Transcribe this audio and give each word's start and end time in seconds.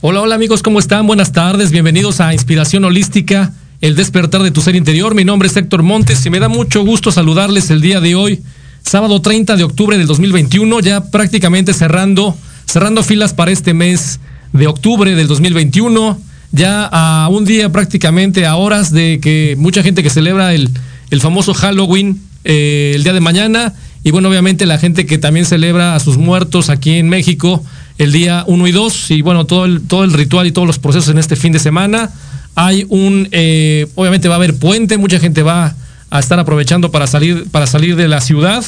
Hola, 0.00 0.20
hola 0.20 0.34
amigos, 0.34 0.62
¿cómo 0.62 0.78
están? 0.78 1.06
Buenas 1.06 1.32
tardes, 1.32 1.70
bienvenidos 1.70 2.20
a 2.20 2.34
Inspiración 2.34 2.84
Holística, 2.84 3.54
el 3.80 3.96
despertar 3.96 4.42
de 4.42 4.50
tu 4.50 4.60
ser 4.60 4.76
interior. 4.76 5.14
Mi 5.14 5.24
nombre 5.24 5.48
es 5.48 5.56
Héctor 5.56 5.82
Montes 5.82 6.26
y 6.26 6.30
me 6.30 6.38
da 6.38 6.48
mucho 6.48 6.84
gusto 6.84 7.10
saludarles 7.10 7.70
el 7.70 7.80
día 7.80 8.00
de 8.00 8.14
hoy, 8.14 8.42
sábado 8.82 9.22
30 9.22 9.56
de 9.56 9.64
octubre 9.64 9.96
del 9.96 10.06
2021, 10.06 10.80
ya 10.80 11.04
prácticamente 11.04 11.72
cerrando, 11.72 12.36
cerrando 12.66 13.02
filas 13.02 13.32
para 13.32 13.50
este 13.50 13.72
mes 13.72 14.20
de 14.52 14.66
octubre 14.66 15.14
del 15.14 15.28
2021, 15.28 16.20
ya 16.50 16.84
a 16.84 17.28
un 17.28 17.46
día 17.46 17.72
prácticamente 17.72 18.44
a 18.44 18.56
horas 18.56 18.92
de 18.92 19.20
que 19.22 19.54
mucha 19.58 19.82
gente 19.82 20.02
que 20.02 20.10
celebra 20.10 20.52
el, 20.52 20.68
el 21.10 21.20
famoso 21.20 21.54
Halloween 21.54 22.20
eh, 22.44 22.92
el 22.94 23.04
día 23.04 23.12
de 23.12 23.20
mañana 23.20 23.72
y 24.04 24.10
bueno, 24.10 24.28
obviamente 24.28 24.66
la 24.66 24.78
gente 24.78 25.06
que 25.06 25.16
también 25.16 25.46
celebra 25.46 25.94
a 25.94 26.00
sus 26.00 26.16
muertos 26.16 26.70
aquí 26.70 26.94
en 26.94 27.08
México 27.08 27.64
el 27.98 28.12
día 28.12 28.44
1 28.46 28.66
y 28.66 28.72
2 28.72 29.10
y 29.12 29.22
bueno, 29.22 29.46
todo 29.46 29.64
el, 29.64 29.80
todo 29.86 30.04
el 30.04 30.12
ritual 30.12 30.46
y 30.46 30.52
todos 30.52 30.66
los 30.66 30.78
procesos 30.78 31.08
en 31.10 31.18
este 31.18 31.36
fin 31.36 31.52
de 31.52 31.58
semana. 31.58 32.10
Hay 32.54 32.84
un, 32.88 33.28
eh, 33.32 33.86
obviamente 33.94 34.28
va 34.28 34.34
a 34.34 34.36
haber 34.36 34.56
puente, 34.56 34.98
mucha 34.98 35.18
gente 35.18 35.42
va 35.42 35.74
a 36.10 36.18
estar 36.18 36.38
aprovechando 36.38 36.90
para 36.90 37.06
salir, 37.06 37.46
para 37.50 37.66
salir 37.66 37.96
de 37.96 38.08
la 38.08 38.20
ciudad. 38.20 38.64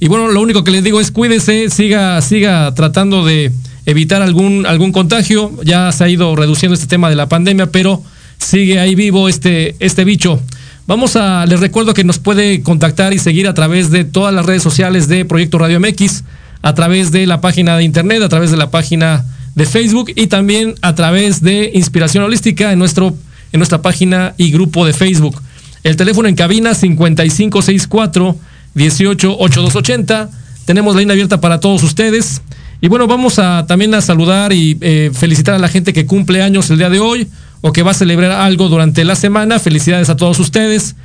Y 0.00 0.08
bueno, 0.08 0.28
lo 0.28 0.40
único 0.40 0.64
que 0.64 0.70
les 0.70 0.82
digo 0.82 1.00
es 1.00 1.10
cuídese, 1.10 1.70
siga, 1.70 2.20
siga 2.22 2.74
tratando 2.74 3.24
de 3.24 3.52
evitar 3.86 4.22
algún, 4.22 4.66
algún 4.66 4.92
contagio. 4.92 5.52
Ya 5.64 5.90
se 5.92 6.04
ha 6.04 6.08
ido 6.08 6.34
reduciendo 6.34 6.74
este 6.74 6.86
tema 6.86 7.08
de 7.08 7.16
la 7.16 7.28
pandemia, 7.28 7.70
pero 7.70 8.02
sigue 8.38 8.78
ahí 8.80 8.94
vivo 8.94 9.28
este, 9.28 9.76
este 9.80 10.04
bicho. 10.04 10.40
Vamos 10.86 11.16
a, 11.16 11.44
les 11.46 11.60
recuerdo 11.60 11.94
que 11.94 12.02
nos 12.02 12.18
puede 12.18 12.62
contactar 12.62 13.12
y 13.12 13.18
seguir 13.18 13.46
a 13.46 13.54
través 13.54 13.90
de 13.90 14.04
todas 14.04 14.32
las 14.32 14.46
redes 14.46 14.62
sociales 14.62 15.06
de 15.06 15.24
Proyecto 15.24 15.58
Radio 15.58 15.78
MX 15.80 16.24
a 16.68 16.74
través 16.74 17.12
de 17.12 17.26
la 17.26 17.40
página 17.40 17.78
de 17.78 17.84
internet, 17.84 18.22
a 18.22 18.28
través 18.28 18.50
de 18.50 18.58
la 18.58 18.70
página 18.70 19.24
de 19.54 19.64
Facebook 19.64 20.12
y 20.14 20.26
también 20.26 20.74
a 20.82 20.94
través 20.94 21.40
de 21.40 21.70
Inspiración 21.72 22.24
Holística 22.24 22.70
en, 22.70 22.78
nuestro, 22.78 23.16
en 23.52 23.58
nuestra 23.58 23.80
página 23.80 24.34
y 24.36 24.50
grupo 24.50 24.84
de 24.84 24.92
Facebook. 24.92 25.40
El 25.82 25.96
teléfono 25.96 26.28
en 26.28 26.34
cabina 26.34 26.74
5564 26.74 28.36
188280. 28.74 30.28
Tenemos 30.66 30.94
la 30.94 31.00
línea 31.00 31.14
abierta 31.14 31.40
para 31.40 31.58
todos 31.58 31.82
ustedes. 31.82 32.42
Y 32.82 32.88
bueno, 32.88 33.06
vamos 33.06 33.38
a 33.38 33.64
también 33.66 33.94
a 33.94 34.02
saludar 34.02 34.52
y 34.52 34.76
eh, 34.82 35.10
felicitar 35.14 35.54
a 35.54 35.58
la 35.58 35.68
gente 35.68 35.94
que 35.94 36.04
cumple 36.04 36.42
años 36.42 36.68
el 36.68 36.76
día 36.76 36.90
de 36.90 37.00
hoy 37.00 37.28
o 37.62 37.72
que 37.72 37.82
va 37.82 37.92
a 37.92 37.94
celebrar 37.94 38.32
algo 38.32 38.68
durante 38.68 39.06
la 39.06 39.16
semana. 39.16 39.58
Felicidades 39.58 40.10
a 40.10 40.16
todos 40.16 40.38
ustedes. 40.38 40.96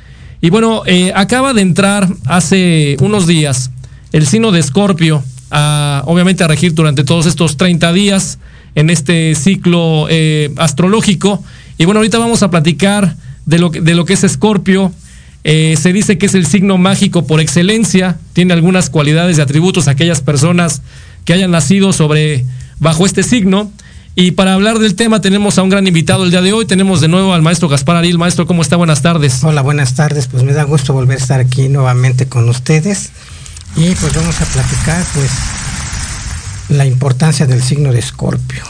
Y 0.42 0.50
bueno, 0.50 0.82
eh, 0.84 1.10
acaba 1.14 1.54
de 1.54 1.62
entrar 1.62 2.06
hace 2.26 2.98
unos 3.00 3.26
días 3.26 3.70
el 4.12 4.26
signo 4.26 4.52
de 4.52 4.60
Escorpio 4.60 5.24
obviamente 5.50 6.44
a 6.44 6.48
regir 6.48 6.74
durante 6.74 7.04
todos 7.04 7.26
estos 7.26 7.56
30 7.56 7.92
días 7.92 8.38
en 8.74 8.90
este 8.90 9.34
ciclo 9.34 10.06
eh, 10.10 10.52
astrológico. 10.56 11.42
Y 11.78 11.84
bueno, 11.84 12.00
ahorita 12.00 12.18
vamos 12.18 12.42
a 12.42 12.50
platicar 12.50 13.16
de 13.46 13.58
lo, 13.58 13.70
de 13.70 13.94
lo 13.94 14.04
que 14.04 14.14
es 14.14 14.24
Escorpio. 14.24 14.92
Eh, 15.44 15.76
se 15.80 15.92
dice 15.92 16.16
que 16.16 16.26
es 16.26 16.34
el 16.34 16.46
signo 16.46 16.78
mágico 16.78 17.26
por 17.26 17.40
excelencia, 17.40 18.16
tiene 18.32 18.54
algunas 18.54 18.88
cualidades 18.88 19.36
y 19.36 19.42
atributos 19.42 19.88
aquellas 19.88 20.22
personas 20.22 20.80
que 21.26 21.34
hayan 21.34 21.50
nacido 21.50 21.92
sobre 21.92 22.44
bajo 22.80 23.04
este 23.04 23.22
signo. 23.22 23.70
Y 24.16 24.30
para 24.30 24.54
hablar 24.54 24.78
del 24.78 24.94
tema 24.94 25.20
tenemos 25.20 25.58
a 25.58 25.62
un 25.62 25.70
gran 25.70 25.86
invitado 25.86 26.24
el 26.24 26.30
día 26.30 26.40
de 26.40 26.52
hoy. 26.52 26.66
Tenemos 26.66 27.00
de 27.00 27.08
nuevo 27.08 27.34
al 27.34 27.42
maestro 27.42 27.68
Gaspar 27.68 27.96
Ariel. 27.96 28.16
Maestro, 28.16 28.46
¿cómo 28.46 28.62
está? 28.62 28.76
Buenas 28.76 29.02
tardes. 29.02 29.42
Hola, 29.42 29.60
buenas 29.60 29.94
tardes. 29.94 30.28
Pues 30.28 30.44
me 30.44 30.52
da 30.52 30.62
gusto 30.62 30.92
volver 30.92 31.18
a 31.18 31.20
estar 31.20 31.40
aquí 31.40 31.68
nuevamente 31.68 32.26
con 32.26 32.48
ustedes. 32.48 33.10
Y 33.76 33.94
pues 33.94 34.14
vamos 34.14 34.40
a 34.40 34.44
platicar 34.44 35.04
pues 35.14 35.30
la 36.68 36.86
importancia 36.86 37.46
del 37.46 37.62
signo 37.62 37.92
de 37.92 37.98
Escorpio. 37.98 38.62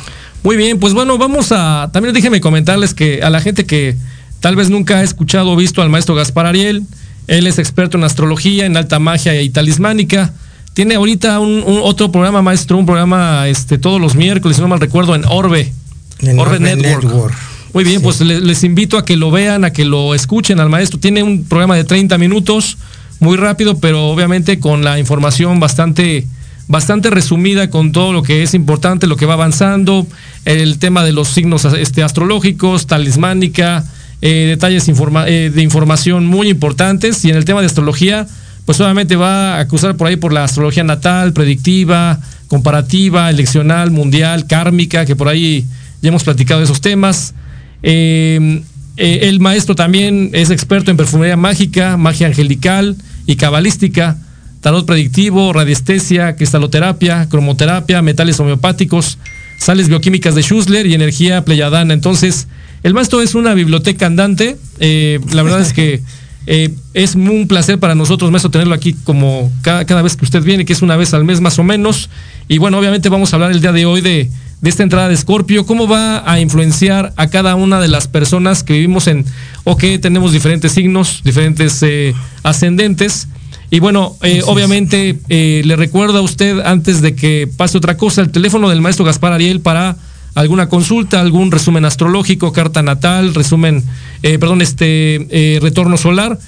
Muy 0.42 0.56
bien, 0.56 0.78
pues 0.78 0.94
bueno, 0.94 1.18
vamos 1.18 1.52
a 1.52 1.90
también 1.92 2.14
déjenme 2.14 2.40
comentarles 2.40 2.94
que 2.94 3.22
a 3.22 3.30
la 3.30 3.40
gente 3.40 3.66
que 3.66 3.96
tal 4.40 4.56
vez 4.56 4.70
nunca 4.70 4.98
ha 4.98 5.02
escuchado 5.02 5.52
o 5.52 5.56
visto 5.56 5.82
al 5.82 5.90
maestro 5.90 6.14
Gaspar 6.14 6.46
Ariel, 6.46 6.82
él 7.26 7.46
es 7.46 7.58
experto 7.58 7.96
en 7.96 8.04
astrología, 8.04 8.66
en 8.66 8.76
alta 8.76 8.98
magia 8.98 9.40
y 9.40 9.50
talismánica. 9.50 10.32
Tiene 10.74 10.96
ahorita 10.96 11.38
un, 11.38 11.62
otro 11.66 12.10
programa, 12.10 12.42
maestro, 12.42 12.76
un 12.76 12.84
programa 12.84 13.48
este, 13.48 13.78
todos 13.78 14.00
los 14.00 14.16
miércoles, 14.16 14.56
si 14.56 14.62
no 14.62 14.68
mal 14.68 14.80
recuerdo, 14.80 15.14
en 15.14 15.24
Orbe. 15.24 15.72
En 16.18 16.38
Orbe, 16.38 16.58
Network. 16.58 17.34
Muy 17.72 17.84
bien, 17.84 18.02
pues 18.02 18.20
les, 18.20 18.42
les, 18.42 18.64
invito 18.64 18.98
a 18.98 19.04
que 19.04 19.16
lo 19.16 19.30
vean, 19.30 19.64
a 19.64 19.72
que 19.72 19.84
lo 19.84 20.14
escuchen 20.14 20.60
al 20.60 20.68
maestro. 20.68 20.98
Tiene 20.98 21.22
un 21.22 21.44
programa 21.44 21.76
de 21.76 21.84
30 21.84 22.18
minutos 22.18 22.76
muy 23.24 23.36
rápido, 23.38 23.78
pero 23.78 24.06
obviamente 24.06 24.60
con 24.60 24.84
la 24.84 24.98
información 24.98 25.58
bastante, 25.58 26.26
bastante 26.68 27.10
resumida 27.10 27.70
con 27.70 27.90
todo 27.90 28.12
lo 28.12 28.22
que 28.22 28.42
es 28.42 28.54
importante, 28.54 29.06
lo 29.06 29.16
que 29.16 29.26
va 29.26 29.34
avanzando, 29.34 30.06
el 30.44 30.78
tema 30.78 31.02
de 31.02 31.12
los 31.12 31.28
signos 31.28 31.64
este, 31.64 32.02
astrológicos, 32.02 32.86
talismánica, 32.86 33.84
eh, 34.20 34.46
detalles 34.48 34.86
eh, 34.88 35.50
de 35.52 35.62
información 35.62 36.26
muy 36.26 36.48
importantes. 36.50 37.24
Y 37.24 37.30
en 37.30 37.36
el 37.36 37.44
tema 37.44 37.60
de 37.60 37.66
astrología, 37.66 38.28
pues 38.66 38.80
obviamente 38.80 39.16
va 39.16 39.56
a 39.56 39.60
acusar 39.60 39.96
por 39.96 40.06
ahí 40.06 40.16
por 40.16 40.32
la 40.32 40.44
astrología 40.44 40.84
natal, 40.84 41.32
predictiva, 41.32 42.20
comparativa, 42.46 43.30
eleccional, 43.30 43.90
mundial, 43.90 44.46
kármica, 44.46 45.06
que 45.06 45.16
por 45.16 45.28
ahí 45.28 45.64
ya 46.02 46.10
hemos 46.10 46.24
platicado 46.24 46.60
de 46.60 46.64
esos 46.64 46.80
temas. 46.80 47.34
Eh, 47.82 48.62
eh, 48.96 49.20
el 49.22 49.40
maestro 49.40 49.74
también 49.74 50.30
es 50.34 50.50
experto 50.50 50.90
en 50.90 50.96
perfumería 50.96 51.36
mágica, 51.36 51.96
magia 51.96 52.28
angelical 52.28 52.96
y 53.26 53.36
cabalística, 53.36 54.16
tarot 54.60 54.86
predictivo, 54.86 55.52
radiestesia, 55.52 56.36
cristaloterapia, 56.36 57.28
cromoterapia, 57.28 58.02
metales 58.02 58.40
homeopáticos, 58.40 59.18
sales 59.58 59.88
bioquímicas 59.88 60.34
de 60.34 60.42
Schussler 60.42 60.86
y 60.86 60.94
energía 60.94 61.44
pleyadana. 61.44 61.94
Entonces, 61.94 62.48
el 62.82 62.94
maestro 62.94 63.20
es 63.20 63.34
una 63.34 63.54
biblioteca 63.54 64.06
andante. 64.06 64.56
Eh, 64.80 65.20
la 65.32 65.42
verdad 65.42 65.60
es 65.60 65.72
que 65.72 66.02
eh, 66.46 66.70
es 66.94 67.14
un 67.14 67.46
placer 67.48 67.78
para 67.78 67.94
nosotros, 67.94 68.30
maestro, 68.30 68.50
tenerlo 68.50 68.74
aquí 68.74 68.94
como 69.04 69.52
cada, 69.62 69.84
cada 69.84 70.02
vez 70.02 70.16
que 70.16 70.24
usted 70.24 70.42
viene, 70.42 70.64
que 70.64 70.72
es 70.72 70.82
una 70.82 70.96
vez 70.96 71.14
al 71.14 71.24
mes 71.24 71.40
más 71.40 71.58
o 71.58 71.62
menos. 71.62 72.10
Y 72.48 72.58
bueno, 72.58 72.78
obviamente 72.78 73.08
vamos 73.08 73.32
a 73.32 73.36
hablar 73.36 73.52
el 73.52 73.60
día 73.60 73.72
de 73.72 73.86
hoy 73.86 74.00
de 74.00 74.30
de 74.64 74.70
esta 74.70 74.82
entrada 74.82 75.08
de 75.08 75.14
Escorpio, 75.14 75.66
cómo 75.66 75.86
va 75.86 76.22
a 76.24 76.40
influenciar 76.40 77.12
a 77.16 77.26
cada 77.26 77.54
una 77.54 77.80
de 77.80 77.88
las 77.88 78.08
personas 78.08 78.62
que 78.62 78.72
vivimos 78.72 79.08
en, 79.08 79.26
o 79.64 79.76
que 79.76 79.98
tenemos 79.98 80.32
diferentes 80.32 80.72
signos, 80.72 81.22
diferentes 81.24 81.82
eh, 81.82 82.14
ascendentes. 82.42 83.28
Y 83.70 83.80
bueno, 83.80 84.16
eh, 84.22 84.42
obviamente 84.44 85.18
eh, 85.28 85.62
le 85.64 85.76
recuerdo 85.76 86.18
a 86.18 86.20
usted, 86.20 86.60
antes 86.60 87.00
de 87.00 87.14
que 87.16 87.48
pase 87.56 87.78
otra 87.78 87.96
cosa, 87.96 88.20
el 88.20 88.30
teléfono 88.30 88.68
del 88.68 88.82
maestro 88.82 89.04
Gaspar 89.04 89.32
Ariel 89.32 89.60
para 89.60 89.96
alguna 90.34 90.68
consulta, 90.68 91.20
algún 91.20 91.50
resumen 91.50 91.84
astrológico, 91.84 92.52
carta 92.52 92.82
natal, 92.82 93.34
resumen, 93.34 93.82
perdón, 94.20 94.62
este 94.62 95.58
retorno 95.62 95.96
solar. 95.96 96.38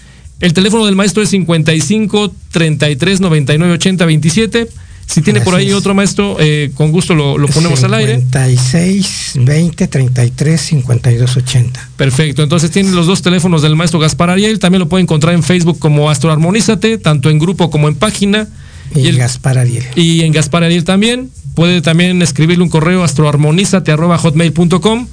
El 0.40 0.52
teléfono 0.52 0.86
del 0.86 0.96
maestro 0.96 1.22
es 1.22 1.30
55 1.30 2.34
33 2.50 3.20
99 3.20 3.74
80 3.74 4.04
27. 4.04 4.69
Si 5.06 5.23
tiene 5.23 5.41
por 5.41 5.55
ahí 5.55 5.73
otro 5.73 5.94
maestro, 5.94 6.37
eh, 6.41 6.73
con 6.75 6.91
gusto 6.91 7.14
lo, 7.14 7.37
ponemos 7.47 7.82
al 7.85 7.94
aire. 7.94 8.17
56 8.17 9.32
20 9.37 9.87
33 9.87 10.61
52 10.61 11.37
80. 11.37 11.88
Perfecto. 11.97 12.43
Entonces 12.43 12.70
tiene 12.70 12.91
los 12.91 13.06
dos 13.06 13.23
teléfonos 13.23 13.62
del 13.62 13.76
maestro 13.76 14.00
Gaspar 14.00 14.31
Ariel. 14.31 14.58
También 14.58 14.81
lo 14.81 14.88
puede 14.88 15.03
encontrar 15.03 15.35
en 15.35 15.43
Facebook 15.43 15.79
como 15.79 16.11
Astroarmonízate, 16.11 16.99
tanto 16.99 17.31
en 17.31 17.38
grupo 17.38 17.70
como 17.70 17.88
en 17.88 17.94
página. 17.94 18.49
Y, 18.94 19.11
Gaspar 19.12 19.58
Ariel. 19.58 19.85
Y 19.94 20.23
en 20.23 20.32
Gaspar 20.32 20.64
Ariel 20.64 20.85
también. 20.85 21.31
Puede 21.55 21.81
también 21.81 22.20
escribirle 22.20 22.64
un 22.64 22.69
correo 22.69 23.05
astroarmonízate.hotmail.com. 23.05 25.06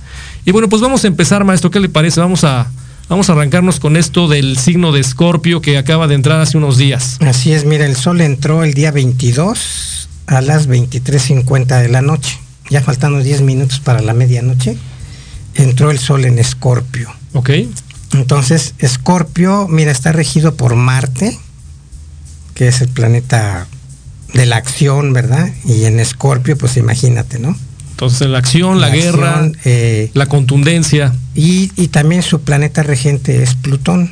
Y 0.46 0.52
bueno, 0.52 0.70
pues 0.70 0.82
vamos 0.82 1.06
a 1.06 1.08
empezar, 1.08 1.46
maestro. 1.46 1.72
¿Qué 1.72 1.80
le 1.80 1.88
parece? 1.88 2.20
Vamos 2.20 2.44
a, 2.44 2.70
vamos 3.10 3.30
a 3.30 3.34
arrancarnos 3.34 3.80
con 3.80 3.98
esto 3.98 4.28
del 4.28 4.58
signo 4.58 4.92
de 4.92 5.02
Escorpio 5.02 5.62
que 5.62 5.78
acaba 5.78 6.08
de 6.08 6.16
entrar 6.16 6.42
hace 6.42 6.58
unos 6.58 6.78
días. 6.78 7.18
Así 7.22 7.54
es, 7.54 7.66
mira, 7.66 7.86
el 7.86 7.96
sol 7.96 8.22
entró 8.22 8.64
el 8.64 8.74
día 8.74 8.92
22 8.92 10.10
a 10.28 10.42
las 10.42 10.68
23.50 10.70 11.82
de 11.82 11.90
la 11.90 12.02
noche. 12.02 12.40
Ya 12.70 12.82
faltando 12.82 13.20
10 13.20 13.42
minutos 13.42 13.80
para 13.80 14.02
la 14.02 14.14
medianoche. 14.14 14.78
Entró 15.56 15.92
el 15.92 16.00
sol 16.00 16.26
en 16.26 16.40
Escorpio. 16.40 17.14
Ok. 17.34 17.52
Entonces, 18.14 18.74
Escorpio, 18.80 19.68
mira, 19.68 19.92
está 19.92 20.12
regido 20.12 20.56
por 20.56 20.76
Marte, 20.76 21.38
que 22.54 22.68
es 22.68 22.82
el 22.82 22.90
planeta 22.90 23.68
de 24.34 24.46
la 24.46 24.58
acción, 24.58 25.14
¿verdad? 25.14 25.52
Y 25.66 25.86
en 25.86 26.00
Escorpio, 26.00 26.58
pues 26.58 26.78
imagínate, 26.78 27.40
¿no? 27.40 27.56
Entonces, 27.92 28.28
la 28.28 28.40
acción, 28.40 28.82
la, 28.82 28.90
guerra, 28.90 29.52
eh, 29.66 30.10
la 30.14 30.26
contundencia. 30.26 31.14
Y, 31.36 31.68
también 31.88 32.22
su 32.22 32.42
planeta 32.42 32.84
regente 32.84 33.42
es 33.42 33.56
Plutón, 33.56 34.12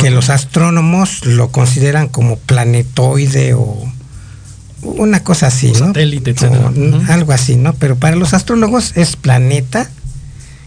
que 0.00 0.10
los 0.10 0.30
astrónomos 0.30 1.24
lo 1.24 1.50
consideran 1.50 2.08
como 2.08 2.36
planetoide 2.38 3.54
o 3.54 3.76
una 4.82 5.24
cosa 5.24 5.48
así, 5.48 5.72
¿no? 5.72 5.88
Satélite, 5.88 6.30
etcétera. 6.30 6.72
Algo 7.08 7.32
así, 7.32 7.56
¿no? 7.56 7.74
Pero 7.74 7.96
para 7.96 8.16
los 8.16 8.34
astrólogos 8.34 8.96
es 8.96 9.16
planeta 9.16 9.90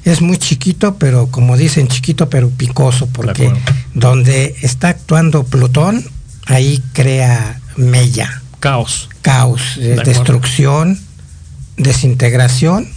es 0.04 0.22
muy 0.22 0.38
chiquito, 0.38 0.96
pero 0.96 1.28
como 1.28 1.58
dicen, 1.58 1.88
chiquito 1.88 2.30
pero 2.30 2.50
picoso, 2.50 3.08
porque 3.08 3.54
donde 3.94 4.56
está 4.62 4.90
actuando 4.90 5.44
Plutón, 5.44 6.04
ahí 6.46 6.82
crea 6.94 7.62
mella. 7.76 8.42
Caos. 8.60 9.10
Caos, 9.22 9.62
destrucción, 9.78 11.00
desintegración, 11.78 12.88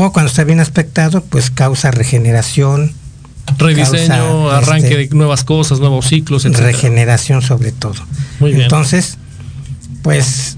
o 0.00 0.12
cuando 0.12 0.30
está 0.30 0.44
bien 0.44 0.60
aspectado, 0.60 1.24
pues 1.24 1.50
causa 1.50 1.90
regeneración. 1.90 2.94
Rediseño, 3.58 4.48
arranque 4.48 5.02
este, 5.02 5.08
de 5.08 5.16
nuevas 5.16 5.42
cosas, 5.42 5.80
nuevos 5.80 6.06
ciclos, 6.06 6.44
etc. 6.44 6.58
Regeneración 6.58 7.42
sobre 7.42 7.72
todo. 7.72 7.96
Muy 8.38 8.52
bien. 8.52 8.62
Entonces, 8.62 9.18
pues 10.02 10.56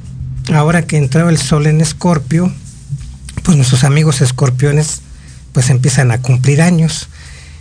ahora 0.52 0.82
que 0.82 0.98
entró 0.98 1.30
el 1.30 1.38
sol 1.38 1.66
en 1.66 1.80
Escorpio, 1.80 2.52
pues 3.42 3.56
nuestros 3.56 3.84
amigos 3.84 4.20
escorpiones 4.20 5.00
pues 5.52 5.70
empiezan 5.70 6.10
a 6.10 6.20
cumplir 6.20 6.60
años. 6.60 7.08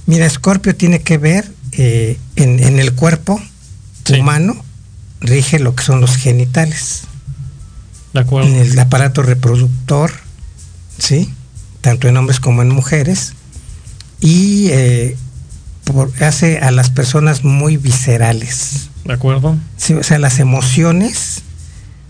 Mira, 0.06 0.26
Escorpio 0.26 0.76
tiene 0.76 1.02
que 1.02 1.18
ver 1.18 1.50
eh, 1.72 2.20
en, 2.36 2.78
el 2.78 2.92
cuerpo 2.92 3.40
humano, 4.10 4.62
rige 5.22 5.60
lo 5.60 5.76
que 5.76 5.84
son 5.84 6.02
los 6.02 6.18
genitales. 6.18 7.04
De 8.12 8.20
acuerdo. 8.20 8.50
En 8.50 8.56
el 8.58 8.78
aparato 8.78 9.22
reproductor, 9.22 10.12
¿sí? 10.98 11.34
Tanto 11.82 12.08
en 12.08 12.18
hombres 12.18 12.40
como 12.40 12.62
en 12.62 12.70
mujeres. 12.70 13.34
Y 14.22 14.68
eh, 14.72 15.16
hace 16.20 16.60
a 16.60 16.72
las 16.72 16.90
personas 16.90 17.44
muy 17.44 17.78
viscerales. 17.78 18.90
De 19.06 19.14
acuerdo. 19.14 19.58
Sí, 19.78 19.94
o 19.94 20.04
sea, 20.04 20.20
las 20.20 20.40
emociones 20.40 21.44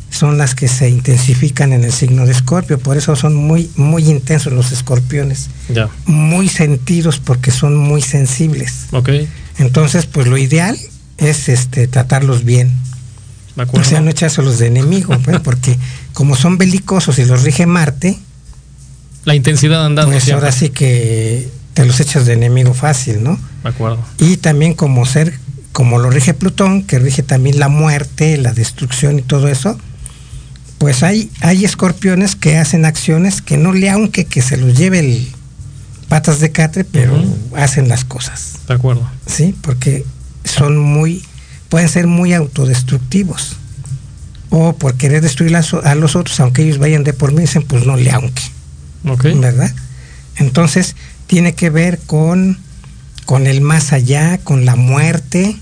son 0.09 0.37
las 0.37 0.55
que 0.55 0.67
se 0.67 0.89
intensifican 0.89 1.71
en 1.71 1.83
el 1.83 1.93
signo 1.93 2.25
de 2.25 2.31
Escorpio, 2.31 2.79
por 2.79 2.97
eso 2.97 3.15
son 3.15 3.35
muy, 3.35 3.69
muy 3.75 4.09
intensos 4.09 4.51
los 4.51 4.71
escorpiones. 4.71 5.49
Ya. 5.69 5.87
Muy 6.05 6.49
sentidos 6.49 7.19
porque 7.19 7.51
son 7.51 7.77
muy 7.77 8.01
sensibles. 8.01 8.87
Ok. 8.91 9.09
Entonces, 9.59 10.07
pues 10.07 10.27
lo 10.27 10.37
ideal 10.37 10.77
es 11.17 11.49
este 11.49 11.87
tratarlos 11.87 12.43
bien. 12.43 12.71
De 13.55 13.63
acuerdo. 13.63 13.85
O 13.85 13.89
sea, 13.89 14.01
no 14.01 14.09
echárselos 14.09 14.57
de 14.59 14.67
enemigo, 14.67 15.17
pues, 15.23 15.39
porque 15.41 15.77
como 16.13 16.35
son 16.35 16.57
belicosos 16.57 17.19
y 17.19 17.25
los 17.25 17.43
rige 17.43 17.65
Marte, 17.65 18.17
la 19.25 19.35
intensidad 19.35 19.85
andando. 19.85 20.11
Pues 20.11 20.31
ahora 20.31 20.51
sí 20.51 20.69
que 20.69 21.49
te 21.73 21.85
los 21.85 21.99
echas 21.99 22.25
de 22.25 22.33
enemigo 22.33 22.73
fácil, 22.73 23.23
¿no? 23.23 23.39
De 23.63 23.69
acuerdo. 23.69 23.99
Y 24.17 24.37
también 24.37 24.73
como 24.73 25.05
ser, 25.05 25.39
como 25.71 25.99
lo 25.99 26.09
rige 26.09 26.33
Plutón, 26.33 26.83
que 26.83 26.99
rige 26.99 27.23
también 27.23 27.59
la 27.59 27.69
muerte, 27.69 28.37
la 28.37 28.53
destrucción 28.53 29.19
y 29.19 29.21
todo 29.21 29.47
eso, 29.47 29.77
pues 30.77 31.03
hay, 31.03 31.29
hay 31.41 31.65
escorpiones 31.65 32.35
que 32.35 32.57
hacen 32.57 32.85
acciones 32.85 33.41
que 33.41 33.57
no 33.57 33.73
le 33.73 33.89
aunque 33.89 34.25
que 34.25 34.41
se 34.41 34.57
los 34.57 34.77
lleve 34.77 34.99
el 34.99 35.27
patas 36.09 36.39
de 36.39 36.51
catre, 36.51 36.83
pero 36.83 37.13
hacen 37.55 37.87
las 37.87 38.03
cosas. 38.03 38.59
De 38.67 38.73
acuerdo. 38.73 39.07
Sí, 39.25 39.55
porque 39.61 40.03
son 40.43 40.77
muy, 40.77 41.23
pueden 41.69 41.87
ser 41.87 42.07
muy 42.07 42.33
autodestructivos. 42.33 43.55
O 44.49 44.73
por 44.73 44.95
querer 44.95 45.21
destruir 45.21 45.55
a, 45.55 45.95
los 45.95 46.15
otros, 46.15 46.39
aunque 46.39 46.63
ellos 46.63 46.79
vayan 46.79 47.03
de 47.03 47.13
por 47.13 47.31
mí, 47.31 47.41
dicen, 47.41 47.61
pues 47.61 47.85
no 47.85 47.95
le 47.95 48.09
aunque. 48.09 48.41
¿Verdad? 49.03 49.73
Entonces, 50.37 50.95
tiene 51.27 51.53
que 51.53 51.69
ver 51.69 51.99
con, 51.99 52.57
con 53.25 53.47
el 53.47 53.61
más 53.61 53.93
allá, 53.93 54.37
con 54.39 54.65
la 54.65 54.75
muerte, 54.75 55.55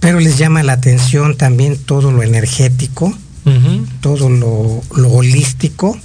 pero 0.00 0.20
les 0.20 0.38
llama 0.38 0.62
la 0.62 0.74
atención 0.74 1.36
también 1.36 1.76
todo 1.76 2.12
lo 2.12 2.22
energético 2.22 3.16
todo 4.00 4.28
lo, 4.28 4.82
holístico. 5.08 5.98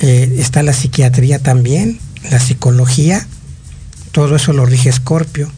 Eh, 0.00 0.36
está 0.38 0.62
la 0.62 0.72
psiquiatría 0.72 1.40
también, 1.40 1.98
la 2.30 2.38
psicología, 2.38 3.26
todo 4.12 4.36
eso 4.36 4.52
lo 4.52 4.64
rige 4.64 4.88
Escorpio. 4.88 5.50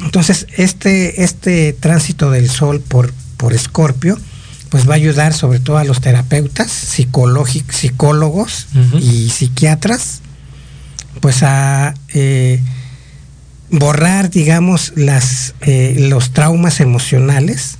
Entonces, 0.00 0.46
este, 0.56 1.22
este 1.22 1.72
tránsito 1.72 2.30
del 2.30 2.50
Sol 2.50 2.80
por, 2.80 3.12
por 3.38 3.54
Escorpio, 3.54 4.18
pues 4.68 4.88
va 4.88 4.94
a 4.94 4.96
ayudar 4.96 5.32
sobre 5.32 5.60
todo 5.60 5.78
a 5.78 5.84
los 5.84 6.00
terapeutas, 6.00 6.70
psicólogos 6.70 8.66
y 9.00 9.30
psiquiatras, 9.30 10.20
pues 11.20 11.42
a 11.42 11.94
eh, 12.14 12.60
borrar, 13.70 14.30
digamos, 14.30 14.92
las, 14.96 15.54
eh, 15.60 15.96
los 16.08 16.32
traumas 16.32 16.80
emocionales 16.80 17.78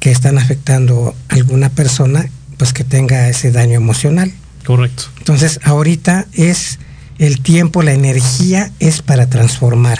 que 0.00 0.10
están 0.10 0.38
afectando 0.38 1.14
a 1.28 1.34
alguna 1.34 1.70
persona, 1.70 2.28
pues 2.56 2.72
que 2.72 2.84
tenga 2.84 3.28
ese 3.28 3.50
daño 3.50 3.74
emocional. 3.74 4.32
Correcto. 4.64 5.04
Entonces, 5.18 5.60
ahorita 5.64 6.26
es 6.32 6.78
el 7.18 7.40
tiempo, 7.40 7.82
la 7.82 7.92
energía 7.92 8.70
es 8.78 9.02
para 9.02 9.28
transformar, 9.28 9.98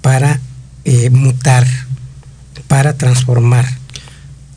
para 0.00 0.40
eh, 0.84 1.10
mutar, 1.10 1.66
para 2.66 2.96
transformar. 2.96 3.66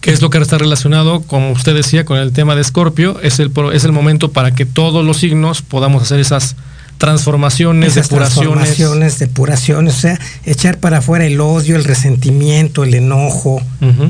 ¿Qué 0.02 0.12
es 0.12 0.22
lo 0.22 0.30
que 0.30 0.38
está 0.38 0.58
relacionado, 0.58 1.22
como 1.22 1.52
usted 1.52 1.74
decía, 1.76 2.06
con 2.06 2.18
el 2.18 2.32
tema 2.32 2.56
de 2.56 2.62
Escorpio? 2.62 3.20
Es 3.22 3.40
el, 3.40 3.52
es 3.74 3.84
el 3.84 3.92
momento 3.92 4.32
para 4.32 4.54
que 4.54 4.66
todos 4.66 5.04
los 5.04 5.18
signos 5.18 5.62
podamos 5.62 6.04
hacer 6.04 6.20
esas 6.20 6.56
transformaciones, 6.98 7.96
depuraciones. 7.96 8.34
Transformaciones, 8.34 9.20
depuraciones, 9.20 9.96
o 9.96 10.00
sea, 10.00 10.20
echar 10.46 10.80
para 10.80 11.00
afuera 11.00 11.26
el 11.26 11.40
odio, 11.40 11.76
el 11.76 11.84
resentimiento, 11.84 12.84
el 12.84 12.94
enojo, 12.94 13.62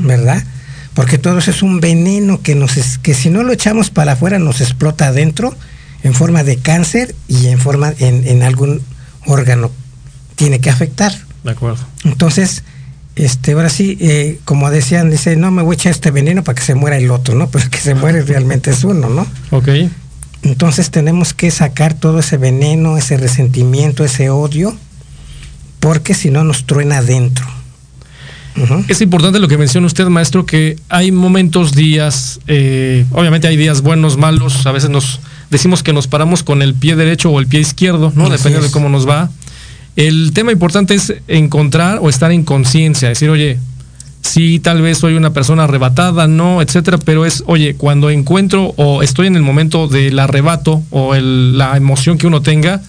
¿verdad? 0.02 0.44
Porque 0.94 1.18
todo 1.18 1.38
eso 1.38 1.50
es 1.50 1.62
un 1.62 1.80
veneno 1.80 2.40
que, 2.42 2.54
nos 2.54 2.98
que 2.98 3.14
si 3.14 3.30
no 3.30 3.42
lo 3.42 3.52
echamos 3.52 3.90
para 3.90 4.12
afuera 4.12 4.38
nos 4.38 4.60
explota 4.60 5.08
adentro 5.08 5.54
en 6.02 6.14
forma 6.14 6.42
de 6.42 6.56
cáncer 6.56 7.14
y 7.28 7.48
en 7.48 7.58
forma 7.58 7.92
en, 7.98 8.26
en 8.26 8.42
algún 8.42 8.80
órgano 9.26 9.70
tiene 10.34 10.60
que 10.60 10.70
afectar. 10.70 11.12
De 11.44 11.50
acuerdo. 11.52 11.84
Entonces, 12.04 12.64
este, 13.18 13.52
ahora 13.52 13.68
sí, 13.68 13.98
eh, 14.00 14.38
como 14.44 14.70
decían, 14.70 15.10
dice, 15.10 15.36
no 15.36 15.50
me 15.50 15.62
voy 15.62 15.74
a 15.74 15.74
echar 15.74 15.90
este 15.90 16.12
veneno 16.12 16.44
para 16.44 16.54
que 16.54 16.62
se 16.62 16.76
muera 16.76 16.96
el 16.96 17.10
otro, 17.10 17.34
¿no? 17.34 17.48
Pero 17.50 17.68
que 17.68 17.78
se 17.78 17.94
muere 17.94 18.22
realmente 18.22 18.70
es 18.70 18.84
uno, 18.84 19.08
¿no? 19.08 19.26
Ok. 19.50 19.68
Entonces 20.42 20.90
tenemos 20.90 21.34
que 21.34 21.50
sacar 21.50 21.94
todo 21.94 22.20
ese 22.20 22.36
veneno, 22.36 22.96
ese 22.96 23.16
resentimiento, 23.16 24.04
ese 24.04 24.30
odio, 24.30 24.74
porque 25.80 26.14
si 26.14 26.30
no 26.30 26.44
nos 26.44 26.64
truena 26.64 26.98
adentro. 26.98 27.44
Es 28.88 29.00
importante 29.00 29.38
lo 29.38 29.46
que 29.46 29.56
menciona 29.56 29.86
usted, 29.86 30.06
maestro, 30.06 30.44
que 30.44 30.76
hay 30.88 31.12
momentos, 31.12 31.72
días, 31.74 32.40
eh, 32.48 33.04
obviamente 33.12 33.46
hay 33.46 33.56
días 33.56 33.82
buenos, 33.82 34.16
malos, 34.16 34.66
a 34.66 34.72
veces 34.72 34.90
nos 34.90 35.20
decimos 35.50 35.84
que 35.84 35.92
nos 35.92 36.08
paramos 36.08 36.42
con 36.42 36.60
el 36.60 36.74
pie 36.74 36.96
derecho 36.96 37.30
o 37.30 37.38
el 37.38 37.46
pie 37.46 37.60
izquierdo, 37.60 38.12
¿no? 38.16 38.28
Depende 38.28 38.60
de 38.60 38.70
cómo 38.70 38.88
nos 38.88 39.08
va. 39.08 39.30
El 39.98 40.32
tema 40.32 40.52
importante 40.52 40.94
es 40.94 41.12
encontrar 41.26 41.98
o 42.00 42.08
estar 42.08 42.30
en 42.30 42.44
conciencia, 42.44 43.08
decir, 43.08 43.30
oye, 43.30 43.58
sí, 44.20 44.60
tal 44.60 44.80
vez 44.80 44.98
soy 44.98 45.14
una 45.14 45.32
persona 45.32 45.64
arrebatada, 45.64 46.28
no, 46.28 46.62
etcétera, 46.62 46.98
pero 46.98 47.26
es, 47.26 47.42
oye, 47.46 47.74
cuando 47.74 48.08
encuentro 48.08 48.74
o 48.76 49.02
estoy 49.02 49.26
en 49.26 49.34
el 49.34 49.42
momento 49.42 49.88
del 49.88 50.16
arrebato 50.20 50.84
o 50.90 51.16
la 51.16 51.76
emoción 51.76 52.16
que 52.16 52.28
uno 52.28 52.42
tenga, 52.42 52.80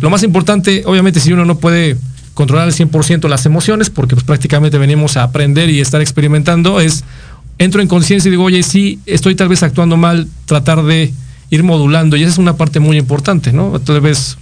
lo 0.00 0.08
más 0.08 0.22
importante, 0.22 0.84
obviamente, 0.86 1.18
si 1.18 1.32
uno 1.32 1.44
no 1.44 1.58
puede 1.58 1.96
controlar 2.32 2.66
al 2.66 2.72
100% 2.72 3.28
las 3.28 3.44
emociones, 3.44 3.90
porque 3.90 4.14
pues 4.14 4.24
prácticamente 4.24 4.78
venimos 4.78 5.16
a 5.16 5.24
aprender 5.24 5.68
y 5.68 5.80
estar 5.80 6.00
experimentando, 6.00 6.78
es, 6.78 7.02
entro 7.58 7.82
en 7.82 7.88
conciencia 7.88 8.28
y 8.28 8.30
digo, 8.30 8.44
oye, 8.44 8.62
sí, 8.62 9.00
estoy 9.06 9.34
tal 9.34 9.48
vez 9.48 9.64
actuando 9.64 9.96
mal, 9.96 10.28
tratar 10.46 10.84
de 10.84 11.12
ir 11.50 11.64
modulando, 11.64 12.16
y 12.16 12.22
esa 12.22 12.30
es 12.30 12.38
una 12.38 12.56
parte 12.56 12.78
muy 12.78 12.98
importante, 12.98 13.52
¿no? 13.52 13.80
Tal 13.80 14.00
vez 14.00 14.38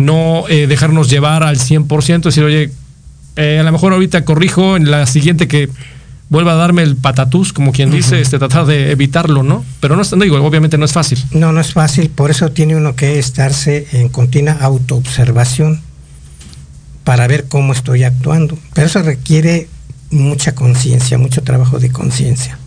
no 0.00 0.44
eh, 0.48 0.66
dejarnos 0.66 1.08
llevar 1.08 1.42
al 1.42 1.58
100%, 1.58 2.22
decir, 2.22 2.44
oye, 2.44 2.70
eh, 3.36 3.58
a 3.60 3.62
lo 3.62 3.72
mejor 3.72 3.92
ahorita 3.92 4.24
corrijo 4.24 4.76
en 4.76 4.90
la 4.90 5.06
siguiente 5.06 5.46
que 5.48 5.68
vuelva 6.28 6.52
a 6.52 6.56
darme 6.56 6.82
el 6.82 6.96
patatús, 6.96 7.52
como 7.52 7.72
quien 7.72 7.90
dice, 7.90 8.20
este, 8.20 8.38
tratar 8.38 8.64
de 8.64 8.92
evitarlo, 8.92 9.42
¿no? 9.42 9.64
Pero 9.80 9.96
no, 9.96 10.02
no 10.02 10.24
digo, 10.24 10.36
obviamente 10.38 10.78
no 10.78 10.84
es 10.84 10.92
fácil. 10.92 11.22
No, 11.32 11.52
no 11.52 11.60
es 11.60 11.72
fácil, 11.72 12.08
por 12.08 12.30
eso 12.30 12.50
tiene 12.52 12.76
uno 12.76 12.94
que 12.94 13.18
estarse 13.18 13.86
en 13.92 14.08
continua 14.08 14.56
autoobservación 14.60 15.80
para 17.04 17.26
ver 17.26 17.46
cómo 17.48 17.72
estoy 17.72 18.04
actuando. 18.04 18.56
Pero 18.74 18.86
eso 18.86 19.02
requiere 19.02 19.68
mucha 20.10 20.54
conciencia, 20.54 21.18
mucho 21.18 21.42
trabajo 21.42 21.80
de 21.80 21.90
conciencia, 21.90 22.58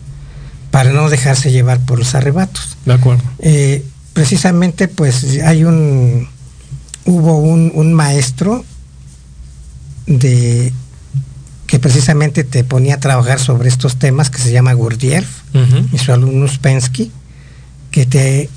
para 0.70 0.92
no 0.92 1.08
dejarse 1.08 1.50
llevar 1.50 1.80
por 1.80 1.98
los 1.98 2.14
arrebatos. 2.14 2.76
De 2.84 2.92
acuerdo. 2.92 3.22
Eh, 3.38 3.82
precisamente, 4.12 4.88
pues 4.88 5.40
hay 5.42 5.64
un, 5.64 6.28
hubo 7.04 7.38
un, 7.38 7.72
un 7.74 7.92
maestro 7.92 8.64
de 10.06 10.72
que 11.66 11.78
precisamente 11.78 12.44
te 12.44 12.62
ponía 12.62 12.96
a 12.96 13.00
trabajar 13.00 13.40
sobre 13.40 13.68
estos 13.68 13.96
temas, 13.96 14.30
que 14.30 14.38
se 14.38 14.52
llama 14.52 14.72
Gurdjieff 14.74 15.26
y 15.92 15.98
su 15.98 16.12
alumno 16.12 16.46
Spensky, 16.46 17.10
que 17.90 18.06
te, 18.06 18.50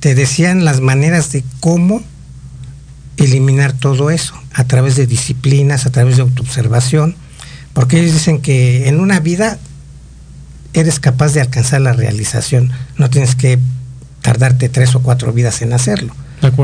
te 0.00 0.14
decían 0.14 0.64
las 0.64 0.80
maneras 0.80 1.30
de 1.32 1.44
cómo 1.60 2.02
eliminar 3.16 3.72
todo 3.72 4.10
eso, 4.10 4.34
a 4.52 4.64
través 4.64 4.96
de 4.96 5.06
disciplinas, 5.06 5.86
a 5.86 5.90
través 5.90 6.16
de 6.16 6.22
autoobservación, 6.22 7.14
porque 7.74 8.00
ellos 8.00 8.12
dicen 8.12 8.40
que 8.40 8.88
en 8.88 9.00
una 9.00 9.20
vida 9.20 9.58
eres 10.74 11.00
capaz 11.00 11.32
de 11.32 11.40
alcanzar 11.40 11.80
la 11.80 11.92
realización, 11.92 12.72
no 12.96 13.08
tienes 13.10 13.34
que 13.34 13.58
tardarte 14.20 14.68
tres 14.68 14.94
o 14.94 15.00
cuatro 15.00 15.32
vidas 15.32 15.62
en 15.62 15.72
hacerlo, 15.72 16.14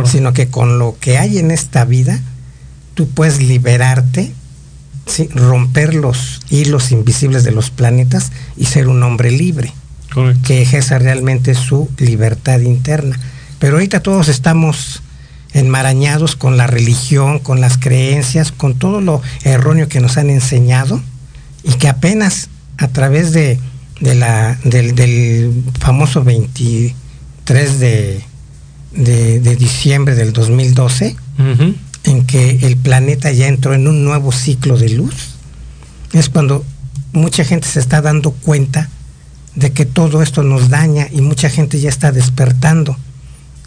sino 0.07 0.33
que 0.33 0.49
con 0.49 0.79
lo 0.79 0.97
que 1.01 1.19
hay 1.19 1.39
en 1.39 1.51
esta 1.51 1.85
vida, 1.85 2.21
tú 2.95 3.09
puedes 3.09 3.41
liberarte 3.41 4.33
romper 5.35 5.95
los 5.95 6.41
hilos 6.51 6.93
invisibles 6.93 7.45
de 7.45 7.53
los 7.53 7.71
planetas 7.71 8.33
y 8.57 8.67
ser 8.67 8.89
un 8.89 9.03
hombre 9.03 9.31
libre, 9.31 9.73
que 10.45 10.63
ejerza 10.63 10.99
realmente 10.99 11.55
su 11.55 11.89
libertad 11.99 12.61
interna. 12.61 13.19
Pero 13.59 13.75
ahorita 13.75 14.01
todos 14.01 14.29
estamos 14.29 15.03
enmarañados 15.53 16.37
con 16.37 16.57
la 16.57 16.67
religión, 16.67 17.39
con 17.39 17.61
las 17.61 17.79
creencias, 17.79 18.53
con 18.53 18.75
todo 18.75 19.01
lo 19.01 19.23
erróneo 19.45 19.89
que 19.89 20.01
nos 20.01 20.17
han 20.19 20.31
enseñado 20.31 21.01
y 21.65 21.73
que 21.75 21.89
apenas 21.89 22.49
a 22.77 22.89
través 22.89 23.33
de, 23.33 23.59
la, 24.01 24.59
del, 24.65 25.65
famoso 25.81 26.23
23 26.23 27.81
de, 27.81 28.25
de, 28.93 29.57
diciembre 29.57 30.15
del 30.15 30.33
2012, 30.33 31.17
en 32.05 32.27
que 32.27 32.59
el 32.63 32.77
planeta 32.77 33.31
ya 33.33 33.49
entró 33.49 33.75
en 33.75 33.87
un 33.89 34.05
nuevo 34.05 34.33
ciclo 34.33 34.77
de 34.77 34.91
luz, 34.91 35.15
es 36.13 36.29
cuando 36.29 36.65
mucha 37.13 37.45
gente 37.45 37.69
se 37.69 37.81
está 37.81 38.01
dando 38.01 38.31
cuenta 38.31 38.89
de 39.55 39.73
que 39.73 39.85
todo 39.85 40.23
esto 40.23 40.43
nos 40.43 40.69
daña 40.69 41.09
y 41.11 41.21
mucha 41.21 41.51
gente 41.51 41.81
ya 41.81 41.89
está 41.89 42.13
despertando. 42.13 42.97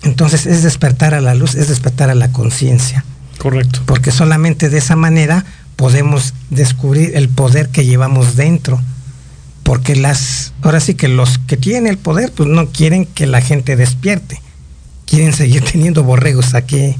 Entonces 0.04 0.46
es 0.46 0.64
despertar 0.64 1.14
a 1.14 1.22
la 1.22 1.36
luz, 1.36 1.56
es 1.56 1.68
despertar 1.68 2.10
a 2.10 2.16
la 2.16 2.32
conciencia. 2.32 3.04
Correcto. 3.38 3.82
Porque 3.86 4.12
solamente 4.12 4.70
de 4.70 4.78
esa 4.78 4.96
manera 4.96 5.46
podemos 5.76 6.34
descubrir 6.50 7.12
el 7.16 7.30
poder 7.30 7.70
que 7.70 7.86
llevamos 7.86 8.36
dentro. 8.36 8.82
Porque 9.64 9.96
las, 9.96 10.54
ahora 10.62 10.80
sí 10.80 10.96
que 10.96 11.08
los 11.08 11.38
que 11.40 11.58
tienen 11.58 11.88
el 11.88 11.98
poder, 11.98 12.32
pues 12.32 12.50
no 12.50 12.68
quieren 12.68 13.06
que 13.06 13.28
la 13.28 13.42
gente 13.42 13.76
despierte. 13.76 14.41
Quieren 15.12 15.34
seguir 15.34 15.62
teniendo 15.64 16.04
borregos 16.04 16.56
aquí 16.56 16.96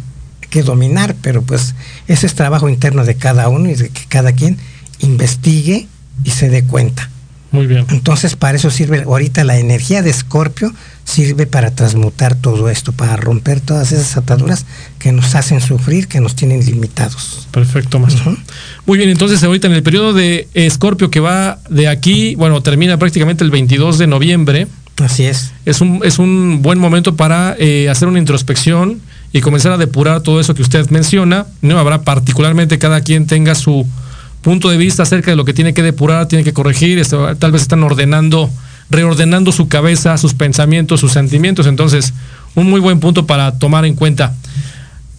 que 0.50 0.62
dominar, 0.64 1.16
pero 1.22 1.42
pues 1.42 1.76
ese 2.08 2.28
es 2.28 2.36
trabajo 2.36 2.68
interno 2.68 3.06
de 3.06 3.16
cada 3.16 3.48
uno 3.48 3.70
y 3.70 3.74
de 3.74 3.88
que 3.90 4.02
cada 4.10 4.34
quien 4.34 4.58
investigue 5.00 5.88
y 6.26 6.30
se 6.30 6.50
dé 6.50 6.66
cuenta. 6.66 7.10
Muy 7.52 7.68
bien. 7.68 7.86
Entonces 7.90 8.36
para 8.36 8.58
eso 8.58 8.70
sirve 8.70 9.04
ahorita 9.04 9.46
la 9.46 9.58
energía 9.58 10.02
de 10.02 10.10
Escorpio 10.10 10.74
sirve 11.06 11.46
para 11.48 11.72
transmutar 11.72 12.36
todo 12.36 12.70
esto, 12.70 12.92
para 12.92 13.16
romper 13.16 13.62
todas 13.62 13.92
esas 13.94 14.18
ataduras 14.18 14.66
que 15.00 15.12
nos 15.12 15.36
hacen 15.36 15.62
sufrir, 15.62 16.08
que 16.08 16.20
nos 16.20 16.36
tienen 16.36 16.66
limitados. 16.66 17.48
Perfecto, 17.52 18.00
maestro. 18.00 18.38
Muy 18.86 18.98
bien, 18.98 19.10
entonces 19.10 19.42
ahorita 19.44 19.68
en 19.68 19.74
el 19.74 19.84
periodo 19.84 20.14
de 20.14 20.48
Escorpio 20.54 21.10
que 21.10 21.22
va 21.22 21.60
de 21.70 21.88
aquí, 21.88 22.36
bueno, 22.36 22.62
termina 22.62 22.98
prácticamente 22.98 23.44
el 23.46 23.52
22 23.52 23.98
de 23.98 24.08
noviembre. 24.08 24.68
Así 24.98 25.26
es. 25.26 25.52
Es 25.66 25.82
un, 25.82 26.02
es 26.04 26.20
un 26.20 26.62
buen 26.62 26.80
momento 26.80 27.16
para 27.16 27.56
eh, 27.58 27.90
hacer 27.90 28.08
una 28.08 28.20
introspección 28.20 29.02
y 29.34 29.42
comenzar 29.42 29.72
a 29.72 29.78
depurar 29.78 30.22
todo 30.22 30.40
eso 30.40 30.54
que 30.54 30.62
usted 30.62 30.90
menciona. 30.90 31.48
No 31.62 31.80
habrá 31.80 32.02
particularmente 32.02 32.78
cada 32.78 33.02
quien 33.02 33.28
tenga 33.28 33.56
su 33.56 33.88
punto 34.42 34.70
de 34.70 34.78
vista 34.78 35.04
acerca 35.04 35.32
de 35.32 35.38
lo 35.38 35.46
que 35.46 35.54
tiene 35.54 35.74
que 35.74 35.84
depurar, 35.84 36.28
tiene 36.28 36.44
que 36.44 36.54
corregir, 36.54 37.00
este, 37.00 37.16
tal 37.40 37.52
vez 37.52 37.62
están 37.62 37.84
ordenando, 37.84 38.50
reordenando 38.90 39.52
su 39.52 39.68
cabeza, 39.68 40.18
sus 40.18 40.34
pensamientos, 40.34 41.00
sus 41.00 41.14
sentimientos. 41.14 41.68
Entonces, 41.68 42.14
un 42.56 42.70
muy 42.70 42.80
buen 42.80 43.00
punto 43.00 43.26
para 43.26 43.58
tomar 43.58 43.86
en 43.86 43.96
cuenta. 43.96 44.36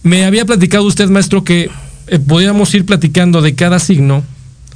Me 0.03 0.25
había 0.25 0.45
platicado 0.45 0.83
usted, 0.83 1.09
maestro, 1.09 1.43
que 1.43 1.69
eh, 2.07 2.19
podíamos 2.19 2.73
ir 2.75 2.85
platicando 2.85 3.41
de 3.41 3.55
cada 3.55 3.79
signo, 3.79 4.23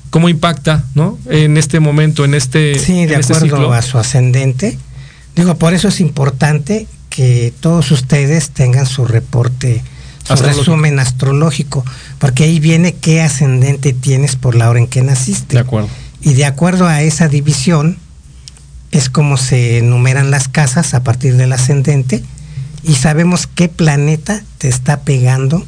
cómo 0.09 0.29
impacta, 0.29 0.85
¿no? 0.95 1.19
En 1.29 1.57
este 1.57 1.79
momento, 1.79 2.23
en 2.23 2.33
este. 2.33 2.79
Sí, 2.79 3.05
de 3.05 3.15
este 3.15 3.33
acuerdo 3.33 3.73
a 3.73 3.81
su 3.81 3.97
ascendente. 3.97 4.77
Digo, 5.37 5.55
por 5.55 5.75
eso 5.75 5.87
es 5.87 6.01
importante 6.01 6.87
que 7.09 7.53
todos 7.59 7.91
ustedes 7.91 8.49
tengan 8.49 8.87
su 8.87 9.05
reporte, 9.05 9.83
su 10.23 10.35
resumen 10.35 10.99
astrológico, 10.99 11.85
porque 12.17 12.45
ahí 12.45 12.59
viene 12.59 12.95
qué 12.95 13.21
ascendente 13.21 13.93
tienes 13.93 14.35
por 14.35 14.55
la 14.55 14.67
hora 14.67 14.79
en 14.79 14.87
que 14.87 15.03
naciste. 15.03 15.53
De 15.53 15.61
acuerdo. 15.61 15.89
Y 16.21 16.33
de 16.33 16.45
acuerdo 16.45 16.87
a 16.87 17.03
esa 17.03 17.27
división, 17.27 17.99
es 18.91 19.09
como 19.11 19.37
se 19.37 19.77
enumeran 19.77 20.31
las 20.31 20.47
casas 20.47 20.95
a 20.95 21.03
partir 21.03 21.37
del 21.37 21.53
ascendente 21.53 22.23
y 22.83 22.95
sabemos 22.95 23.45
qué 23.45 23.69
planeta 23.69 24.41
te 24.57 24.69
está 24.69 25.01
pegando 25.01 25.65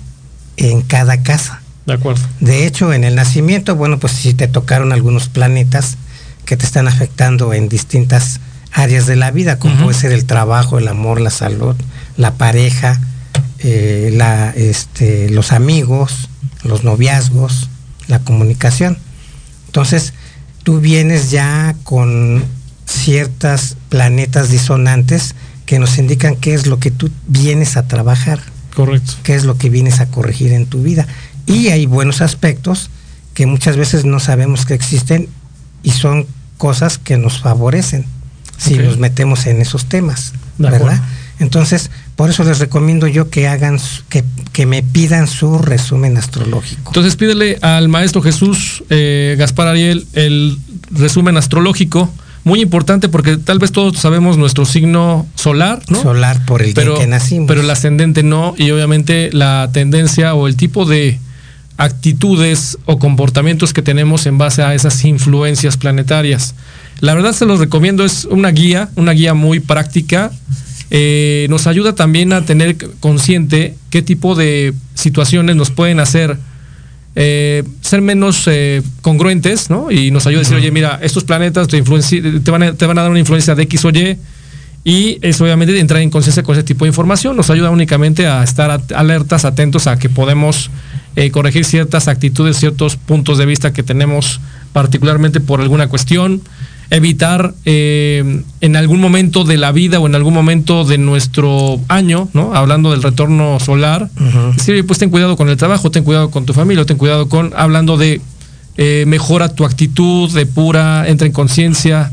en 0.57 0.81
cada 0.81 1.21
casa. 1.21 1.61
De 1.85 1.93
acuerdo. 1.93 2.25
De 2.39 2.65
hecho, 2.65 2.91
en 2.91 3.03
el 3.03 3.13
nacimiento, 3.13 3.75
bueno, 3.75 3.99
pues 3.99 4.13
si 4.13 4.33
te 4.33 4.47
tocaron 4.47 4.91
algunos 4.91 5.29
planetas 5.29 5.97
que 6.45 6.57
te 6.57 6.65
están 6.65 6.87
afectando 6.87 7.53
en 7.53 7.69
distintas 7.69 8.39
áreas 8.71 9.07
de 9.07 9.15
la 9.15 9.31
vida, 9.31 9.59
como 9.59 9.83
puede 9.83 9.97
ser 9.97 10.11
el 10.11 10.25
trabajo, 10.25 10.77
el 10.77 10.87
amor, 10.87 11.21
la 11.21 11.31
salud, 11.31 11.75
la 12.17 12.35
pareja, 12.35 12.99
eh, 13.59 14.11
la, 14.13 14.51
este, 14.51 15.29
los 15.29 15.51
amigos, 15.51 16.29
los 16.63 16.83
noviazgos, 16.83 17.69
la 18.07 18.19
comunicación. 18.19 18.97
Entonces, 19.67 20.13
tú 20.63 20.79
vienes 20.79 21.31
ya 21.31 21.75
con 21.83 22.43
ciertas 22.85 23.75
planetas 23.89 24.49
disonantes 24.49 25.35
que 25.65 25.79
nos 25.79 25.97
indican 25.97 26.35
qué 26.35 26.53
es 26.53 26.65
lo 26.65 26.79
que 26.79 26.91
tú 26.91 27.09
vienes 27.27 27.77
a 27.77 27.87
trabajar. 27.87 28.39
Correcto. 28.75 29.13
Qué 29.23 29.35
es 29.35 29.43
lo 29.43 29.57
que 29.57 29.69
vienes 29.69 29.99
a 29.99 30.09
corregir 30.09 30.53
en 30.53 30.65
tu 30.65 30.81
vida. 30.81 31.07
Y 31.45 31.69
hay 31.69 31.85
buenos 31.85 32.21
aspectos 32.21 32.89
que 33.33 33.45
muchas 33.45 33.77
veces 33.77 34.05
no 34.05 34.19
sabemos 34.19 34.65
que 34.65 34.73
existen 34.73 35.27
y 35.83 35.91
son 35.91 36.25
cosas 36.57 36.97
que 36.97 37.17
nos 37.17 37.39
favorecen 37.39 38.05
si 38.59 38.77
nos 38.77 38.97
metemos 38.97 39.47
en 39.47 39.61
esos 39.61 39.85
temas, 39.85 40.33
¿verdad? 40.57 41.01
Entonces, 41.39 41.89
por 42.15 42.29
eso 42.29 42.43
les 42.43 42.59
recomiendo 42.59 43.07
yo 43.07 43.29
que 43.29 43.47
hagan, 43.47 43.79
que, 44.09 44.25
que, 44.51 44.65
me 44.65 44.83
pidan 44.83 45.25
su 45.25 45.57
resumen 45.57 46.17
astrológico. 46.17 46.89
Entonces 46.89 47.15
pídele 47.15 47.57
al 47.61 47.87
maestro 47.87 48.21
Jesús 48.21 48.83
eh, 48.89 49.35
Gaspar 49.39 49.67
Ariel 49.67 50.05
el 50.13 50.59
resumen 50.91 51.37
astrológico, 51.37 52.11
muy 52.43 52.61
importante 52.61 53.07
porque 53.07 53.37
tal 53.37 53.59
vez 53.59 53.71
todos 53.71 53.97
sabemos 53.97 54.37
nuestro 54.37 54.65
signo 54.65 55.27
solar, 55.35 55.81
¿no? 55.87 56.01
Solar 56.01 56.45
por 56.45 56.61
el 56.61 56.73
pero, 56.73 56.93
día 56.95 57.05
que 57.05 57.07
nacimos. 57.07 57.47
Pero 57.47 57.61
el 57.61 57.69
ascendente 57.69 58.21
no, 58.21 58.53
y 58.57 58.71
obviamente 58.71 59.29
la 59.31 59.69
tendencia 59.71 60.33
o 60.33 60.47
el 60.47 60.57
tipo 60.57 60.85
de 60.85 61.19
actitudes 61.77 62.77
o 62.85 62.99
comportamientos 62.99 63.71
que 63.71 63.81
tenemos 63.81 64.25
en 64.25 64.37
base 64.37 64.61
a 64.61 64.73
esas 64.73 65.05
influencias 65.05 65.77
planetarias. 65.77 66.53
La 67.01 67.13
verdad 67.13 67.31
se 67.33 67.45
los 67.45 67.59
recomiendo, 67.59 68.03
es 68.03 68.25
una 68.25 68.49
guía, 68.51 68.89
una 68.95 69.13
guía 69.13 69.33
muy 69.33 69.59
práctica. 69.59 70.31
Eh, 70.91 71.47
nos 71.49 71.67
ayuda 71.67 71.93
también 71.93 72.33
a 72.33 72.45
tener 72.45 72.75
consciente 72.99 73.75
qué 73.89 74.01
tipo 74.01 74.35
de 74.35 74.73
situaciones 74.95 75.55
nos 75.55 75.69
pueden 75.69 75.99
hacer 75.99 76.37
eh, 77.15 77.63
ser 77.81 78.01
menos 78.01 78.43
eh, 78.47 78.81
congruentes, 79.01 79.69
¿no? 79.69 79.91
Y 79.91 80.11
nos 80.11 80.25
ayuda 80.27 80.41
a 80.41 80.43
decir, 80.43 80.57
oye, 80.57 80.71
mira, 80.71 80.99
estos 81.01 81.23
planetas 81.23 81.67
te, 81.67 81.81
te, 81.81 82.51
van 82.51 82.63
a, 82.63 82.73
te 82.73 82.85
van 82.85 82.97
a 82.97 83.01
dar 83.01 83.11
una 83.11 83.19
influencia 83.19 83.55
de 83.55 83.63
X 83.63 83.85
o 83.85 83.89
Y. 83.89 84.17
Y 84.83 85.19
eso 85.21 85.43
obviamente 85.43 85.77
entrar 85.77 86.01
en 86.01 86.09
conciencia 86.09 86.41
con 86.41 86.55
ese 86.55 86.63
tipo 86.63 86.85
de 86.85 86.89
información 86.89 87.35
nos 87.35 87.49
ayuda 87.49 87.69
únicamente 87.69 88.27
a 88.27 88.41
estar 88.43 88.81
alertas, 88.95 89.43
atentos 89.43 89.87
a 89.87 89.99
que 89.99 90.07
podemos 90.07 90.71
corregir 91.33 91.65
ciertas 91.65 92.07
actitudes, 92.07 92.55
ciertos 92.55 92.95
puntos 92.95 93.37
de 93.37 93.45
vista 93.45 93.73
que 93.73 93.83
tenemos 93.83 94.39
particularmente 94.71 95.41
por 95.41 95.59
alguna 95.59 95.89
cuestión 95.89 96.41
evitar 96.91 97.53
eh, 97.65 98.41
en 98.61 98.75
algún 98.75 98.99
momento 98.99 99.43
de 99.43 99.57
la 99.57 99.71
vida 99.71 99.99
o 99.99 100.07
en 100.07 100.15
algún 100.15 100.33
momento 100.33 100.85
de 100.85 100.97
nuestro 100.97 101.79
año, 101.87 102.29
¿no? 102.33 102.55
Hablando 102.55 102.91
del 102.91 103.03
retorno 103.03 103.59
solar, 103.59 104.09
sí, 104.57 104.81
pues 104.83 104.97
ten 104.97 105.09
cuidado 105.09 105.37
con 105.37 105.49
el 105.49 105.57
trabajo, 105.57 105.91
ten 105.91 106.03
cuidado 106.03 106.31
con 106.31 106.45
tu 106.45 106.53
familia, 106.53 106.85
ten 106.85 106.97
cuidado 106.97 107.29
con, 107.29 107.53
hablando 107.55 107.97
de 107.97 108.21
eh, 108.77 109.03
mejora 109.07 109.49
tu 109.49 109.65
actitud, 109.65 110.31
de 110.31 110.45
pura, 110.47 111.07
entra 111.07 111.27
en 111.27 111.33
conciencia, 111.33 112.11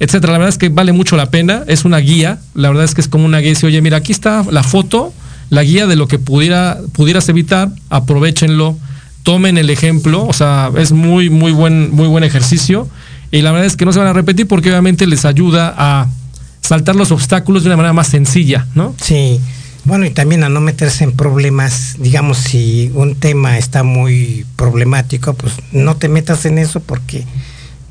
etcétera. 0.00 0.32
La 0.32 0.38
verdad 0.38 0.54
es 0.54 0.58
que 0.58 0.68
vale 0.68 0.92
mucho 0.92 1.16
la 1.16 1.30
pena, 1.30 1.62
es 1.68 1.84
una 1.84 1.98
guía, 1.98 2.40
la 2.54 2.68
verdad 2.68 2.84
es 2.84 2.94
que 2.94 3.00
es 3.00 3.08
como 3.08 3.24
una 3.24 3.38
guía, 3.38 3.50
dice, 3.50 3.66
oye, 3.66 3.80
mira, 3.82 3.98
aquí 3.98 4.10
está 4.10 4.44
la 4.50 4.64
foto, 4.64 5.12
la 5.50 5.62
guía 5.62 5.86
de 5.86 5.94
lo 5.94 6.08
que 6.08 6.18
pudiera, 6.18 6.78
pudieras 6.92 7.28
evitar, 7.28 7.70
aprovechenlo, 7.88 8.76
tomen 9.22 9.58
el 9.58 9.70
ejemplo, 9.70 10.26
o 10.26 10.32
sea, 10.32 10.70
es 10.76 10.90
muy, 10.90 11.30
muy 11.30 11.52
buen, 11.52 11.90
muy 11.94 12.08
buen 12.08 12.24
ejercicio. 12.24 12.88
Y 13.30 13.42
la 13.42 13.52
verdad 13.52 13.66
es 13.66 13.76
que 13.76 13.84
no 13.84 13.92
se 13.92 13.98
van 13.98 14.08
a 14.08 14.12
repetir 14.12 14.46
porque 14.48 14.70
obviamente 14.70 15.06
les 15.06 15.24
ayuda 15.24 15.74
a 15.76 16.08
saltar 16.60 16.96
los 16.96 17.10
obstáculos 17.12 17.62
de 17.62 17.68
una 17.68 17.76
manera 17.76 17.92
más 17.92 18.08
sencilla, 18.08 18.66
¿no? 18.74 18.94
Sí. 19.02 19.40
Bueno, 19.84 20.04
y 20.04 20.10
también 20.10 20.44
a 20.44 20.48
no 20.48 20.60
meterse 20.60 21.04
en 21.04 21.12
problemas, 21.12 21.96
digamos, 21.98 22.38
si 22.38 22.90
un 22.94 23.14
tema 23.14 23.56
está 23.56 23.84
muy 23.84 24.44
problemático, 24.56 25.32
pues 25.34 25.54
no 25.72 25.96
te 25.96 26.08
metas 26.08 26.44
en 26.44 26.58
eso 26.58 26.80
porque 26.80 27.24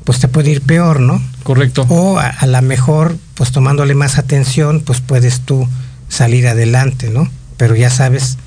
pues 0.04 0.20
te 0.20 0.28
puede 0.28 0.50
ir 0.50 0.62
peor, 0.62 1.00
¿no? 1.00 1.20
Correcto. 1.42 1.86
O 1.88 2.18
a, 2.18 2.46
lo 2.46 2.62
mejor, 2.62 3.18
pues 3.34 3.50
tomándole 3.50 3.94
más 3.94 4.16
atención, 4.16 4.80
pues 4.80 5.00
puedes 5.00 5.40
tú 5.40 5.68
salir 6.08 6.46
adelante, 6.46 7.10
¿no? 7.10 7.28
Pero 7.56 7.74
ya 7.74 7.90
sabes 7.90 8.38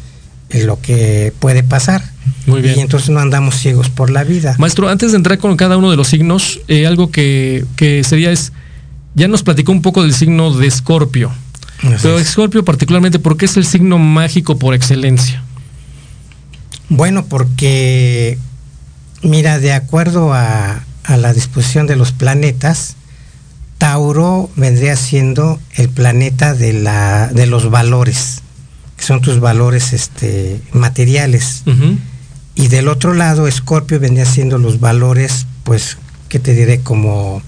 lo 0.50 0.81
que 0.81 1.33
puede 1.39 1.62
pasar. 1.62 2.03
Muy 2.51 2.62
bien. 2.62 2.77
Y 2.77 2.81
entonces 2.81 3.10
no 3.10 3.20
andamos 3.20 3.55
ciegos 3.55 3.89
por 3.89 4.10
la 4.10 4.24
vida. 4.24 4.55
Maestro, 4.58 4.89
antes 4.89 5.12
de 5.12 5.17
entrar 5.17 5.38
con 5.38 5.55
cada 5.58 5.77
uno 5.77 5.91
de 5.91 5.98
los 5.98 6.08
signos, 6.08 6.60
eh, 6.67 6.86
algo 6.86 7.12
que, 7.12 7.65
que, 7.75 8.03
sería 8.03 8.31
es, 8.31 8.53
ya 9.15 9.27
nos 9.27 9.43
platicó 9.43 9.72
un 9.72 9.81
poco 9.81 10.03
del 10.03 10.13
signo 10.13 10.53
de 10.53 10.67
Escorpio. 10.67 11.31
Pero 12.01 12.20
Escorpio 12.20 12.63
particularmente, 12.63 13.17
¿por 13.17 13.38
qué 13.38 13.46
es 13.46 13.58
el 13.58 13.65
signo 13.65 13.98
mágico 13.98 14.60
por 14.60 14.75
excelencia? 14.75 15.43
Bueno, 16.89 17.25
porque, 17.25 18.38
mira, 19.24 19.58
de 19.58 19.74
acuerdo 19.74 20.34
a, 20.34 20.84
a 21.03 21.17
la 21.17 21.34
disposición 21.34 21.88
de 21.88 21.96
los 21.96 22.12
planetas, 22.12 22.96
Tauro 23.81 24.51
vendría 24.55 24.96
siendo 24.96 25.60
el 25.74 25.89
planeta 25.89 26.53
de, 26.53 26.72
la, 26.74 27.29
de 27.29 27.48
los 27.48 27.72
valores, 27.72 28.41
que 28.96 29.03
son 29.03 29.22
tus 29.22 29.39
valores 29.39 29.93
este, 29.93 30.62
materiales. 30.72 31.63
Y 32.55 32.67
del 32.67 32.88
otro 32.88 33.13
lado, 33.13 33.48
Escorpio 33.48 34.00
vendría 34.00 34.25
siendo 34.25 34.58
los 34.58 34.79
valores, 34.79 35.48
pues, 35.63 35.98
que 36.29 36.39
te 36.39 36.53
diré 36.53 36.81
como 36.81 37.41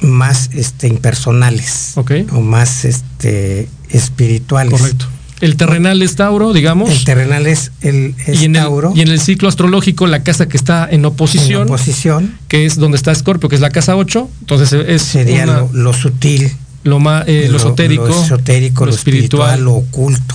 más 0.00 0.50
este, 0.52 0.86
impersonales 0.88 1.94
o 1.96 2.40
más 2.40 2.84
este, 2.84 3.68
espirituales. 3.90 4.78
Correcto. 4.78 5.06
El 5.40 5.56
terrenal 5.56 6.00
es 6.02 6.16
Tauro, 6.16 6.52
digamos. 6.52 6.90
El 6.90 7.04
terrenal 7.04 7.46
es, 7.46 7.72
el, 7.80 8.14
y 8.26 8.44
en 8.44 8.54
Tauro. 8.54 8.92
El, 8.92 8.98
y 8.98 9.02
en 9.02 9.08
el 9.08 9.20
ciclo 9.20 9.48
astrológico, 9.48 10.06
la 10.06 10.22
casa 10.22 10.46
que 10.46 10.56
está 10.56 10.88
en 10.90 11.04
oposición. 11.04 11.62
En 11.62 11.68
oposición. 11.68 12.38
Que 12.48 12.66
es 12.66 12.76
donde 12.76 12.96
está 12.96 13.12
Escorpio, 13.12 13.48
que 13.48 13.56
es 13.56 13.60
la 13.60 13.70
casa 13.70 13.96
8. 13.96 14.28
Entonces 14.40 14.72
es. 14.72 15.02
Sería 15.02 15.44
lo, 15.44 15.92
sutil. 15.92 16.52
Lo, 16.84 17.00
más, 17.00 17.24
eh, 17.26 17.48
lo, 17.50 17.56
esotérico. 17.56 18.06
Lo 18.06 18.22
esotérico, 18.22 18.86
lo, 18.86 18.92
espiritual, 18.92 19.64
lo 19.64 19.74
oculto. 19.74 20.34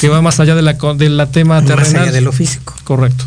Que 0.00 0.08
va 0.08 0.22
más 0.22 0.40
allá 0.40 0.54
de 0.54 0.62
la, 0.62 0.74
de 0.74 1.08
la 1.08 1.26
tema 1.26 1.60
terrenal. 1.62 1.92
Más 1.92 2.02
allá 2.02 2.12
de 2.12 2.20
lo 2.20 2.32
físico. 2.32 2.74
Correcto. 2.84 3.24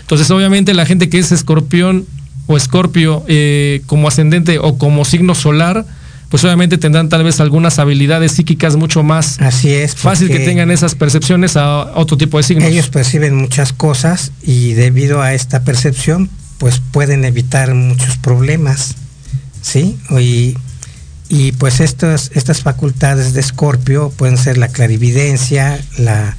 Entonces, 0.00 0.30
obviamente, 0.30 0.74
la 0.74 0.86
gente 0.86 1.08
que 1.08 1.18
es 1.18 1.32
escorpión 1.32 2.06
o 2.46 2.56
escorpio 2.56 3.24
eh, 3.28 3.82
como 3.86 4.08
ascendente 4.08 4.58
o 4.58 4.78
como 4.78 5.04
signo 5.04 5.34
solar, 5.34 5.84
pues 6.28 6.44
obviamente 6.44 6.78
tendrán 6.78 7.08
tal 7.08 7.24
vez 7.24 7.40
algunas 7.40 7.78
habilidades 7.78 8.32
psíquicas 8.32 8.76
mucho 8.76 9.02
más 9.02 9.40
Así 9.40 9.72
es, 9.72 9.94
fácil 9.94 10.28
que 10.28 10.40
tengan 10.40 10.70
esas 10.70 10.94
percepciones 10.94 11.56
a 11.56 11.92
otro 11.94 12.16
tipo 12.16 12.36
de 12.36 12.42
signos. 12.42 12.68
Ellos 12.68 12.88
perciben 12.88 13.36
muchas 13.36 13.72
cosas 13.72 14.32
y 14.42 14.72
debido 14.72 15.22
a 15.22 15.34
esta 15.34 15.62
percepción, 15.62 16.30
pues 16.58 16.80
pueden 16.90 17.24
evitar 17.24 17.74
muchos 17.74 18.16
problemas, 18.16 18.96
¿sí? 19.62 19.96
Y, 20.18 20.56
y 21.28 21.52
pues 21.52 21.80
estas, 21.80 22.30
estas 22.34 22.62
facultades 22.62 23.32
de 23.32 23.40
Escorpio 23.40 24.10
pueden 24.10 24.38
ser 24.38 24.58
la 24.58 24.68
clarividencia, 24.68 25.80
la, 25.98 26.36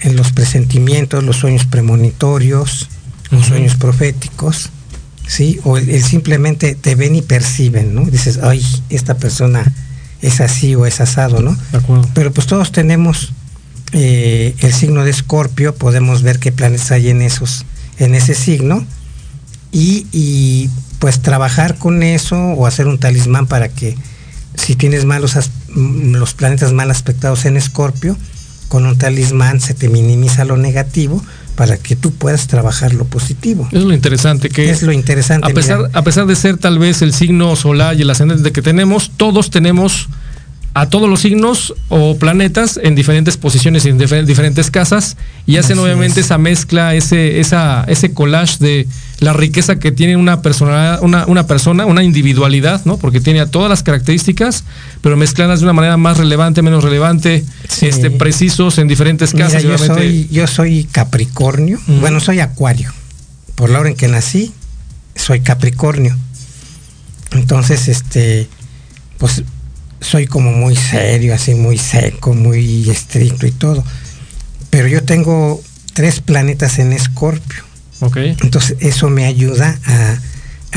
en 0.00 0.16
los 0.16 0.32
presentimientos, 0.32 1.22
los 1.22 1.36
sueños 1.36 1.66
premonitorios, 1.66 2.88
los 3.30 3.46
sueños 3.46 3.76
proféticos, 3.76 4.70
¿sí? 5.26 5.60
O 5.64 5.78
el, 5.78 6.02
simplemente 6.02 6.74
te 6.74 6.94
ven 6.94 7.14
y 7.16 7.22
perciben, 7.22 7.94
¿no? 7.94 8.04
Dices, 8.04 8.40
ay, 8.42 8.64
esta 8.90 9.14
persona 9.14 9.64
es 10.20 10.40
así 10.40 10.74
o 10.74 10.86
es 10.86 11.00
asado, 11.00 11.40
¿no? 11.40 11.56
Pero 12.14 12.32
pues 12.32 12.46
todos 12.46 12.72
tenemos 12.72 13.32
eh, 13.92 14.54
el 14.58 14.72
signo 14.72 15.04
de 15.04 15.10
Escorpio, 15.10 15.74
podemos 15.74 16.22
ver 16.22 16.38
qué 16.38 16.50
planes 16.50 16.90
hay 16.90 17.08
en 17.08 17.22
esos, 17.22 17.64
en 17.98 18.14
ese 18.14 18.34
signo, 18.34 18.84
y, 19.70 20.06
y, 20.12 20.70
pues 20.98 21.20
trabajar 21.20 21.76
con 21.76 22.02
eso 22.02 22.36
o 22.36 22.66
hacer 22.66 22.86
un 22.86 22.98
talismán 22.98 23.46
para 23.46 23.68
que 23.68 23.96
si 24.54 24.76
tienes 24.76 25.04
malos 25.04 25.36
los 25.74 26.34
planetas 26.34 26.72
mal 26.72 26.90
aspectados 26.90 27.44
en 27.44 27.56
Escorpio, 27.56 28.16
con 28.68 28.86
un 28.86 28.96
talismán 28.96 29.60
se 29.60 29.74
te 29.74 29.88
minimiza 29.88 30.44
lo 30.44 30.56
negativo 30.56 31.22
para 31.54 31.76
que 31.76 31.94
tú 31.94 32.12
puedas 32.12 32.46
trabajar 32.46 32.94
lo 32.94 33.04
positivo. 33.04 33.68
Es 33.70 33.82
lo 33.82 33.92
interesante 33.92 34.48
que 34.48 34.70
es 34.70 34.82
lo 34.82 34.92
interesante. 34.92 35.50
A 35.50 35.54
pesar, 35.54 35.90
a 35.92 36.02
pesar 36.02 36.26
de 36.26 36.34
ser 36.34 36.56
tal 36.56 36.78
vez 36.78 37.02
el 37.02 37.12
signo 37.12 37.54
solar 37.56 37.96
y 37.96 38.02
el 38.02 38.10
ascendente 38.10 38.50
que 38.52 38.62
tenemos, 38.62 39.12
todos 39.16 39.50
tenemos 39.50 40.08
a 40.74 40.88
todos 40.88 41.08
los 41.08 41.20
signos 41.20 41.72
o 41.88 42.16
planetas 42.18 42.80
en 42.82 42.96
diferentes 42.96 43.36
posiciones 43.36 43.86
y 43.86 43.90
en 43.90 43.98
diferentes 43.98 44.72
casas 44.72 45.16
y 45.46 45.56
hacen 45.56 45.78
obviamente 45.78 46.20
esa 46.20 46.36
mezcla, 46.36 46.94
ese, 46.96 47.38
esa, 47.38 47.84
ese 47.86 48.12
collage 48.12 48.58
de 48.58 48.88
la 49.24 49.32
riqueza 49.32 49.78
que 49.78 49.90
tiene 49.90 50.16
una 50.16 50.42
personalidad, 50.42 51.02
una, 51.02 51.26
una 51.26 51.46
persona, 51.46 51.86
una 51.86 52.02
individualidad, 52.02 52.84
¿no? 52.84 52.98
Porque 52.98 53.20
tiene 53.20 53.44
todas 53.46 53.70
las 53.70 53.82
características, 53.82 54.64
pero 55.00 55.16
mezcladas 55.16 55.60
de 55.60 55.66
una 55.66 55.72
manera 55.72 55.96
más 55.96 56.18
relevante, 56.18 56.62
menos 56.62 56.84
relevante, 56.84 57.44
este, 57.80 58.10
precisos 58.10 58.78
en 58.78 58.86
diferentes 58.86 59.32
yo, 59.32 59.78
soy, 59.78 60.28
yo 60.30 60.46
soy 60.46 60.84
Capricornio, 60.84 61.80
bueno, 62.00 62.20
soy 62.20 62.40
Acuario. 62.40 62.92
Por 63.54 63.70
la 63.70 63.80
hora 63.80 63.88
en 63.88 63.96
que 63.96 64.08
nací, 64.08 64.52
soy 65.14 65.40
Capricornio. 65.40 66.16
Entonces, 67.32 67.88
este, 67.88 68.48
pues 69.18 69.42
soy 70.00 70.26
como 70.26 70.52
muy 70.52 70.76
serio, 70.76 71.34
así 71.34 71.54
muy 71.54 71.78
seco, 71.78 72.34
muy 72.34 72.90
estricto 72.90 73.46
y 73.46 73.52
todo. 73.52 73.84
Pero 74.70 74.88
yo 74.88 75.02
tengo 75.02 75.62
tres 75.94 76.20
planetas 76.20 76.78
en 76.78 76.92
Escorpio. 76.92 77.64
Okay. 78.06 78.36
Entonces 78.40 78.76
eso 78.80 79.08
me 79.08 79.24
ayuda 79.24 79.78
a, 79.86 80.18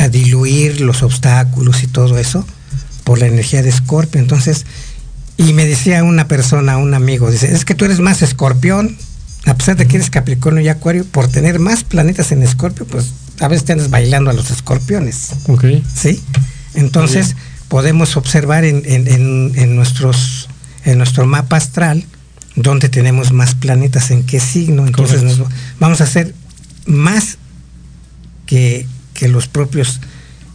a, 0.04 0.10
diluir 0.10 0.82
los 0.82 1.04
obstáculos 1.04 1.84
y 1.84 1.88
todo 1.88 2.18
eso 2.18 2.46
por 3.04 3.20
la 3.20 3.28
energía 3.28 3.62
de 3.62 3.70
Escorpio. 3.70 4.20
Entonces, 4.20 4.66
y 5.38 5.54
me 5.54 5.66
decía 5.66 6.04
una 6.04 6.28
persona, 6.28 6.78
un 6.78 6.94
amigo, 6.94 7.30
dice, 7.30 7.54
es 7.54 7.64
que 7.64 7.76
tú 7.76 7.86
eres 7.86 8.00
más 8.00 8.22
escorpión, 8.22 8.98
a 9.46 9.56
pesar 9.56 9.78
de 9.78 9.88
que 9.88 9.98
eres 9.98 10.10
Capricornio 10.10 10.62
y 10.62 10.68
Acuario, 10.68 11.06
por 11.06 11.28
tener 11.28 11.60
más 11.60 11.84
planetas 11.84 12.32
en 12.32 12.44
Escorpio, 12.44 12.86
pues 12.86 13.14
a 13.40 13.48
veces 13.48 13.66
te 13.66 13.74
andas 13.74 13.90
bailando 13.90 14.32
a 14.32 14.34
los 14.34 14.50
escorpiones. 14.50 15.30
Ok. 15.48 15.66
¿Sí? 15.96 16.22
Entonces, 16.74 17.36
podemos 17.68 18.18
observar 18.18 18.66
en, 18.66 19.76
nuestros, 19.76 20.50
en 20.86 20.98
nuestro 20.98 21.26
mapa 21.26 21.58
astral 21.58 22.04
donde 22.56 22.90
tenemos 22.90 23.32
más 23.32 23.54
planetas, 23.54 24.10
en 24.10 24.24
qué 24.24 24.40
signo. 24.40 24.88
Entonces 24.88 25.22
vamos 25.80 26.02
a 26.02 26.06
hacer 26.06 26.34
más 26.88 27.38
que, 28.46 28.88
que 29.14 29.28
los 29.28 29.48
propios 29.48 30.00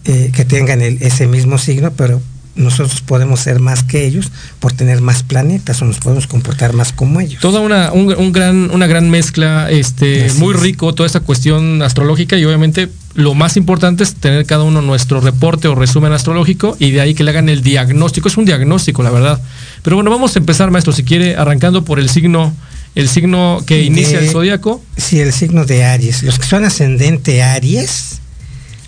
eh, 0.04 0.32
que 0.34 0.44
tengan 0.44 0.80
ese 0.80 1.28
mismo 1.28 1.58
signo, 1.58 1.92
pero 1.92 2.20
nosotros 2.54 3.00
podemos 3.00 3.40
ser 3.40 3.60
más 3.60 3.82
que 3.82 4.04
ellos 4.04 4.30
por 4.60 4.72
tener 4.72 5.00
más 5.00 5.22
planetas 5.22 5.80
o 5.80 5.84
nos 5.84 5.98
podemos 5.98 6.26
comportar 6.26 6.72
más 6.72 6.92
como 6.92 7.20
ellos. 7.20 7.40
Toda 7.40 7.60
una, 7.60 7.92
un, 7.92 8.32
gran, 8.32 8.70
una 8.72 8.86
gran 8.86 9.08
mezcla, 9.10 9.70
este, 9.70 10.30
muy 10.38 10.54
rico, 10.54 10.94
toda 10.94 11.06
esta 11.06 11.20
cuestión 11.20 11.80
astrológica 11.82 12.36
y 12.36 12.44
obviamente 12.44 12.88
lo 13.14 13.34
más 13.34 13.56
importante 13.56 14.02
es 14.02 14.14
tener 14.14 14.44
cada 14.44 14.64
uno 14.64 14.82
nuestro 14.82 15.20
reporte 15.20 15.68
o 15.68 15.74
resumen 15.74 16.12
astrológico 16.12 16.76
y 16.78 16.90
de 16.90 17.00
ahí 17.00 17.14
que 17.14 17.24
le 17.24 17.30
hagan 17.30 17.48
el 17.48 17.62
diagnóstico. 17.62 18.28
Es 18.28 18.36
un 18.36 18.44
diagnóstico, 18.44 19.02
la 19.02 19.10
verdad. 19.10 19.40
Pero 19.82 19.96
bueno, 19.96 20.10
vamos 20.10 20.34
a 20.36 20.38
empezar, 20.38 20.70
maestro, 20.70 20.92
si 20.92 21.04
quiere, 21.04 21.36
arrancando 21.36 21.84
por 21.84 21.98
el 21.98 22.08
signo, 22.08 22.54
el 22.94 23.09
signo 23.09 23.62
que 23.66 23.83
inicia 23.83 24.18
el 24.18 24.31
zodiaco. 24.31 24.83
Sí, 24.96 25.20
el 25.20 25.33
signo 25.33 25.64
de 25.64 25.85
Aries. 25.85 26.22
Los 26.22 26.38
que 26.38 26.46
son 26.46 26.64
ascendente 26.64 27.42
Aries, 27.42 28.20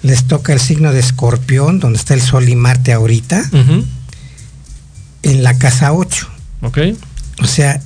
les 0.02 0.24
toca 0.24 0.52
el 0.52 0.60
signo 0.60 0.92
de 0.92 1.00
Escorpión, 1.00 1.80
donde 1.80 1.98
está 1.98 2.14
el 2.14 2.20
Sol 2.20 2.48
y 2.48 2.54
Marte 2.54 2.92
ahorita, 2.92 3.50
en 5.22 5.42
la 5.42 5.56
casa 5.58 5.92
8. 5.92 6.28
Ok. 6.62 6.78
O 7.40 7.46
sea, 7.46 7.80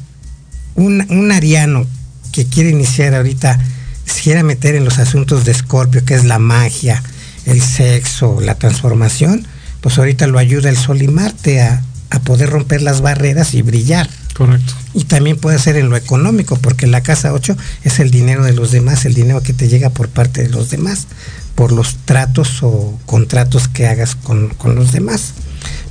un, 0.75 1.07
un 1.11 1.31
ariano 1.31 1.87
que 2.33 2.47
quiere 2.47 2.71
iniciar 2.71 3.15
ahorita, 3.15 3.59
si 4.05 4.23
quiere 4.23 4.43
meter 4.43 4.75
en 4.75 4.85
los 4.85 4.99
asuntos 4.99 5.45
de 5.45 5.53
Escorpio, 5.53 6.05
que 6.05 6.15
es 6.15 6.25
la 6.25 6.41
magia, 6.41 7.03
el 7.47 7.63
sexo, 7.63 8.41
la 8.41 8.57
transformación, 8.57 9.47
pues 9.81 9.97
ahorita 9.99 10.27
lo 10.27 10.39
ayuda 10.39 10.69
el 10.69 10.77
Sol 10.77 11.01
y 11.01 11.09
Marte 11.09 11.63
a, 11.63 11.83
a 12.11 12.19
poder 12.21 12.51
romper 12.51 12.83
las 12.83 13.01
barreras 13.01 13.55
y 13.55 13.63
brillar. 13.63 14.09
Correcto. 14.39 14.73
Y 14.95 15.05
también 15.05 15.37
puede 15.37 15.59
ser 15.59 15.77
en 15.77 15.91
lo 15.91 15.97
económico, 15.97 16.57
porque 16.57 16.87
la 16.87 17.03
casa 17.03 17.33
8 17.33 17.57
es 17.83 17.99
el 17.99 18.13
dinero 18.13 18.45
de 18.45 18.53
los 18.53 18.71
demás, 18.71 19.05
el 19.05 19.15
dinero 19.15 19.43
que 19.43 19.53
te 19.53 19.67
llega 19.67 19.91
por 19.91 20.09
parte 20.09 20.45
de 20.45 20.49
los 20.49 20.71
demás, 20.71 21.09
por 21.57 21.73
los 21.73 21.97
tratos 22.05 22.63
o 22.63 22.97
contratos 23.05 23.67
que 23.67 23.89
hagas 23.89 24.15
con, 24.15 24.55
los 24.77 24.93
demás. 24.93 25.35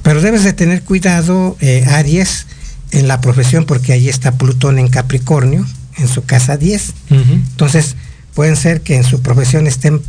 Pero 0.02 0.22
debes 0.22 0.46
de 0.46 0.54
tener 0.54 0.82
cuidado, 0.84 1.58
eh, 1.60 1.84
Aries, 1.90 2.48
en 2.92 3.10
la 3.10 3.20
profesión, 3.20 3.66
porque 3.66 3.92
ahí 3.92 4.08
está 4.08 4.32
Plutón 4.32 4.80
en 4.80 4.88
Capricornio, 4.88 5.68
en 5.98 6.08
su 6.08 6.24
casa 6.24 6.56
10. 6.56 6.94
Entonces, 7.10 7.98
pueden 8.34 8.56
ser 8.56 8.80
que 8.80 8.96
en 8.96 9.04
su 9.04 9.22
profesión 9.22 9.68
estén 9.68 10.02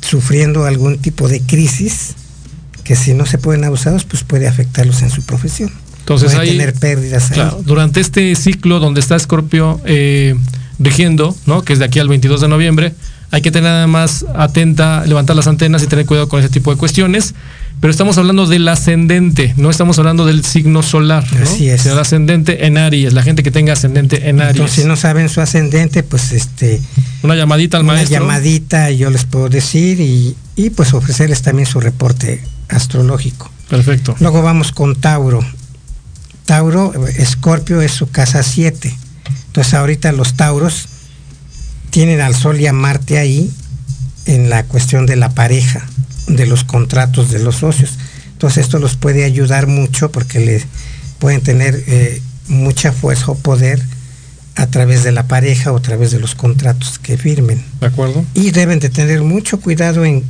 sufriendo 0.00 0.64
algún 0.64 0.98
tipo 0.98 1.26
de 1.26 1.40
crisis 1.40 2.14
que 2.84 2.94
si 2.94 3.14
no 3.14 3.26
se 3.26 3.38
pueden 3.38 3.64
abusados, 3.64 4.04
pues 4.04 4.22
puede 4.22 4.46
afectarlos 4.46 5.02
en 5.02 5.10
su 5.10 5.22
profesión. 5.22 5.72
Entonces 6.04 6.34
hay 6.34 6.50
tener 6.50 6.74
pérdidas 6.74 7.32
durante 7.64 8.00
este 8.00 8.34
ciclo 8.34 8.78
donde 8.78 9.00
está 9.00 9.16
Escorpio 9.16 9.80
eh, 9.86 10.34
rigiendo, 10.78 11.34
¿no? 11.46 11.62
que 11.62 11.72
es 11.72 11.78
de 11.78 11.86
aquí 11.86 11.98
al 11.98 12.08
22 12.08 12.42
de 12.42 12.48
noviembre, 12.48 12.92
hay 13.30 13.40
que 13.40 13.50
tener 13.50 13.70
nada 13.70 13.86
más 13.86 14.26
atenta, 14.36 15.06
levantar 15.06 15.34
las 15.34 15.46
antenas 15.46 15.82
y 15.82 15.86
tener 15.86 16.04
cuidado 16.04 16.28
con 16.28 16.40
ese 16.40 16.50
tipo 16.50 16.70
de 16.70 16.76
cuestiones. 16.76 17.34
Pero 17.80 17.90
estamos 17.90 18.16
hablando 18.18 18.46
del 18.46 18.68
ascendente, 18.68 19.54
no 19.56 19.70
estamos 19.70 19.98
hablando 19.98 20.24
del 20.26 20.44
signo 20.44 20.82
solar. 20.82 21.24
¿no? 21.32 21.42
Así 21.42 21.68
es. 21.68 21.84
el 21.86 21.98
ascendente 21.98 22.66
en 22.66 22.78
Aries, 22.78 23.12
la 23.12 23.22
gente 23.22 23.42
que 23.42 23.50
tenga 23.50 23.72
ascendente 23.72 24.28
en 24.28 24.40
Aries. 24.40 24.70
si 24.70 24.84
no 24.84 24.94
saben 24.94 25.28
su 25.28 25.40
ascendente, 25.40 26.02
pues 26.02 26.32
este. 26.32 26.80
Una 27.22 27.34
llamadita 27.34 27.76
al 27.78 27.84
maestro. 27.84 28.24
Una 28.24 28.34
llamadita, 28.34 28.90
yo 28.90 29.10
les 29.10 29.24
puedo 29.24 29.48
decir, 29.48 30.00
y, 30.00 30.36
y 30.54 30.70
pues 30.70 30.94
ofrecerles 30.94 31.42
también 31.42 31.66
su 31.66 31.80
reporte 31.80 32.42
astrológico. 32.68 33.50
Perfecto. 33.68 34.14
Luego 34.20 34.42
vamos 34.42 34.70
con 34.70 34.94
Tauro. 34.94 35.44
Tauro, 36.44 36.92
Escorpio 37.06 37.80
es 37.80 37.92
su 37.92 38.10
casa 38.10 38.42
7. 38.42 38.94
Entonces 39.46 39.74
ahorita 39.74 40.12
los 40.12 40.34
Tauros 40.34 40.88
tienen 41.90 42.20
al 42.20 42.34
Sol 42.34 42.60
y 42.60 42.66
a 42.66 42.72
Marte 42.72 43.18
ahí 43.18 43.50
en 44.26 44.50
la 44.50 44.64
cuestión 44.64 45.06
de 45.06 45.16
la 45.16 45.30
pareja, 45.30 45.86
de 46.26 46.46
los 46.46 46.64
contratos 46.64 47.30
de 47.30 47.38
los 47.38 47.56
socios. 47.56 47.92
Entonces 48.32 48.64
esto 48.64 48.78
los 48.78 48.96
puede 48.96 49.24
ayudar 49.24 49.66
mucho 49.66 50.10
porque 50.10 50.62
pueden 51.18 51.40
tener 51.40 51.82
eh, 51.86 52.20
mucha 52.48 52.92
fuerza 52.92 53.30
o 53.30 53.36
poder 53.36 53.80
a 54.56 54.66
través 54.66 55.02
de 55.02 55.12
la 55.12 55.26
pareja 55.26 55.72
o 55.72 55.76
a 55.76 55.82
través 55.82 56.10
de 56.10 56.20
los 56.20 56.34
contratos 56.34 56.98
que 56.98 57.16
firmen. 57.16 57.62
De 57.80 57.86
acuerdo. 57.86 58.24
Y 58.34 58.50
deben 58.50 58.78
de 58.80 58.90
tener 58.90 59.22
mucho 59.22 59.60
cuidado 59.60 60.04
en, 60.04 60.24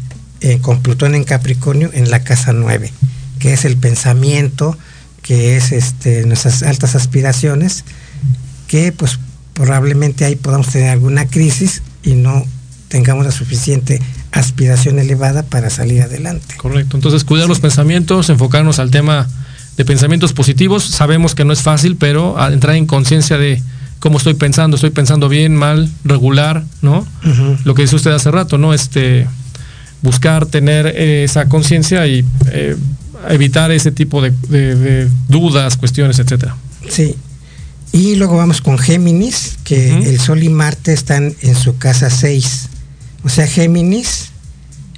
con 0.61 0.83
Plutón 0.83 1.15
en 1.15 1.25
Capricornio 1.25 1.91
en 1.93 2.11
la 2.11 2.25
casa 2.25 2.53
9, 2.53 2.93
que 3.39 3.53
es 3.53 3.65
el 3.65 3.77
pensamiento, 3.77 4.77
que 5.25 5.57
es 5.57 5.73
este, 5.73 6.27
nuestras 6.27 6.63
altas 6.63 6.95
aspiraciones, 6.95 7.85
que 8.69 8.93
pues 8.93 9.19
probablemente 9.55 10.27
ahí 10.27 10.37
podamos 10.37 10.69
tener 10.69 10.91
alguna 10.91 11.27
crisis 11.27 11.83
y 12.03 12.13
no 12.13 12.45
tengamos 12.89 13.25
la 13.25 13.33
suficiente 13.33 14.01
aspiración 14.33 14.99
elevada 14.99 15.43
para 15.43 15.71
salir 15.71 16.03
adelante. 16.03 16.55
Correcto, 16.59 16.99
entonces 16.99 17.25
cuidar 17.25 17.49
los 17.49 17.59
pensamientos, 17.59 18.29
enfocarnos 18.29 18.79
al 18.79 18.91
tema 18.91 19.27
de 19.79 19.85
pensamientos 19.87 20.35
positivos, 20.35 20.85
sabemos 20.85 21.35
que 21.35 21.47
no 21.47 21.55
es 21.55 21.63
fácil, 21.63 21.97
pero 21.97 22.37
entrar 22.53 22.77
en 22.77 22.85
conciencia 22.85 23.39
de 23.39 23.63
cómo 24.01 24.19
estoy 24.19 24.35
pensando, 24.35 24.75
estoy 24.75 24.91
pensando 24.91 25.31
bien, 25.31 25.57
mal, 25.57 25.91
regular, 26.05 26.65
¿no? 26.83 27.07
Lo 27.65 27.75
que 27.75 27.83
dice 27.83 27.97
usted 27.97 28.11
hace 28.11 28.31
rato, 28.31 28.59
¿no? 28.59 28.75
Este, 28.75 29.27
buscar 30.03 30.45
tener 30.45 30.87
esa 30.87 31.49
conciencia 31.49 32.07
y 32.07 32.25
eh, 32.53 32.77
evitar 33.31 33.71
ese 33.73 33.91
tipo 33.93 34.23
de, 34.23 35.09
dudas, 35.29 35.77
cuestiones, 35.77 36.19
etcétera. 36.19 36.57
Sí. 36.89 37.17
Y 37.93 38.17
luego 38.17 38.37
vamos 38.37 38.61
con 38.61 38.79
Géminis, 38.79 39.57
que 39.63 39.95
el 39.95 40.19
Sol 40.19 40.43
y 40.43 40.49
Marte 40.49 40.93
están 40.93 41.35
en 41.43 41.55
su 41.55 41.79
casa 41.79 42.11
6. 42.11 42.69
O 43.23 43.29
sea, 43.29 43.47
Géminis, 43.47 44.31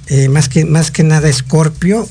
eh, 0.07 0.29
más, 0.29 0.49
que, 0.49 0.65
más 0.65 0.89
que 0.89 1.03
nada 1.03 1.29
Escorpio, 1.29 2.07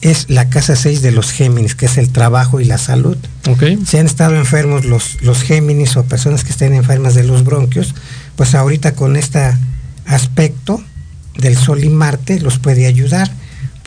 es 0.00 0.26
la 0.28 0.48
casa 0.48 0.76
6 0.76 1.02
de 1.02 1.10
los 1.10 1.32
Géminis, 1.32 1.74
que 1.74 1.86
es 1.86 1.96
el 1.96 2.10
trabajo 2.10 2.60
y 2.60 2.64
la 2.64 2.78
salud. 2.78 3.16
Okay. 3.48 3.78
Si 3.86 3.96
han 3.96 4.06
estado 4.06 4.36
enfermos 4.36 4.84
los, 4.84 5.22
los 5.22 5.42
Géminis 5.42 5.96
o 5.96 6.04
personas 6.04 6.44
que 6.44 6.50
estén 6.50 6.74
enfermas 6.74 7.14
de 7.14 7.24
los 7.24 7.42
bronquios, 7.42 7.94
pues 8.36 8.54
ahorita 8.54 8.92
con 8.92 9.16
este 9.16 9.40
aspecto 10.04 10.82
del 11.38 11.56
Sol 11.56 11.82
y 11.82 11.88
Marte 11.88 12.40
los 12.40 12.58
puede 12.58 12.86
ayudar 12.86 13.30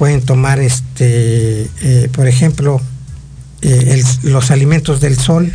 pueden 0.01 0.23
tomar, 0.23 0.59
este, 0.59 1.69
eh, 1.83 2.09
por 2.11 2.27
ejemplo, 2.27 2.81
eh, 3.61 4.03
los 4.23 4.49
alimentos 4.49 4.99
del 4.99 5.15
sol, 5.15 5.53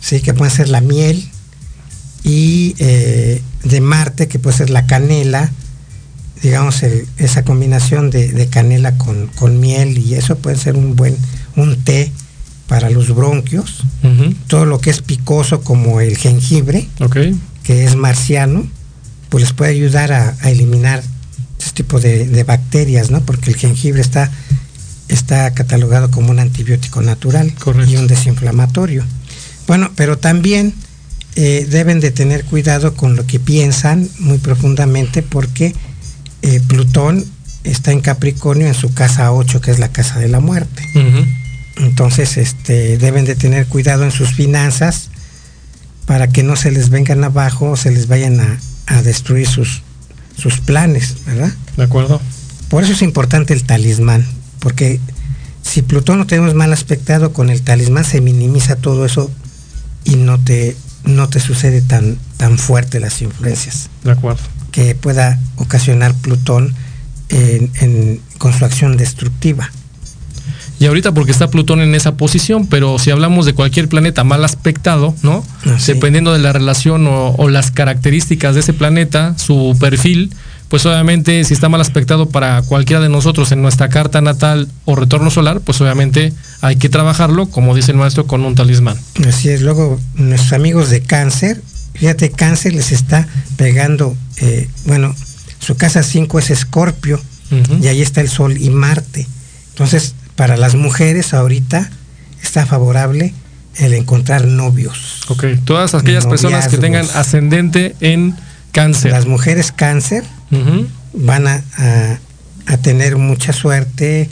¿sí? 0.00 0.18
que 0.18 0.34
pueden 0.34 0.52
ser 0.52 0.68
la 0.68 0.80
miel, 0.80 1.24
y 2.24 2.74
eh, 2.80 3.40
de 3.62 3.80
Marte, 3.80 4.26
que 4.26 4.40
puede 4.40 4.56
ser 4.56 4.70
la 4.70 4.86
canela, 4.86 5.52
digamos, 6.42 6.82
esa 7.18 7.44
combinación 7.44 8.10
de, 8.10 8.48
canela 8.50 8.98
con, 8.98 9.60
miel, 9.60 9.96
y 9.96 10.14
eso 10.14 10.36
puede 10.36 10.56
ser 10.56 10.74
un 10.74 10.96
buen, 10.96 11.16
un 11.54 11.76
té 11.84 12.10
para 12.66 12.90
los 12.90 13.14
bronquios, 13.14 13.84
todo 14.48 14.64
lo 14.64 14.80
que 14.80 14.90
es 14.90 15.02
picoso 15.02 15.60
como 15.60 16.00
el 16.00 16.16
jengibre, 16.16 16.88
que 17.62 17.84
es 17.84 17.94
marciano, 17.94 18.66
pues 19.28 19.44
les 19.44 19.52
puede 19.52 19.70
ayudar 19.70 20.12
a 20.12 20.34
eliminar 20.50 21.04
este 21.58 21.82
tipo 21.82 22.00
de, 22.00 22.44
bacterias, 22.44 23.10
¿no? 23.10 23.20
Porque 23.20 23.50
el 23.50 23.56
jengibre 23.56 24.00
está, 24.00 24.30
está 25.08 25.52
catalogado 25.54 26.10
como 26.10 26.30
un 26.30 26.38
antibiótico 26.38 27.02
natural 27.02 27.52
y 27.88 27.96
un 27.96 28.06
desinflamatorio. 28.06 29.04
Bueno, 29.66 29.90
pero 29.96 30.18
también 30.18 30.74
eh, 31.34 31.66
deben 31.68 32.00
de 32.00 32.10
tener 32.10 32.44
cuidado 32.44 32.94
con 32.94 33.16
lo 33.16 33.26
que 33.26 33.40
piensan 33.40 34.08
muy 34.18 34.38
profundamente 34.38 35.22
porque 35.22 35.74
eh, 36.42 36.60
Plutón 36.66 37.24
está 37.64 37.92
en 37.92 38.00
Capricornio 38.00 38.68
en 38.68 38.74
su 38.74 38.94
casa 38.94 39.32
8, 39.32 39.60
que 39.60 39.70
es 39.70 39.78
la 39.78 39.88
casa 39.88 40.18
de 40.18 40.28
la 40.28 40.40
muerte. 40.40 40.82
Entonces, 41.78 42.36
este, 42.36 42.96
deben 42.96 43.24
de 43.24 43.34
tener 43.34 43.66
cuidado 43.66 44.04
en 44.04 44.12
sus 44.12 44.32
finanzas 44.32 45.10
para 46.06 46.28
que 46.28 46.42
no 46.42 46.56
se 46.56 46.70
les 46.70 46.90
vengan 46.90 47.24
abajo 47.24 47.72
o 47.72 47.76
se 47.76 47.90
les 47.90 48.06
vayan 48.06 48.58
a 48.86 49.02
destruir 49.02 49.48
sus, 49.48 49.82
sus 50.36 50.60
planes, 50.60 51.16
¿verdad? 51.26 51.52
De 51.76 51.84
acuerdo. 51.84 52.20
Por 52.68 52.82
eso 52.82 52.92
es 52.92 53.02
importante 53.02 53.54
el 53.54 53.64
talismán, 53.64 54.26
porque 54.60 55.00
si 55.62 55.82
Plutón 55.82 56.18
no 56.18 56.26
tenemos 56.26 56.54
mal 56.54 56.72
aspectado 56.72 57.32
con 57.32 57.50
el 57.50 57.62
talismán 57.62 58.04
se 58.04 58.20
minimiza 58.20 58.76
todo 58.76 59.04
eso 59.04 59.30
y 60.04 60.16
no 60.16 60.38
te 60.38 60.76
no 61.04 61.28
te 61.28 61.38
sucede 61.40 61.82
tan 61.82 62.18
tan 62.36 62.58
fuerte 62.58 63.00
las 63.00 63.22
influencias. 63.22 63.88
De 64.04 64.12
acuerdo. 64.12 64.42
Que 64.72 64.94
pueda 64.94 65.38
ocasionar 65.56 66.14
Plutón 66.14 66.74
en, 67.28 68.20
con 68.38 68.52
su 68.52 68.64
acción 68.64 68.96
destructiva. 68.96 69.70
Y 70.78 70.86
ahorita 70.86 71.12
porque 71.12 71.32
está 71.32 71.48
Plutón 71.48 71.80
en 71.80 71.94
esa 71.94 72.16
posición, 72.16 72.66
pero 72.66 72.98
si 72.98 73.10
hablamos 73.10 73.46
de 73.46 73.54
cualquier 73.54 73.88
planeta 73.88 74.24
mal 74.24 74.44
aspectado, 74.44 75.14
¿no? 75.22 75.44
Dependiendo 75.86 76.32
de 76.32 76.38
la 76.38 76.52
relación 76.52 77.06
o, 77.08 77.48
las 77.48 77.70
características 77.70 78.54
de 78.54 78.60
ese 78.60 78.72
planeta, 78.72 79.38
su 79.38 79.76
perfil, 79.80 80.32
pues 80.68 80.84
obviamente 80.84 81.44
si 81.44 81.54
está 81.54 81.68
mal 81.68 81.80
aspectado 81.80 82.28
para 82.28 82.60
cualquiera 82.62 83.00
de 83.00 83.08
nosotros 83.08 83.52
en 83.52 83.62
nuestra 83.62 83.88
carta 83.88 84.20
natal 84.20 84.68
o 84.84 84.96
retorno 84.96 85.30
solar, 85.30 85.60
pues 85.60 85.80
obviamente 85.80 86.32
hay 86.60 86.76
que 86.76 86.88
trabajarlo, 86.88 87.46
como 87.46 87.74
dice 87.74 87.92
el 87.92 87.98
maestro, 87.98 88.26
con 88.26 88.44
un 88.44 88.54
talismán. 88.54 88.98
Así 89.26 89.48
es, 89.48 89.62
luego 89.62 89.98
nuestros 90.14 90.52
amigos 90.52 90.90
de 90.90 91.00
cáncer, 91.00 91.62
fíjate, 91.94 92.30
cáncer 92.30 92.74
les 92.74 92.92
está 92.92 93.26
pegando, 93.56 94.16
eh, 94.38 94.68
bueno, 94.84 95.14
su 95.58 95.76
casa 95.76 96.02
5 96.02 96.38
es 96.38 96.50
Escorpio, 96.50 97.20
y 97.80 97.86
ahí 97.86 98.02
está 98.02 98.20
el 98.20 98.28
Sol 98.28 98.60
y 98.60 98.70
Marte. 98.70 99.26
Entonces, 99.70 100.14
para 100.36 100.56
las 100.56 100.74
mujeres 100.74 101.34
ahorita 101.34 101.90
está 102.42 102.66
favorable 102.66 103.34
el 103.76 103.94
encontrar 103.94 104.46
novios. 104.46 105.22
Ok, 105.28 105.44
todas 105.64 105.94
aquellas 105.94 106.26
personas 106.26 106.68
que 106.68 106.78
tengan 106.78 107.06
ascendente 107.14 107.96
en 108.00 108.36
cáncer. 108.72 109.12
Las 109.12 109.26
mujeres 109.26 109.72
cáncer 109.72 110.24
van 111.12 111.46
a, 111.46 111.62
tener 112.82 113.16
mucha 113.16 113.52
suerte 113.52 114.28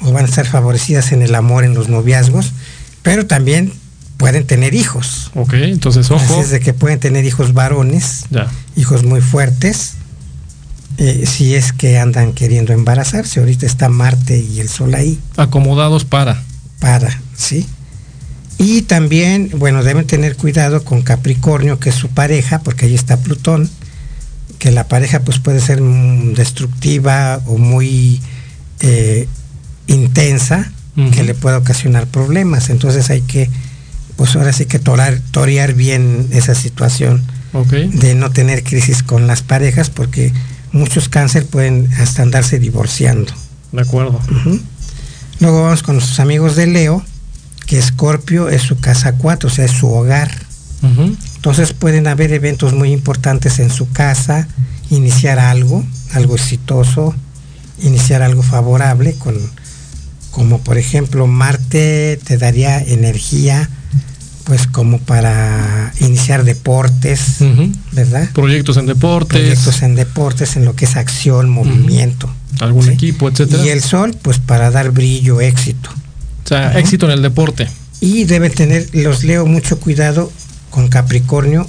o 0.00 0.12
van 0.12 0.24
a 0.24 0.28
estar 0.28 0.46
favorecidas 0.46 1.12
en 1.12 1.22
el 1.22 1.34
amor, 1.34 1.64
en 1.64 1.74
los 1.74 1.88
noviazgos, 1.88 2.52
pero 3.02 3.26
también 3.26 3.72
pueden 4.16 4.46
tener 4.46 4.74
hijos. 4.74 5.30
Ok, 5.34 5.54
entonces 5.54 6.10
ojo. 6.10 6.22
Así 6.22 6.40
es 6.40 6.50
de 6.50 6.60
que 6.60 6.72
pueden 6.74 7.00
tener 7.00 7.24
hijos 7.24 7.52
varones, 7.52 8.26
hijos 8.76 9.04
muy 9.04 9.20
fuertes, 9.20 9.94
eh, 11.00 11.24
si 11.26 11.54
es 11.54 11.72
que 11.72 11.98
andan 11.98 12.34
queriendo 12.34 12.74
embarazarse. 12.74 13.40
Ahorita 13.40 13.64
está 13.64 13.88
Marte 13.88 14.38
y 14.38 14.60
el 14.60 14.68
Sol 14.68 14.94
ahí. 14.94 15.18
Acomodados 15.38 16.04
para. 16.04 16.42
Para, 16.78 17.20
sí. 17.34 17.66
Y 18.58 18.82
también, 18.82 19.50
bueno, 19.56 19.82
deben 19.82 20.06
tener 20.06 20.36
cuidado 20.36 20.84
con 20.84 21.00
Capricornio, 21.00 21.80
que 21.80 21.88
es 21.88 21.94
su 21.94 22.08
pareja, 22.08 22.58
porque 22.58 22.84
ahí 22.84 22.94
está 22.94 23.16
Plutón, 23.16 23.70
que 24.58 24.70
la 24.70 24.88
pareja 24.88 25.20
pues 25.20 25.38
puede 25.38 25.60
ser 25.60 25.80
destructiva 25.80 27.40
o 27.46 27.56
muy 27.56 28.20
eh, 28.80 29.26
intensa, 29.86 30.70
que 31.14 31.22
le 31.22 31.32
pueda 31.32 31.56
ocasionar 31.56 32.06
problemas. 32.08 32.68
Entonces 32.68 33.08
hay 33.08 33.22
que 33.22 33.48
pues 34.16 34.36
ahora 34.36 34.52
sí 34.52 34.66
que 34.66 34.78
torear, 34.78 35.72
bien 35.72 36.28
esa 36.30 36.54
situación 36.54 37.22
de 37.72 38.14
no 38.14 38.30
tener 38.30 38.62
crisis 38.62 39.02
con 39.02 39.26
las 39.26 39.40
parejas, 39.40 39.88
porque 39.88 40.30
muchos 40.72 41.08
cáncer 41.08 41.46
pueden 41.46 41.92
hasta 41.94 42.22
andarse 42.22 42.58
divorciando. 42.58 43.32
De 43.72 43.82
acuerdo. 43.82 44.20
Luego 45.40 45.62
vamos 45.62 45.82
con 45.82 45.96
nuestros 45.96 46.20
amigos 46.20 46.56
de 46.56 46.66
Leo, 46.66 47.02
que 47.66 47.78
Escorpio 47.78 48.48
es 48.48 48.62
su 48.62 48.78
casa 48.78 49.12
4, 49.12 49.48
o 49.48 49.50
sea, 49.50 49.64
es 49.64 49.72
su 49.72 49.90
hogar. 49.90 50.30
Entonces 51.36 51.72
pueden 51.72 52.06
haber 52.06 52.32
eventos 52.32 52.72
muy 52.72 52.92
importantes 52.92 53.58
en 53.58 53.70
su 53.70 53.90
casa, 53.90 54.48
iniciar 54.90 55.38
algo, 55.38 55.84
algo 56.12 56.34
exitoso, 56.34 57.14
iniciar 57.82 58.22
algo 58.22 58.42
favorable, 58.42 59.14
con, 59.14 59.34
como 60.30 60.58
por 60.60 60.78
ejemplo 60.78 61.26
Marte 61.26 62.18
te 62.24 62.38
daría 62.38 62.80
energía, 62.80 63.68
pues 64.44 64.66
como 64.66 64.98
para 64.98 65.92
iniciar 66.00 66.44
deportes, 66.44 67.36
¿verdad? 67.92 68.30
Proyectos 68.32 68.76
en 68.76 68.86
deportes. 68.86 69.38
Proyectos 69.38 69.82
en 69.82 69.94
deportes, 69.94 70.56
en 70.56 70.64
lo 70.64 70.74
que 70.74 70.84
es 70.84 70.96
acción, 70.96 71.48
movimiento. 71.48 72.32
Algún 72.60 72.88
equipo, 72.88 73.28
etcétera. 73.28 73.64
Y 73.64 73.68
el 73.68 73.82
sol, 73.82 74.16
pues 74.20 74.38
para 74.38 74.70
dar 74.70 74.90
brillo, 74.90 75.40
éxito. 75.40 75.90
O 76.44 76.48
sea, 76.48 76.78
éxito 76.78 77.06
en 77.06 77.12
el 77.12 77.22
deporte. 77.22 77.68
Y 78.00 78.24
deben 78.24 78.52
tener, 78.52 78.88
los 78.92 79.24
leo 79.24 79.46
mucho 79.46 79.78
cuidado 79.78 80.32
con 80.70 80.88
Capricornio 80.88 81.68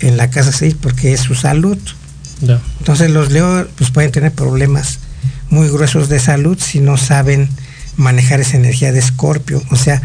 en 0.00 0.16
la 0.16 0.30
casa 0.30 0.52
6 0.52 0.76
porque 0.80 1.12
es 1.12 1.20
su 1.20 1.34
salud. 1.34 1.78
Entonces 2.78 3.10
los 3.10 3.30
leo 3.30 3.68
pues 3.76 3.90
pueden 3.90 4.10
tener 4.12 4.32
problemas 4.32 4.98
muy 5.50 5.68
gruesos 5.68 6.08
de 6.08 6.18
salud 6.18 6.58
si 6.58 6.80
no 6.80 6.96
saben 6.96 7.48
manejar 7.96 8.40
esa 8.40 8.56
energía 8.56 8.92
de 8.92 8.98
escorpio. 8.98 9.62
O 9.70 9.76
sea, 9.76 10.00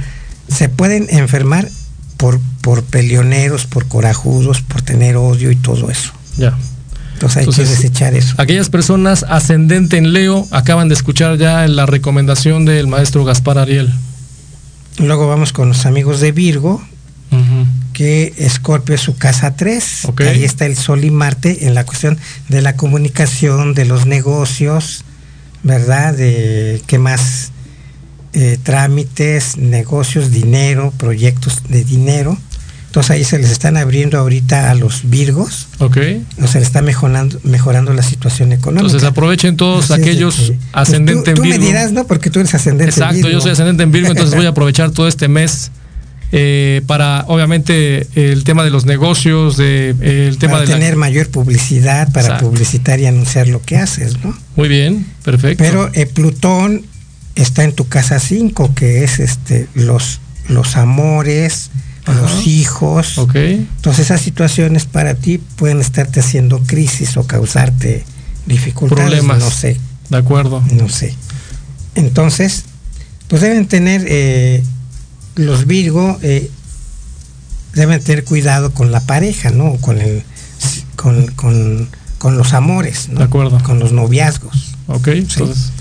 se 0.47 0.69
pueden 0.69 1.08
enfermar 1.10 1.69
por, 2.17 2.39
por 2.62 2.84
peleoneros, 2.84 3.65
por 3.65 3.88
corajudos, 3.88 4.62
por 4.62 4.81
tener 4.81 5.17
odio 5.17 5.51
y 5.51 5.55
todo 5.55 5.89
eso. 5.89 6.12
Ya. 6.38 6.58
Entonces 7.13 7.47
hay 7.47 7.53
que 7.53 7.69
desechar 7.69 8.13
eso. 8.13 8.36
Aquellas 8.38 8.69
personas 8.69 9.23
ascendente 9.29 9.97
en 9.97 10.12
Leo 10.12 10.47
acaban 10.51 10.89
de 10.89 10.95
escuchar 10.95 11.38
ya 11.38 11.65
la 11.67 11.86
recomendación 11.86 12.65
del 12.65 12.88
maestro 12.88 13.23
Gaspar 13.23 13.58
Ariel. 13.58 13.93
Luego 14.97 15.27
vamos 15.27 15.53
con 15.53 15.69
los 15.69 15.86
amigos 15.86 16.19
de 16.19 16.31
Virgo, 16.31 16.81
que 17.93 18.34
Escorpio 18.38 18.95
es 18.95 19.01
su 19.01 19.17
casa 19.17 19.55
3. 19.55 20.08
Ahí 20.19 20.43
está 20.43 20.65
el 20.65 20.75
Sol 20.75 21.03
y 21.03 21.12
Marte 21.12 21.67
en 21.67 21.73
la 21.73 21.86
cuestión 21.86 22.17
de 22.49 22.62
la 22.62 22.75
comunicación, 22.75 23.73
de 23.73 23.86
los 23.86 24.05
negocios, 24.05 25.03
¿verdad? 25.63 26.13
De 26.13 26.81
qué 26.86 26.99
más 26.99 27.44
eh, 28.36 28.60
trámites, 28.62 29.58
negocios, 29.58 30.30
dinero, 30.32 30.93
proyectos 30.98 31.63
de 31.69 31.86
dinero. 31.86 32.38
Entonces 32.88 33.12
ahí 33.12 33.24
se 33.24 33.39
les 33.39 33.50
están 33.50 33.78
abriendo 33.78 34.17
ahorita 34.17 34.71
a 34.71 34.76
los 34.76 35.10
Virgos. 35.10 35.67
Ok. 35.80 35.98
O 36.41 36.48
se 36.48 36.60
les 36.60 36.67
está 36.67 36.82
mejorando, 36.82 37.39
mejorando 37.43 37.93
la 37.93 38.04
situación 38.04 38.52
económica. 38.52 38.88
Entonces 38.88 39.08
aprovechen 39.08 39.58
todos 39.58 39.91
aquellos 39.91 40.36
pues 40.36 40.60
ascendentes 40.74 41.28
en 41.30 41.41
Virgo. 41.41 41.56
Tú 41.56 41.62
me 41.62 41.65
dirás, 41.65 41.91
¿no? 41.91 42.08
Porque 42.08 42.30
tú 42.30 42.39
eres 42.39 42.54
ascendente 42.54 42.91
Exacto, 42.91 43.15
en 43.15 43.21
Virgo. 43.21 43.32
yo 43.32 43.41
soy 43.41 43.52
ascendente 43.52 43.84
en 43.84 43.91
Virgo, 43.91 44.12
entonces 44.12 44.36
voy 44.36 44.45
a 44.45 44.50
aprovechar 44.50 44.91
todo 44.91 45.08
este 45.08 45.28
mes 45.28 45.71
eh, 46.32 46.82
para 46.88 47.24
obviamente 47.28 48.08
el 48.15 48.43
tema 48.43 48.65
de 48.65 48.69
los 48.69 48.86
negocios, 48.86 49.56
de, 49.56 49.95
el 50.02 50.38
tema 50.38 50.54
para 50.54 50.65
de 50.65 50.74
tener 50.74 50.98
mayor 50.98 51.30
publicidad, 51.30 52.12
para 52.12 52.38
publicitar 52.39 53.00
y 53.00 53.06
anunciar 53.06 53.48
lo 53.48 53.62
que 53.62 53.78
haces, 53.78 54.24
¿no? 54.24 54.38
Muy 54.56 54.67
bien, 54.67 55.06
perfecto. 55.24 55.63
Pero 55.63 55.89
eh, 55.93 56.06
Plutón 56.06 56.86
está 57.36 57.63
en 57.63 57.74
tu 57.74 57.88
casa 57.88 58.19
5, 58.19 58.74
que 58.74 59.04
es 59.04 59.19
este 59.19 59.67
los, 59.76 60.19
los 60.48 60.78
amores, 60.78 61.69
los 62.08 62.48
hijos. 62.48 63.17
Okay. 63.17 63.67
Entonces 63.76 64.06
esas 64.06 64.21
situaciones 64.21 64.86
para 64.86 65.15
ti 65.15 65.38
pueden 65.38 65.82
estarte 65.82 66.19
haciendo 66.21 66.60
crisis 66.60 67.17
o 67.17 67.28
causarte 67.28 68.04
dificultades. 68.45 69.06
Problemas. 69.06 69.39
No 69.39 69.52
sé. 69.52 69.78
De 70.10 70.17
acuerdo. 70.17 70.63
No 70.71 70.88
sé. 70.89 71.13
Entonces, 71.95 72.65
pues 73.28 73.41
deben 73.41 73.67
tener, 73.67 74.06
eh, 74.08 74.63
los 75.36 75.65
Virgo 75.65 76.19
eh, 76.21 76.50
deben 77.74 78.02
tener 78.02 78.24
cuidado 78.24 78.71
con 78.71 78.91
la 78.91 79.00
pareja, 79.02 79.50
¿no? 79.50 79.76
Con 79.78 80.00
el, 80.00 80.24
con, 80.95 81.28
con, 81.28 81.89
con 82.17 82.38
los 82.38 82.54
amores, 82.54 83.10
¿no? 83.10 83.19
De 83.19 83.26
acuerdo. 83.26 83.62
Con 83.63 83.80
los 83.80 83.91
noviazgos. 83.91 84.76
Ok, 84.88 85.08
entonces 85.08 85.71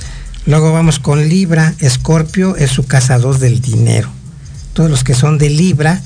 Luego 0.46 0.72
vamos 0.72 0.98
con 0.98 1.28
Libra. 1.28 1.74
Escorpio 1.78 2.56
es 2.56 2.70
su 2.70 2.86
casa 2.86 3.18
2 3.18 3.40
del 3.40 3.60
dinero. 3.62 4.10
Todos 4.74 4.90
los 4.90 5.02
que 5.02 5.14
son 5.14 5.38
de 5.38 5.48
Libra, 5.48 6.02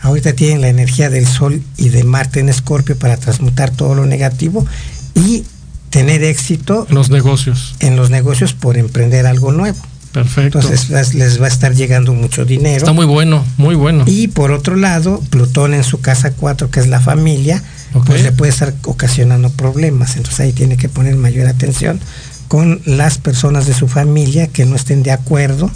ahorita 0.00 0.32
tienen 0.32 0.62
la 0.62 0.68
energía 0.68 1.10
del 1.10 1.26
Sol 1.26 1.62
y 1.76 1.90
de 1.90 2.02
Marte 2.02 2.40
en 2.40 2.48
Escorpio 2.48 2.96
para 2.96 3.18
transmutar 3.18 3.70
todo 3.70 3.94
lo 3.94 4.06
negativo 4.06 4.66
y 5.14 5.44
tener 5.90 6.24
éxito 6.24 6.86
en 6.88 6.94
los 6.94 7.10
negocios. 7.10 7.74
En 7.80 7.96
los 7.96 8.08
negocios 8.08 8.54
por 8.54 8.78
emprender 8.78 9.26
algo 9.26 9.52
nuevo. 9.52 9.78
Perfecto. 10.12 10.60
Entonces 10.60 11.14
les 11.14 11.40
va 11.40 11.46
a 11.46 11.48
estar 11.48 11.74
llegando 11.74 12.14
mucho 12.14 12.44
dinero. 12.44 12.78
Está 12.78 12.92
muy 12.92 13.06
bueno, 13.06 13.44
muy 13.56 13.74
bueno. 13.74 14.04
Y 14.06 14.28
por 14.28 14.52
otro 14.52 14.76
lado, 14.76 15.20
Plutón 15.30 15.74
en 15.74 15.84
su 15.84 16.00
casa 16.00 16.32
4, 16.32 16.70
que 16.70 16.80
es 16.80 16.86
la 16.86 17.00
familia, 17.00 17.62
pues 18.06 18.22
le 18.22 18.32
puede 18.32 18.52
estar 18.52 18.74
ocasionando 18.84 19.50
problemas. 19.50 20.16
Entonces 20.16 20.40
ahí 20.40 20.52
tiene 20.52 20.76
que 20.76 20.88
poner 20.88 21.16
mayor 21.16 21.46
atención 21.46 22.00
con 22.52 22.82
las 22.84 23.16
personas 23.16 23.66
de 23.66 23.72
su 23.72 23.88
familia 23.88 24.46
que 24.46 24.66
no 24.66 24.76
estén 24.76 25.02
de 25.02 25.10
acuerdo 25.10 25.70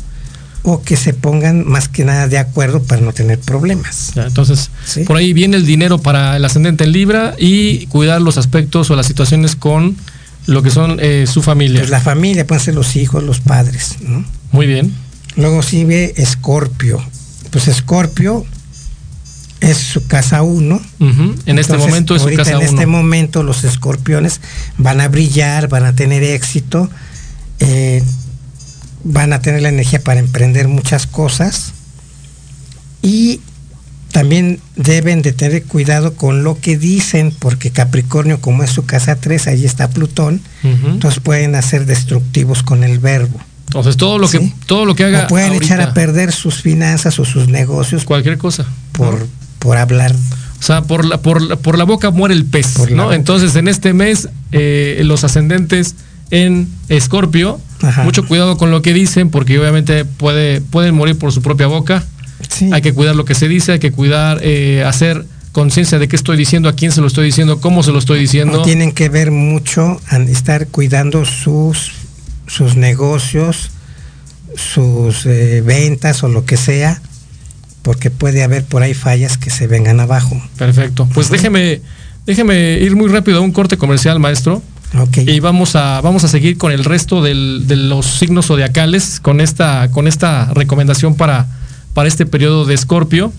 o 0.62 0.82
que 0.82 0.98
se 0.98 1.14
pongan 1.14 1.66
más 1.66 1.88
que 1.88 2.04
nada 2.04 2.28
de 2.28 2.36
acuerdo 2.36 2.82
para 2.82 3.00
no 3.00 3.14
tener 3.14 3.38
problemas. 3.38 4.12
entonces, 4.14 4.68
por 5.06 5.16
ahí 5.16 5.32
viene 5.32 5.56
el 5.56 5.64
dinero 5.64 5.96
para 5.96 6.36
el 6.36 6.44
ascendente 6.44 6.84
en 6.84 6.92
Libra 6.92 7.34
y 7.38 7.86
cuidar 7.86 8.20
los 8.20 8.36
aspectos 8.36 8.90
o 8.90 8.94
las 8.94 9.06
situaciones 9.06 9.56
con 9.56 9.96
lo 10.44 10.62
que 10.62 10.68
son 10.68 10.98
eh, 11.00 11.24
su 11.26 11.40
familia. 11.40 11.80
Pues 11.80 11.88
la 11.88 12.00
familia, 12.02 12.46
pueden 12.46 12.62
ser 12.62 12.74
los 12.74 12.94
hijos, 12.96 13.24
los 13.24 13.40
padres, 13.40 13.96
¿no? 14.02 14.22
Muy 14.52 14.66
bien. 14.66 14.92
Luego 15.34 15.62
sigue 15.62 16.12
Escorpio. 16.18 17.02
Pues 17.52 17.68
Escorpio 17.68 18.44
es 19.70 19.76
su 19.76 20.06
casa 20.06 20.42
1. 20.42 20.80
En 21.46 21.58
este 21.58 21.76
momento 21.76 22.16
es 22.16 22.22
su 22.22 22.32
casa 22.34 22.56
1. 22.56 22.60
En 22.60 22.66
este 22.66 22.86
momento 22.86 23.42
los 23.42 23.64
escorpiones 23.64 24.40
van 24.78 25.00
a 25.00 25.08
brillar, 25.08 25.68
van 25.68 25.84
a 25.84 25.94
tener 25.94 26.22
éxito, 26.22 26.88
eh, 27.60 28.02
van 29.04 29.32
a 29.32 29.40
tener 29.40 29.62
la 29.62 29.68
energía 29.68 30.00
para 30.00 30.20
emprender 30.20 30.68
muchas 30.68 31.06
cosas 31.06 31.72
y 33.02 33.40
también 34.12 34.60
deben 34.76 35.22
de 35.22 35.32
tener 35.32 35.64
cuidado 35.64 36.14
con 36.14 36.42
lo 36.42 36.58
que 36.58 36.78
dicen, 36.78 37.34
porque 37.38 37.70
Capricornio, 37.70 38.40
como 38.40 38.62
es 38.62 38.70
su 38.70 38.86
casa 38.86 39.16
3, 39.16 39.46
ahí 39.48 39.64
está 39.64 39.90
Plutón, 39.90 40.40
entonces 40.62 41.20
pueden 41.20 41.54
hacer 41.54 41.84
destructivos 41.86 42.62
con 42.62 42.82
el 42.82 42.98
verbo. 42.98 43.38
Entonces 43.66 43.96
todo 43.96 44.18
lo 44.18 44.28
que 44.28 44.52
todo 44.66 44.86
lo 44.86 44.94
que 44.94 45.04
haga 45.04 45.24
o 45.24 45.26
pueden 45.28 45.52
echar 45.52 45.80
a 45.80 45.92
perder 45.92 46.32
sus 46.32 46.62
finanzas 46.62 47.18
o 47.18 47.24
sus 47.24 47.48
negocios 47.48 48.04
cualquier 48.04 48.38
cosa 48.38 48.64
por 48.92 49.26
por 49.58 49.76
hablar. 49.76 50.14
O 50.58 50.62
sea, 50.62 50.82
por 50.82 51.04
la, 51.04 51.18
por, 51.18 51.58
por 51.58 51.78
la 51.78 51.84
boca 51.84 52.10
muere 52.10 52.34
el 52.34 52.44
pez, 52.44 52.90
¿no? 52.90 53.12
Entonces, 53.12 53.56
en 53.56 53.68
este 53.68 53.92
mes, 53.92 54.28
eh, 54.52 55.00
los 55.04 55.22
ascendentes 55.22 55.94
en 56.30 56.68
Escorpio, 56.88 57.60
mucho 58.04 58.26
cuidado 58.26 58.56
con 58.56 58.70
lo 58.70 58.82
que 58.82 58.92
dicen, 58.92 59.30
porque 59.30 59.58
obviamente 59.58 60.04
puede, 60.04 60.60
pueden 60.60 60.94
morir 60.94 61.18
por 61.18 61.32
su 61.32 61.42
propia 61.42 61.66
boca. 61.66 62.04
Hay 62.72 62.82
que 62.82 62.92
cuidar 62.92 63.16
lo 63.16 63.24
que 63.24 63.34
se 63.34 63.48
dice, 63.48 63.72
hay 63.72 63.78
que 63.78 63.92
cuidar, 63.92 64.40
eh, 64.42 64.82
hacer 64.84 65.24
conciencia 65.52 65.98
de 65.98 66.08
qué 66.08 66.16
estoy 66.16 66.36
diciendo, 66.36 66.68
a 66.68 66.74
quién 66.74 66.92
se 66.92 67.00
lo 67.00 67.06
estoy 67.06 67.26
diciendo, 67.26 67.60
cómo 67.60 67.82
se 67.82 67.92
lo 67.92 67.98
estoy 67.98 68.20
diciendo. 68.20 68.62
tienen 68.62 68.92
que 68.92 69.08
ver 69.08 69.30
mucho 69.30 70.00
en 70.10 70.28
estar 70.28 70.66
cuidando 70.68 71.24
sus, 71.24 71.92
sus 72.46 72.76
negocios, 72.76 73.70
sus 74.54 75.24
eh, 75.26 75.62
ventas 75.64 76.22
o 76.22 76.28
lo 76.28 76.44
que 76.44 76.56
sea, 76.56 77.00
porque 77.86 78.10
puede 78.10 78.42
haber 78.42 78.64
por 78.64 78.82
ahí 78.82 78.94
fallas 78.94 79.38
que 79.38 79.48
se 79.48 79.68
vengan 79.68 80.00
abajo. 80.00 80.42
Perfecto. 80.58 81.08
Pues 81.14 81.30
déjeme, 81.30 81.80
déjeme 82.26 82.80
ir 82.80 82.96
muy 82.96 83.08
rápido 83.08 83.38
a 83.38 83.42
un 83.42 83.52
corte 83.52 83.76
comercial, 83.76 84.18
maestro. 84.18 84.60
Okay. 84.92 85.30
Y 85.30 85.38
vamos 85.38 85.76
a, 85.76 86.00
vamos 86.00 86.24
a 86.24 86.28
seguir 86.28 86.58
con 86.58 86.72
el 86.72 86.84
resto 86.84 87.22
de 87.22 87.32
los 87.32 88.04
signos 88.04 88.46
zodiacales, 88.46 89.20
con 89.20 89.40
esta, 89.40 89.88
con 89.92 90.08
esta 90.08 90.52
recomendación 90.52 91.14
para, 91.14 91.46
para 91.94 92.08
este 92.08 92.26
periodo 92.26 92.64
de 92.64 92.74
Escorpio. 92.74 93.32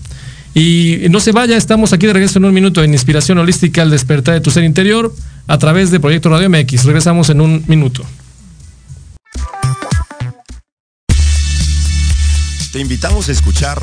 Y 0.54 1.00
no 1.10 1.20
se 1.20 1.32
vaya, 1.32 1.58
estamos 1.58 1.92
aquí 1.92 2.06
de 2.06 2.14
regreso 2.14 2.38
en 2.38 2.46
un 2.46 2.54
minuto 2.54 2.82
en 2.82 2.94
Inspiración 2.94 3.36
Holística 3.36 3.82
al 3.82 3.90
despertar 3.90 4.32
de 4.32 4.40
tu 4.40 4.50
ser 4.50 4.64
interior 4.64 5.14
a 5.46 5.58
través 5.58 5.90
de 5.90 6.00
Proyecto 6.00 6.30
Radio 6.30 6.48
MX. 6.48 6.86
Regresamos 6.86 7.28
en 7.28 7.42
un 7.42 7.64
minuto. 7.66 8.02
Te 12.72 12.80
invitamos 12.80 13.28
a 13.28 13.32
escuchar 13.32 13.82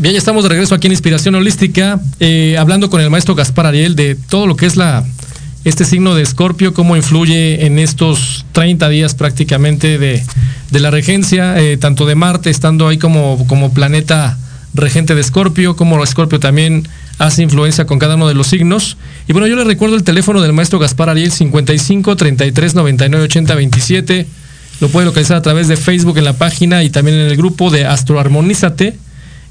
Bien, 0.00 0.14
ya 0.14 0.18
estamos 0.18 0.44
de 0.44 0.48
regreso 0.48 0.74
aquí 0.74 0.86
en 0.86 0.94
Inspiración 0.94 1.34
Holística, 1.34 2.00
eh, 2.20 2.56
hablando 2.58 2.88
con 2.88 3.02
el 3.02 3.10
maestro 3.10 3.34
Gaspar 3.34 3.66
Ariel 3.66 3.96
de 3.96 4.14
todo 4.14 4.46
lo 4.46 4.56
que 4.56 4.64
es 4.64 4.76
la 4.76 5.04
este 5.66 5.84
signo 5.84 6.14
de 6.14 6.22
Escorpio, 6.22 6.72
cómo 6.72 6.96
influye 6.96 7.66
en 7.66 7.78
estos 7.78 8.46
30 8.52 8.88
días 8.88 9.14
prácticamente 9.14 9.98
de, 9.98 10.24
de 10.70 10.80
la 10.80 10.90
regencia, 10.90 11.60
eh, 11.60 11.76
tanto 11.76 12.06
de 12.06 12.14
Marte, 12.14 12.48
estando 12.48 12.88
ahí 12.88 12.96
como, 12.96 13.46
como 13.46 13.74
planeta 13.74 14.38
regente 14.72 15.14
de 15.14 15.20
Escorpio, 15.20 15.76
como 15.76 16.02
Escorpio 16.02 16.40
también 16.40 16.88
hace 17.18 17.42
influencia 17.42 17.84
con 17.84 17.98
cada 17.98 18.14
uno 18.14 18.26
de 18.26 18.32
los 18.32 18.46
signos. 18.46 18.96
Y 19.28 19.34
bueno, 19.34 19.48
yo 19.48 19.56
le 19.56 19.64
recuerdo 19.64 19.96
el 19.96 20.02
teléfono 20.02 20.40
del 20.40 20.54
maestro 20.54 20.78
Gaspar 20.78 21.10
Ariel, 21.10 21.30
55 21.30 22.16
33 22.16 22.74
99 22.74 23.24
80 23.24 23.54
27. 23.54 24.26
Lo 24.80 24.88
puede 24.88 25.04
localizar 25.04 25.36
a 25.36 25.42
través 25.42 25.68
de 25.68 25.76
Facebook 25.76 26.16
en 26.16 26.24
la 26.24 26.38
página 26.38 26.84
y 26.84 26.88
también 26.88 27.18
en 27.18 27.26
el 27.26 27.36
grupo 27.36 27.68
de 27.68 27.84
Astroarmonízate 27.84 28.96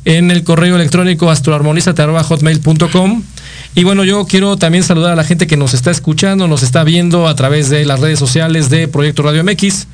en 0.05 0.31
el 0.31 0.43
correo 0.43 0.75
electrónico 0.75 1.29
astroarmonizate.hotmail.com. 1.29 3.23
Y 3.75 3.83
bueno, 3.83 4.03
yo 4.03 4.25
quiero 4.25 4.57
también 4.57 4.83
saludar 4.83 5.13
a 5.13 5.15
la 5.15 5.23
gente 5.23 5.47
que 5.47 5.55
nos 5.57 5.73
está 5.73 5.91
escuchando, 5.91 6.47
nos 6.47 6.63
está 6.63 6.83
viendo 6.83 7.27
a 7.27 7.35
través 7.35 7.69
de 7.69 7.85
las 7.85 7.99
redes 7.99 8.17
sociales 8.17 8.69
de 8.69 8.87
Proyecto 8.87 9.21
Radio 9.23 9.43
MX, 9.43 9.87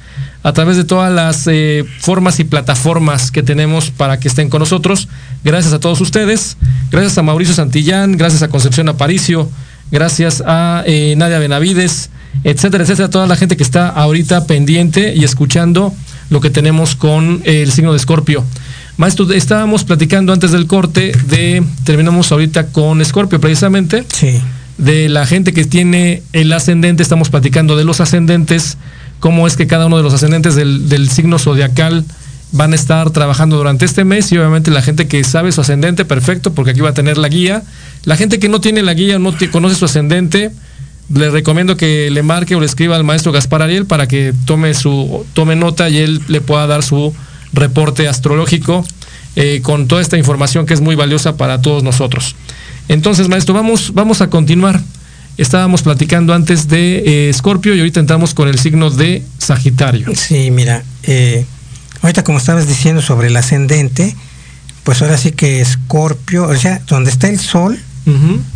a 0.43 0.53
través 0.53 0.77
de 0.77 0.85
todas 0.85 1.11
las 1.11 1.45
eh, 1.47 1.83
formas 1.99 2.39
y 2.39 2.45
plataformas 2.45 3.31
que 3.31 3.43
tenemos 3.43 3.91
para 3.91 4.19
que 4.19 4.27
estén 4.27 4.49
con 4.49 4.59
nosotros. 4.59 5.09
Gracias 5.43 5.73
a 5.73 5.79
todos 5.79 5.99
ustedes, 6.01 6.57
gracias 6.89 7.17
a 7.17 7.23
Mauricio 7.23 7.53
Santillán, 7.53 8.17
gracias 8.17 8.43
a 8.43 8.47
Concepción 8.47 8.87
Aparicio, 8.87 9.49
gracias 9.91 10.41
a 10.45 10.83
eh, 10.85 11.13
Nadia 11.17 11.39
Benavides, 11.39 12.09
etcétera, 12.43 12.83
etcétera, 12.83 13.09
toda 13.09 13.27
la 13.27 13.35
gente 13.35 13.57
que 13.57 13.63
está 13.63 13.89
ahorita 13.89 14.47
pendiente 14.47 15.13
y 15.15 15.23
escuchando 15.23 15.93
lo 16.29 16.41
que 16.41 16.49
tenemos 16.49 16.95
con 16.95 17.41
el 17.43 17.71
signo 17.71 17.91
de 17.91 17.97
Escorpio. 17.97 18.43
Maestro, 18.97 19.31
estábamos 19.33 19.83
platicando 19.83 20.31
antes 20.31 20.51
del 20.51 20.67
corte 20.67 21.11
de, 21.27 21.63
terminamos 21.83 22.31
ahorita 22.31 22.67
con 22.67 23.01
Escorpio 23.01 23.41
precisamente. 23.41 24.05
Sí. 24.13 24.39
De 24.77 25.09
la 25.09 25.25
gente 25.25 25.53
que 25.53 25.65
tiene 25.65 26.23
el 26.33 26.51
ascendente, 26.53 27.03
estamos 27.03 27.29
platicando 27.29 27.75
de 27.75 27.83
los 27.83 28.01
ascendentes, 28.01 28.77
cómo 29.19 29.47
es 29.47 29.57
que 29.57 29.67
cada 29.67 29.87
uno 29.87 29.97
de 29.97 30.03
los 30.03 30.13
ascendentes 30.13 30.55
del, 30.55 30.89
del 30.89 31.09
signo 31.09 31.39
zodiacal 31.39 32.05
van 32.51 32.71
a 32.71 32.75
estar 32.75 33.09
trabajando 33.11 33.57
durante 33.57 33.83
este 33.83 34.05
mes 34.05 34.31
y 34.31 34.37
obviamente 34.37 34.71
la 34.71 34.81
gente 34.81 35.07
que 35.07 35.23
sabe 35.23 35.51
su 35.51 35.61
ascendente, 35.61 36.05
perfecto, 36.05 36.53
porque 36.53 36.71
aquí 36.71 36.79
va 36.79 36.89
a 36.89 36.93
tener 36.93 37.17
la 37.17 37.27
guía. 37.27 37.63
La 38.05 38.15
gente 38.15 38.39
que 38.39 38.47
no 38.47 38.61
tiene 38.61 38.81
la 38.81 38.93
guía, 38.93 39.19
no 39.19 39.33
conoce 39.51 39.75
su 39.75 39.85
ascendente, 39.85 40.51
le 41.13 41.29
recomiendo 41.29 41.75
que 41.77 42.09
le 42.09 42.23
marque 42.23 42.55
o 42.55 42.59
le 42.59 42.65
escriba 42.65 42.95
al 42.95 43.03
maestro 43.03 43.31
Gaspar 43.31 43.61
Ariel 43.61 43.85
para 43.85 44.07
que 44.07 44.33
tome 44.45 44.73
su 44.73 45.25
tome 45.33 45.55
nota 45.55 45.89
y 45.89 45.97
él 45.97 46.21
le 46.27 46.41
pueda 46.41 46.65
dar 46.65 46.81
su 46.81 47.13
reporte 47.55 48.07
astrológico 48.07 48.85
eh, 49.35 49.61
con 49.63 49.87
toda 49.87 50.01
esta 50.01 50.17
información 50.17 50.65
que 50.65 50.73
es 50.73 50.81
muy 50.81 50.95
valiosa 50.95 51.37
para 51.37 51.61
todos 51.61 51.83
nosotros. 51.83 52.35
Entonces, 52.87 53.27
maestro, 53.27 53.53
vamos, 53.53 53.93
vamos 53.93 54.21
a 54.21 54.29
continuar. 54.29 54.81
Estábamos 55.37 55.81
platicando 55.81 56.33
antes 56.33 56.69
de 56.69 57.29
Escorpio 57.29 57.75
y 57.75 57.79
ahorita 57.79 57.99
entramos 57.99 58.33
con 58.33 58.47
el 58.47 58.57
signo 58.57 58.89
de 58.89 59.23
Sagitario. 59.37 60.07
Sí, 60.15 60.49
mira, 60.51 60.83
eh, 61.03 61.45
ahorita 62.01 62.23
como 62.23 62.37
estabas 62.37 62.67
diciendo 62.67 63.01
sobre 63.01 63.27
el 63.27 63.35
ascendente, 63.35 64.15
pues 64.83 65.01
ahora 65.01 65.17
sí 65.17 65.31
que 65.31 65.59
Escorpio, 65.59 66.47
o 66.47 66.55
sea, 66.55 66.81
donde 66.87 67.09
está 67.09 67.27
el 67.27 67.39
Sol, 67.39 67.77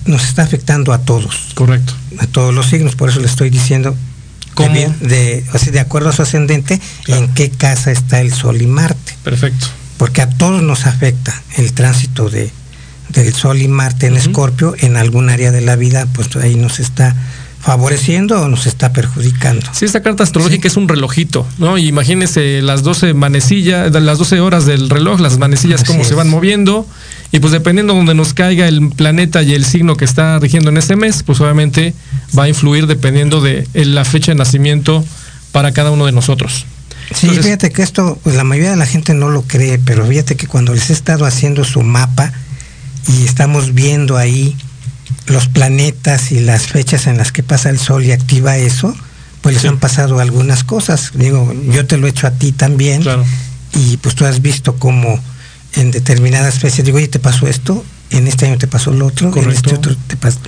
nos 0.06 0.24
está 0.24 0.44
afectando 0.44 0.94
a 0.94 1.00
todos. 1.00 1.50
Correcto. 1.56 1.94
A 2.20 2.28
todos 2.28 2.54
los 2.54 2.68
signos, 2.68 2.96
por 2.96 3.10
eso 3.10 3.20
le 3.20 3.26
estoy 3.26 3.50
diciendo 3.50 3.96
de, 4.68 4.92
de, 5.02 5.46
o 5.54 5.58
sea, 5.58 5.72
de 5.72 5.80
acuerdo 5.80 6.10
a 6.10 6.14
su 6.14 6.22
ascendente, 6.22 6.80
en 7.08 7.34
qué 7.34 7.50
casa 7.50 7.92
está 7.92 8.22
el 8.22 8.34
Sol 8.34 8.62
y 8.62 8.68
Marte. 8.68 9.16
Perfecto. 9.24 9.68
Porque 9.98 10.22
a 10.22 10.30
todos 10.30 10.62
nos 10.62 10.86
afecta 10.86 11.42
el 11.58 11.74
tránsito 11.74 12.30
de, 12.30 12.52
del 13.10 13.34
Sol 13.34 13.62
y 13.62 13.68
Marte 13.68 14.08
en 14.08 14.16
Escorpio, 14.16 14.76
en 14.80 14.98
algún 14.98 15.30
área 15.30 15.52
de 15.52 15.62
la 15.62 15.76
vida, 15.76 16.08
pues 16.14 16.36
ahí 16.38 16.56
nos 16.56 16.80
está 16.80 17.16
favoreciendo 17.62 18.42
o 18.42 18.48
nos 18.48 18.66
está 18.68 18.94
perjudicando. 18.94 19.68
Sí, 19.74 19.86
esta 19.86 20.02
carta 20.02 20.24
astrológica 20.24 20.68
es 20.68 20.78
un 20.78 20.88
relojito, 20.88 21.46
¿no? 21.58 21.78
Imagínense 21.78 22.62
las 22.62 22.84
12 22.84 23.14
manecillas, 23.14 23.92
las 23.92 24.18
12 24.18 24.40
horas 24.40 24.66
del 24.66 24.90
reloj, 24.90 25.20
las 25.20 25.38
manecillas 25.38 25.84
cómo 25.84 26.04
se 26.04 26.16
van 26.16 26.30
moviendo 26.30 26.88
y 27.32 27.40
pues 27.40 27.52
dependiendo 27.52 27.94
de 27.94 28.00
donde 28.00 28.16
nos 28.16 28.34
caiga 28.34 28.68
el 28.68 28.90
planeta 28.90 29.44
y 29.44 29.54
el 29.54 29.66
signo 29.66 29.96
que 29.96 30.06
está 30.06 30.40
rigiendo 30.40 30.70
en 30.70 30.78
ese 30.78 30.96
mes, 30.96 31.24
pues 31.24 31.40
obviamente 31.42 31.94
va 32.38 32.44
a 32.44 32.50
influir 32.50 32.88
dependiendo 32.88 33.42
de 33.42 33.68
la 33.74 34.06
fecha 34.06 34.32
de 34.32 34.38
nacimiento 34.38 35.04
para 35.52 35.72
cada 35.72 35.92
uno 35.92 36.06
de 36.06 36.12
nosotros. 36.12 36.66
Sí, 37.14 37.28
fíjate 37.30 37.72
que 37.72 37.82
esto, 37.82 38.20
pues 38.24 38.36
la 38.36 38.44
mayoría 38.44 38.72
de 38.72 38.78
la 38.78 38.86
gente 38.86 39.14
no 39.14 39.30
lo 39.30 39.42
cree, 39.42 39.80
pero 39.80 40.06
fíjate 40.06 40.36
que 40.36 40.48
cuando 40.48 40.74
les 40.74 40.90
he 40.90 40.94
estado 40.94 41.26
haciendo 41.26 41.64
su 41.64 41.82
mapa, 41.82 42.32
y 43.08 43.26
estamos 43.26 43.74
viendo 43.74 44.18
ahí 44.18 44.56
los 45.28 45.48
planetas 45.48 46.32
y 46.32 46.40
las 46.40 46.68
fechas 46.68 47.08
en 47.08 47.18
las 47.18 47.32
que 47.32 47.44
pasa 47.44 47.70
el 47.70 47.80
sol 47.80 48.06
y 48.06 48.12
activa 48.12 48.58
eso, 48.58 48.96
pues 49.42 49.56
les 49.56 49.66
han 49.66 49.80
pasado 49.80 50.20
algunas 50.20 50.64
cosas. 50.64 51.12
Digo, 51.16 51.54
yo 51.72 51.86
te 51.86 51.98
lo 51.98 52.08
he 52.08 52.10
hecho 52.10 52.28
a 52.28 52.32
ti 52.32 52.52
también. 52.52 53.04
Y 53.74 53.98
pues 53.98 54.16
tú 54.16 54.26
has 54.26 54.42
visto 54.42 54.76
cómo 54.76 55.20
en 55.80 55.92
determinadas 55.92 56.60
fechas 56.60 56.86
digo, 56.86 56.98
oye, 56.98 57.08
¿te 57.08 57.20
pasó 57.20 57.48
esto? 57.48 57.84
En 58.12 58.28
este 58.28 58.48
año 58.48 58.58
te 58.58 58.68
pasó 58.68 58.92
lo 58.92 59.06
otro, 59.08 59.32
en 59.36 59.52
este 59.52 59.76
otro 59.76 59.96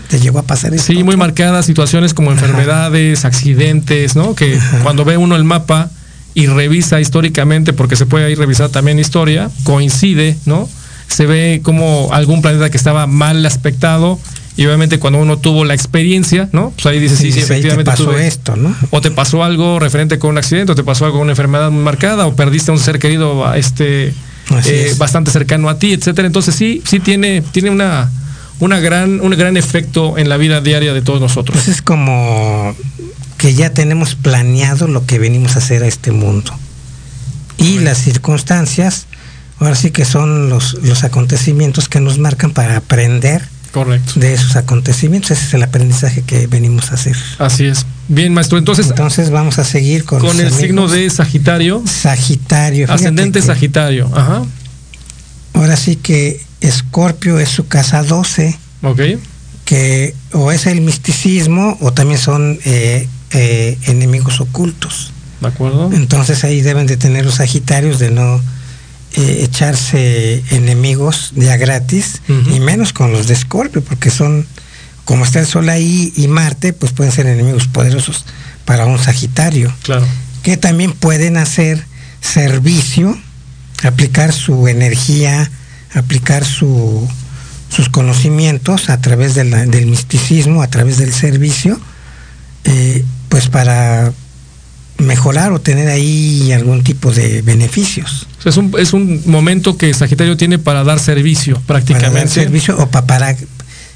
te, 0.09 0.19
llegó 0.19 0.39
a 0.39 0.43
pasar 0.43 0.73
esto. 0.73 0.93
Sí, 0.93 1.03
muy 1.03 1.15
marcadas 1.15 1.65
situaciones 1.65 2.13
como 2.13 2.31
enfermedades, 2.31 3.23
accidentes, 3.23 4.15
¿no? 4.15 4.33
Que 4.33 4.57
cuando 4.81 5.05
ve 5.05 5.17
uno 5.17 5.35
el 5.35 5.43
mapa 5.43 5.91
y 6.33 6.47
revisa 6.47 6.99
históricamente, 6.99 7.71
porque 7.73 7.95
se 7.95 8.07
puede 8.07 8.25
ahí 8.25 8.35
revisar 8.35 8.69
también 8.69 8.97
historia, 8.97 9.51
coincide, 9.63 10.37
¿no? 10.45 10.67
Se 11.07 11.27
ve 11.27 11.61
como 11.63 12.09
algún 12.13 12.41
planeta 12.41 12.71
que 12.71 12.77
estaba 12.77 13.05
mal 13.05 13.45
aspectado 13.45 14.17
y 14.57 14.65
obviamente 14.65 14.99
cuando 14.99 15.19
uno 15.19 15.37
tuvo 15.37 15.63
la 15.63 15.73
experiencia, 15.73 16.49
¿no? 16.51 16.71
Pues 16.71 16.85
ahí 16.87 16.99
dice, 16.99 17.15
sí, 17.15 17.31
sí, 17.31 17.39
efectivamente. 17.39 17.91
Te 17.91 17.97
pasó 17.97 18.17
esto, 18.17 18.55
¿no? 18.55 18.75
O 18.89 19.01
te 19.01 19.11
pasó 19.11 19.43
algo 19.43 19.79
referente 19.79 20.19
con 20.19 20.31
un 20.31 20.37
accidente, 20.39 20.71
o 20.71 20.75
te 20.75 20.83
pasó 20.83 21.05
algo 21.05 21.17
con 21.17 21.23
una 21.23 21.33
enfermedad 21.33 21.69
muy 21.69 21.83
marcada, 21.83 22.25
o 22.25 22.35
perdiste 22.35 22.71
a 22.71 22.73
un 22.73 22.79
ser 22.79 22.99
querido 22.99 23.53
este, 23.53 24.13
eh, 24.65 24.93
bastante 24.97 25.31
cercano 25.31 25.69
a 25.69 25.77
ti, 25.77 25.93
etcétera. 25.93 26.27
Entonces 26.27 26.55
sí, 26.55 26.81
sí 26.85 26.99
tiene, 26.99 27.41
tiene 27.41 27.69
una, 27.69 28.09
una 28.59 28.79
gran, 28.79 29.21
un 29.21 29.31
gran 29.31 29.57
efecto 29.57 30.17
en 30.17 30.29
la 30.29 30.37
vida 30.37 30.61
diaria 30.61 30.93
de 30.93 31.01
todos 31.01 31.21
nosotros. 31.21 31.55
Pues 31.55 31.67
es 31.67 31.81
como 31.81 32.75
que 33.37 33.53
ya 33.53 33.71
tenemos 33.71 34.15
planeado 34.15 34.87
lo 34.87 35.05
que 35.05 35.19
venimos 35.19 35.55
a 35.55 35.59
hacer 35.59 35.83
a 35.83 35.87
este 35.87 36.11
mundo. 36.11 36.53
Y 37.57 37.79
las 37.79 37.97
circunstancias, 37.97 39.07
ahora 39.59 39.75
sí 39.75 39.91
que 39.91 40.05
son 40.05 40.49
los, 40.49 40.75
los 40.83 41.03
acontecimientos 41.03 41.89
que 41.89 41.99
nos 41.99 42.19
marcan 42.19 42.51
para 42.51 42.77
aprender 42.77 43.43
Correcto. 43.71 44.19
de 44.19 44.33
esos 44.33 44.55
acontecimientos. 44.55 45.31
Ese 45.31 45.45
es 45.47 45.53
el 45.53 45.63
aprendizaje 45.63 46.21
que 46.23 46.47
venimos 46.47 46.91
a 46.91 46.95
hacer. 46.95 47.15
Así 47.39 47.65
es. 47.65 47.85
Bien, 48.07 48.33
maestro. 48.33 48.57
Entonces, 48.57 48.87
entonces 48.89 49.29
vamos 49.29 49.59
a 49.59 49.63
seguir 49.63 50.03
con, 50.03 50.19
con 50.19 50.39
el 50.39 50.51
signo 50.51 50.87
de 50.87 51.09
Sagitario. 51.09 51.81
Sagitario. 51.85 52.91
Ascendente 52.91 53.41
Sagitario. 53.41 54.09
Ajá. 54.13 54.43
Ahora 55.53 55.75
sí 55.77 55.95
que 55.95 56.41
Escorpio 56.59 57.39
es 57.39 57.49
su 57.49 57.67
casa 57.67 58.03
12. 58.03 58.57
Ok. 58.83 59.01
Que 59.65 60.15
o 60.33 60.51
es 60.51 60.65
el 60.67 60.81
misticismo 60.81 61.77
o 61.81 61.93
también 61.93 62.19
son 62.19 62.59
eh, 62.65 63.07
eh, 63.31 63.77
enemigos 63.83 64.41
ocultos. 64.41 65.11
¿De 65.39 65.47
acuerdo? 65.47 65.91
Entonces 65.93 66.43
ahí 66.43 66.61
deben 66.61 66.87
de 66.87 66.97
tener 66.97 67.25
los 67.25 67.35
Sagitarios 67.35 67.99
de 67.99 68.11
no 68.11 68.41
eh, 69.13 69.43
echarse 69.43 70.43
enemigos 70.51 71.33
ya 71.35 71.57
gratis, 71.57 72.21
y 72.27 72.59
menos 72.59 72.93
con 72.93 73.11
los 73.11 73.27
de 73.27 73.33
Escorpio, 73.33 73.83
porque 73.83 74.09
son, 74.09 74.45
como 75.05 75.25
está 75.25 75.39
el 75.39 75.47
Sol 75.47 75.67
ahí 75.69 76.13
y 76.15 76.27
Marte, 76.27 76.73
pues 76.73 76.93
pueden 76.93 77.11
ser 77.11 77.25
enemigos 77.25 77.67
poderosos 77.67 78.25
para 78.65 78.85
un 78.85 78.99
Sagitario. 78.99 79.73
Claro. 79.83 80.05
Que 80.43 80.57
también 80.57 80.93
pueden 80.93 81.37
hacer 81.37 81.83
servicio, 82.21 83.17
aplicar 83.83 84.31
su 84.31 84.67
energía, 84.67 85.51
aplicar 85.93 86.45
su, 86.45 87.07
sus 87.69 87.89
conocimientos 87.89 88.89
a 88.89 89.01
través 89.01 89.35
del 89.35 89.85
misticismo, 89.87 90.61
a 90.61 90.67
través 90.67 90.97
del 90.97 91.13
servicio, 91.13 91.79
eh, 92.63 93.03
pues 93.29 93.49
para 93.49 94.13
mejorar 95.01 95.51
o 95.51 95.59
tener 95.59 95.89
ahí 95.89 96.51
algún 96.51 96.83
tipo 96.83 97.11
de 97.11 97.41
beneficios. 97.41 98.27
Es 98.45 98.57
un, 98.57 98.73
es 98.77 98.93
un 98.93 99.21
momento 99.25 99.77
que 99.77 99.93
Sagitario 99.93 100.37
tiene 100.37 100.59
para 100.59 100.83
dar 100.83 100.99
servicio 100.99 101.61
prácticamente. 101.67 102.09
Para 102.11 102.25
dar 102.25 102.29
servicio 102.29 102.77
o 102.77 102.87
para, 102.87 103.35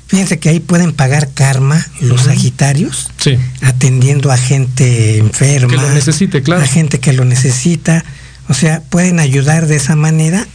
Fíjense 0.07 0.37
que 0.37 0.49
ahí 0.49 0.59
pueden 0.59 0.93
pagar 0.93 1.29
karma 1.33 1.85
los 1.99 2.21
Sagitarios, 2.21 3.09
sí. 3.17 3.37
atendiendo 3.61 4.31
a 4.31 4.37
gente 4.37 5.17
enferma. 5.17 5.67
Que 5.67 5.77
lo 5.77 5.89
necesite, 5.91 6.43
claro. 6.43 6.61
A 6.61 6.67
gente 6.67 6.99
que 6.99 7.11
lo 7.13 7.25
necesita. 7.25 8.05
O 8.47 8.53
sea, 8.53 8.81
pueden 8.81 9.19
ayudar 9.19 9.65
de 9.65 9.75
esa 9.75 9.95
manera, 9.95 10.47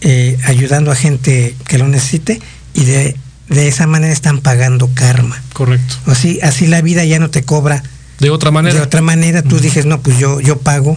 eh, 0.00 0.36
ayudando 0.44 0.90
a 0.90 0.96
gente 0.96 1.54
que 1.68 1.78
lo 1.78 1.86
necesite 1.86 2.40
y 2.74 2.84
de, 2.84 3.16
de 3.48 3.68
esa 3.68 3.86
manera 3.86 4.12
están 4.12 4.40
pagando 4.40 4.90
karma. 4.92 5.40
Correcto. 5.52 5.94
Así, 6.06 6.40
así 6.42 6.66
la 6.66 6.82
vida 6.82 7.04
ya 7.04 7.20
no 7.20 7.30
te 7.30 7.44
cobra 7.44 7.84
de 8.18 8.30
otra 8.30 8.50
manera. 8.50 8.74
De 8.74 8.82
otra 8.82 9.02
manera, 9.02 9.42
tú 9.42 9.58
dices, 9.58 9.86
no, 9.86 10.00
pues 10.00 10.18
yo, 10.18 10.40
yo 10.40 10.58
pago 10.58 10.96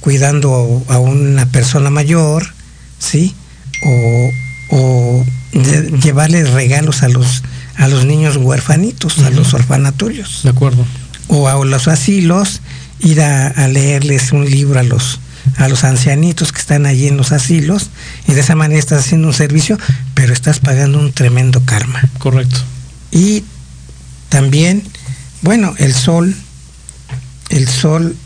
cuidando 0.00 0.82
a 0.88 0.98
una 0.98 1.46
persona 1.46 1.90
mayor, 1.90 2.46
¿sí? 2.98 3.34
O, 3.84 4.30
o 4.70 5.26
llevarle 6.02 6.44
regalos 6.44 7.02
a 7.02 7.08
los, 7.08 7.42
a 7.76 7.88
los 7.88 8.04
niños 8.04 8.36
huerfanitos, 8.36 9.18
a 9.20 9.30
los 9.30 9.54
orfanatorios. 9.54 10.40
De 10.42 10.50
acuerdo. 10.50 10.84
O 11.28 11.48
a 11.48 11.64
los 11.64 11.88
asilos, 11.88 12.60
ir 13.00 13.20
a, 13.20 13.68
leerles 13.68 14.32
un 14.32 14.48
libro 14.48 14.80
a 14.80 14.82
los, 14.82 15.20
a 15.56 15.68
los 15.68 15.84
ancianitos 15.84 16.52
que 16.52 16.60
están 16.60 16.86
allí 16.86 17.08
en 17.08 17.16
los 17.16 17.32
asilos, 17.32 17.90
y 18.26 18.32
de 18.32 18.40
esa 18.40 18.54
manera 18.54 18.78
estás 18.78 19.06
haciendo 19.06 19.28
un 19.28 19.34
servicio, 19.34 19.78
pero 20.14 20.32
estás 20.32 20.60
pagando 20.60 20.98
un 20.98 21.12
tremendo 21.12 21.62
karma. 21.64 22.02
Correcto. 22.18 22.58
Y 23.10 23.44
también, 24.28 24.82
bueno, 25.42 25.74
el 25.78 25.94
sol 25.94 26.34
el 27.50 27.68
Sol, 27.68 28.16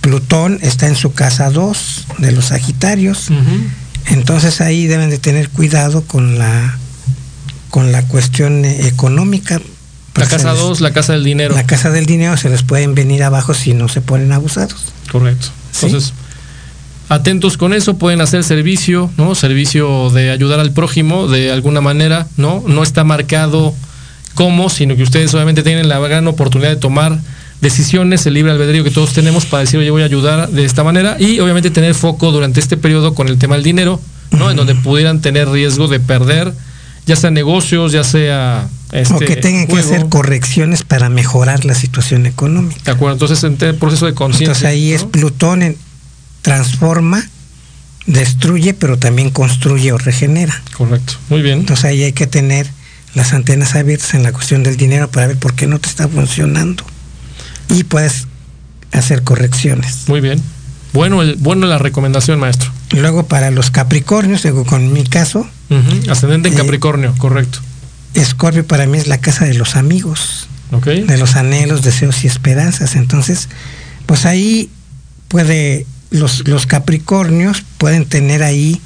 Plutón 0.00 0.58
está 0.62 0.86
en 0.86 0.96
su 0.96 1.12
casa 1.12 1.50
2 1.50 2.06
de 2.18 2.32
los 2.32 2.46
Sagitarios. 2.46 3.28
Entonces 4.06 4.60
ahí 4.60 4.86
deben 4.86 5.10
de 5.10 5.18
tener 5.18 5.50
cuidado 5.50 6.02
con 6.02 6.38
la, 6.38 6.78
con 7.68 7.92
la 7.92 8.02
cuestión 8.06 8.64
económica. 8.64 9.60
La 10.14 10.26
casa 10.26 10.52
2, 10.54 10.80
la 10.80 10.92
casa 10.92 11.12
del 11.12 11.24
dinero. 11.24 11.54
La 11.54 11.66
casa 11.66 11.90
del 11.90 12.06
dinero 12.06 12.36
se 12.36 12.48
les 12.48 12.62
pueden 12.62 12.94
venir 12.94 13.22
abajo 13.22 13.54
si 13.54 13.74
no 13.74 13.88
se 13.88 14.00
ponen 14.00 14.32
abusados. 14.32 14.80
Correcto. 15.12 15.48
Entonces, 15.74 16.12
atentos 17.08 17.56
con 17.56 17.72
eso, 17.72 17.98
pueden 17.98 18.20
hacer 18.20 18.42
servicio, 18.44 19.10
¿no? 19.16 19.34
Servicio 19.34 20.10
de 20.10 20.30
ayudar 20.30 20.58
al 20.58 20.72
prójimo 20.72 21.28
de 21.28 21.52
alguna 21.52 21.80
manera, 21.80 22.26
¿no? 22.36 22.64
No 22.66 22.82
está 22.82 23.04
marcado 23.04 23.74
cómo, 24.38 24.70
sino 24.70 24.94
que 24.94 25.02
ustedes 25.02 25.34
obviamente 25.34 25.64
tienen 25.64 25.88
la 25.88 25.98
gran 25.98 26.28
oportunidad 26.28 26.70
de 26.70 26.76
tomar 26.76 27.18
decisiones, 27.60 28.24
el 28.24 28.34
libre 28.34 28.52
albedrío 28.52 28.84
que 28.84 28.92
todos 28.92 29.12
tenemos 29.12 29.46
para 29.46 29.62
decir, 29.62 29.80
oye, 29.80 29.90
voy 29.90 30.02
a 30.02 30.04
ayudar 30.04 30.48
de 30.48 30.64
esta 30.64 30.84
manera 30.84 31.16
y 31.18 31.40
obviamente 31.40 31.72
tener 31.72 31.92
foco 31.96 32.30
durante 32.30 32.60
este 32.60 32.76
periodo 32.76 33.16
con 33.16 33.26
el 33.26 33.36
tema 33.36 33.56
del 33.56 33.64
dinero, 33.64 34.00
¿no? 34.30 34.48
En 34.48 34.56
donde 34.56 34.76
pudieran 34.76 35.20
tener 35.20 35.48
riesgo 35.48 35.88
de 35.88 35.98
perder, 35.98 36.52
ya 37.04 37.16
sea 37.16 37.32
negocios, 37.32 37.90
ya 37.90 38.04
sea... 38.04 38.68
Este, 38.92 39.12
o 39.12 39.18
que 39.18 39.34
tengan 39.34 39.66
que 39.66 39.76
hacer 39.76 40.08
correcciones 40.08 40.84
para 40.84 41.08
mejorar 41.08 41.64
la 41.64 41.74
situación 41.74 42.24
económica. 42.24 42.80
De 42.84 42.92
acuerdo, 42.92 43.14
entonces 43.14 43.42
en 43.42 43.58
el 43.60 43.74
proceso 43.74 44.06
de 44.06 44.14
conciencia. 44.14 44.52
Entonces 44.52 44.64
ahí 44.68 44.92
es 44.92 45.02
Plutón 45.02 45.64
en, 45.64 45.76
transforma, 46.42 47.28
destruye, 48.06 48.72
pero 48.72 48.98
también 48.98 49.30
construye 49.30 49.90
o 49.90 49.98
regenera. 49.98 50.62
Correcto, 50.76 51.14
muy 51.28 51.42
bien. 51.42 51.58
Entonces 51.58 51.86
ahí 51.86 52.04
hay 52.04 52.12
que 52.12 52.28
tener 52.28 52.77
las 53.18 53.32
antenas 53.32 53.74
abiertas 53.74 54.14
en 54.14 54.22
la 54.22 54.32
cuestión 54.32 54.62
del 54.62 54.76
dinero 54.76 55.10
para 55.10 55.26
ver 55.26 55.36
por 55.36 55.54
qué 55.54 55.66
no 55.66 55.78
te 55.78 55.88
está 55.88 56.08
funcionando. 56.08 56.84
Y 57.68 57.84
puedes 57.84 58.26
hacer 58.92 59.22
correcciones. 59.22 60.04
Muy 60.08 60.20
bien. 60.20 60.42
Bueno, 60.94 61.20
el, 61.20 61.36
bueno 61.36 61.66
la 61.66 61.78
recomendación, 61.78 62.40
maestro. 62.40 62.70
Luego 62.92 63.26
para 63.26 63.50
los 63.50 63.70
Capricornios, 63.70 64.42
digo, 64.42 64.64
con 64.64 64.92
mi 64.92 65.04
caso. 65.04 65.46
Ascendente 66.08 66.48
en 66.48 66.54
eh, 66.54 66.56
Capricornio, 66.56 67.14
correcto. 67.18 67.58
Escorpio 68.14 68.66
para 68.66 68.86
mí 68.86 68.96
es 68.96 69.06
la 69.06 69.18
casa 69.18 69.44
de 69.44 69.54
los 69.54 69.76
amigos. 69.76 70.48
De 70.70 71.18
los 71.18 71.36
anhelos, 71.36 71.82
deseos 71.82 72.24
y 72.24 72.26
esperanzas. 72.26 72.94
Entonces, 72.94 73.48
pues 74.06 74.24
ahí 74.24 74.70
puede, 75.28 75.86
los, 76.10 76.48
los 76.48 76.66
Capricornios 76.66 77.62
pueden 77.78 78.06
tener 78.06 78.42
ahí 78.42 78.80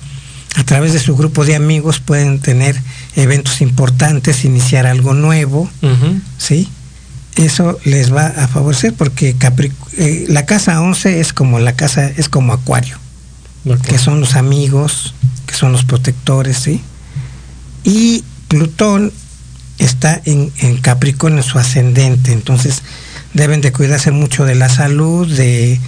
a 0.57 0.65
través 0.65 0.93
de 0.93 0.99
su 0.99 1.17
grupo 1.17 1.45
de 1.45 1.57
amigos 1.57 2.01
pueden 2.01 2.39
tener 2.41 2.77
eventos 3.17 3.61
importantes, 3.61 4.45
iniciar 4.45 4.87
algo 4.87 5.15
nuevo, 5.15 5.71
¿sí? 6.39 6.69
Eso 7.37 7.79
les 7.85 8.15
va 8.15 8.27
a 8.27 8.49
favorecer 8.49 8.93
porque 8.95 9.35
eh, 9.97 10.27
la 10.29 10.45
casa 10.45 10.81
11 10.81 11.21
es 11.21 11.33
como 11.33 11.59
la 11.59 11.75
casa, 11.75 12.11
es 12.17 12.29
como 12.29 12.53
Acuario, 12.53 12.99
que 13.87 13.99
son 13.99 14.21
los 14.21 14.35
amigos, 14.35 15.15
que 15.47 15.55
son 15.55 15.73
los 15.73 15.85
protectores, 15.85 16.59
¿sí? 16.59 16.83
Y 17.85 18.25
Plutón 18.49 19.13
está 19.79 20.21
en, 20.25 20.53
en 20.59 20.77
Capricornio 20.79 21.39
en 21.39 21.45
su 21.45 21.59
ascendente, 21.59 22.33
entonces 22.33 22.83
deben 23.35 23.61
de 23.61 23.73
cuidarse 23.73 24.11
mucho 24.11 24.45
de 24.45 24.55
la 24.55 24.69
salud, 24.69 25.27
de 25.27 25.81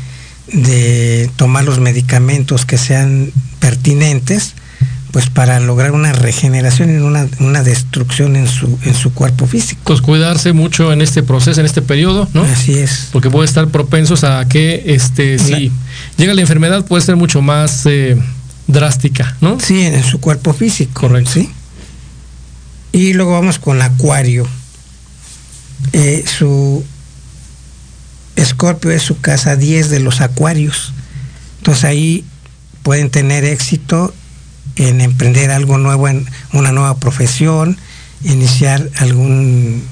de 0.53 1.31
tomar 1.37 1.65
los 1.65 1.81
medicamentos 1.81 2.67
que 2.67 2.79
sean 2.79 3.33
pertinentes, 3.61 4.55
pues 5.15 5.31
para 5.31 5.61
lograr 5.61 5.93
una 5.93 6.13
regeneración 6.13 6.91
y 6.93 6.99
una, 6.99 7.29
una, 7.39 7.63
destrucción 7.63 8.35
en 8.35 8.49
su, 8.49 8.81
en 8.83 8.95
su 8.95 9.15
cuerpo 9.15 9.47
físico. 9.47 9.81
Pues 9.85 10.01
cuidarse 10.01 10.53
mucho 10.53 10.93
en 10.93 11.03
este 11.03 11.23
proceso, 11.23 11.61
en 11.61 11.67
este 11.67 11.83
periodo, 11.83 12.29
¿no? 12.35 12.43
Así 12.43 12.77
es. 12.77 13.11
Porque 13.13 13.31
puede 13.31 13.47
estar 13.47 13.69
propensos 13.69 14.25
a 14.25 14.45
que, 14.49 14.83
este, 14.87 15.39
si 15.39 15.71
llega 16.17 16.35
la 16.35 16.41
enfermedad, 16.41 16.85
puede 16.85 17.01
ser 17.05 17.15
mucho 17.15 17.43
más, 17.43 17.87
eh, 17.87 18.21
drástica, 18.67 19.37
¿no? 19.41 19.61
Sí, 19.61 19.83
en 19.83 20.03
su 20.03 20.19
cuerpo 20.19 20.53
físico. 20.53 21.03
Correcto. 21.03 21.31
¿sí? 21.31 21.49
Y 22.91 23.13
luego 23.13 23.35
vamos 23.35 23.61
con 23.61 23.83
Acuario. 23.83 24.49
Eh, 25.93 26.25
su 26.27 26.85
Escorpio 28.35 28.91
es 28.91 29.05
su 29.05 29.21
casa 29.21 29.55
10 29.55 29.91
de 29.91 30.01
los 30.01 30.21
Acuarios. 30.21 30.93
Entonces 31.59 31.85
ahí 31.85 32.25
pueden 32.83 33.11
tener 33.11 33.45
éxito 33.45 34.13
en 34.77 35.01
emprender 35.01 35.51
algo 35.51 35.79
nuevo, 35.79 36.09
en 36.09 36.27
una 36.53 36.73
nueva 36.73 36.97
profesión, 36.99 37.79
iniciar 38.25 38.91
algún 38.97 39.83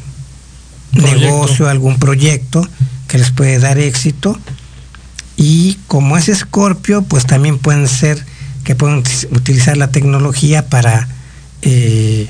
negocio, 0.92 1.68
algún 1.68 1.98
proyecto 1.98 2.66
que 3.08 3.18
les 3.18 3.30
puede 3.30 3.58
dar 3.58 3.78
éxito. 3.78 4.38
Y 5.36 5.78
como 5.86 6.16
es 6.16 6.28
Escorpio, 6.28 7.02
pues 7.02 7.26
también 7.26 7.58
pueden 7.58 7.88
ser 7.88 8.24
que 8.64 8.74
pueden 8.74 9.02
utilizar 9.30 9.76
la 9.76 9.90
tecnología 9.90 10.68
para 10.68 11.08
eh, 11.62 12.28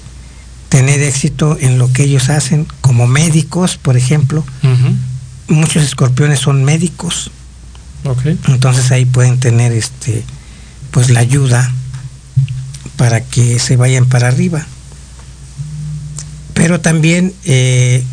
tener 0.68 1.02
éxito 1.02 1.58
en 1.60 1.78
lo 1.78 1.92
que 1.92 2.04
ellos 2.04 2.30
hacen, 2.30 2.66
como 2.80 3.06
médicos, 3.06 3.76
por 3.76 3.96
ejemplo. 3.96 4.44
Muchos 5.48 5.82
escorpiones 5.82 6.40
son 6.40 6.64
médicos. 6.64 7.30
Entonces 8.48 8.90
ahí 8.90 9.04
pueden 9.04 9.38
tener 9.38 9.72
este 9.72 10.24
pues 10.90 11.08
la 11.10 11.20
ayuda 11.20 11.72
para 13.02 13.20
que 13.20 13.58
se 13.58 13.76
vayan 13.76 14.06
para 14.06 14.28
arriba. 14.28 14.64
Pero 16.54 16.80
también 16.80 17.34
eh, 17.44 18.04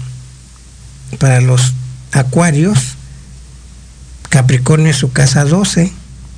para 1.20 1.42
los 1.42 1.76
acuarios, 2.12 2.96
Capricornio 4.30 4.90
es 4.90 4.98
su 4.98 5.12
casa 5.12 5.46
12, 5.46 5.94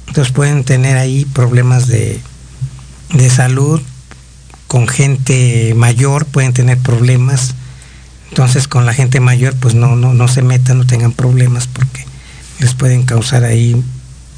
entonces 0.07 0.33
pueden 0.33 0.65
tener 0.65 0.97
ahí 0.97 1.23
problemas 1.23 1.87
de, 1.87 2.19
de 3.13 3.29
salud, 3.29 3.81
con 4.67 4.85
gente 4.89 5.73
mayor 5.73 6.25
pueden 6.25 6.51
tener 6.51 6.77
problemas, 6.77 7.55
entonces 8.31 8.67
con 8.67 8.85
la 8.85 8.93
gente 8.93 9.21
mayor 9.21 9.55
pues 9.55 9.75
no, 9.75 9.95
no, 9.95 10.13
no 10.13 10.27
se 10.27 10.41
metan, 10.41 10.79
no 10.79 10.85
tengan 10.85 11.13
problemas 11.13 11.67
porque 11.67 12.05
les 12.59 12.73
pueden 12.73 13.03
causar 13.03 13.45
ahí 13.45 13.81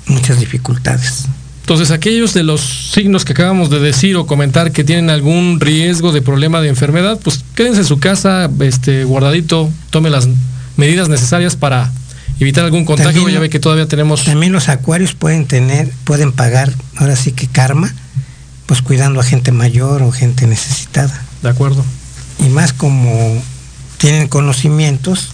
muchas 0.05 0.39
dificultades. 0.39 1.26
Entonces, 1.64 1.91
aquellos 1.91 2.34
de 2.34 2.43
los 2.43 2.59
signos 2.59 3.24
que 3.24 3.32
acabamos 3.32 3.70
de 3.70 3.80
decir 3.80 4.18
o 4.18 4.26
comentar 4.26 4.74
que 4.74 4.84
tienen 4.84 5.09
algún 5.09 5.61
riesgo 5.61 6.11
de 6.11 6.22
problema 6.22 6.59
de 6.59 6.68
enfermedad, 6.68 7.18
pues 7.24 7.45
quédense 7.55 7.80
en 7.80 7.86
su 7.86 7.99
casa, 7.99 8.49
este, 8.59 9.05
guardadito, 9.05 9.72
tome 9.89 10.09
las 10.09 10.28
medidas 10.76 11.07
necesarias 11.07 11.55
para 11.55 11.89
evitar 12.38 12.66
algún 12.66 12.84
contagio. 12.84 13.30
ya 13.30 13.39
ve 13.39 13.49
que 13.49 13.61
todavía 13.61 13.88
tenemos. 13.88 14.26
También 14.26 14.51
los 14.51 14.68
acuarios 14.68 15.14
pueden 15.14 15.45
tener, 15.45 15.89
pueden 16.03 16.34
pagar, 16.34 16.74
ahora 16.97 17.16
sí 17.16 17.32
que 17.32 17.47
karma, 17.47 17.93
pues 18.66 18.82
cuidando 18.82 19.22
a 19.22 19.24
gente 19.24 19.53
mayor 19.53 20.01
o 20.01 20.11
gente 20.11 20.45
necesitada. 20.47 21.24
De 21.43 21.47
acuerdo. 21.47 21.86
Y 22.39 22.49
más 22.49 22.74
como 22.74 23.41
tienen 23.99 24.28
conocimientos, 24.28 25.30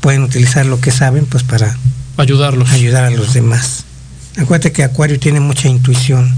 pueden 0.00 0.24
utilizar 0.24 0.66
lo 0.66 0.80
que 0.80 0.90
saben, 0.90 1.24
pues 1.24 1.44
para 1.44 1.78
ayudarlos. 2.16 2.70
Ayudar 2.72 3.04
a 3.04 3.10
los 3.10 3.32
demás. 3.32 3.84
Acuérdate 4.40 4.72
que 4.72 4.82
Acuario 4.82 5.20
tiene 5.20 5.38
mucha 5.38 5.68
intuición. 5.68 6.34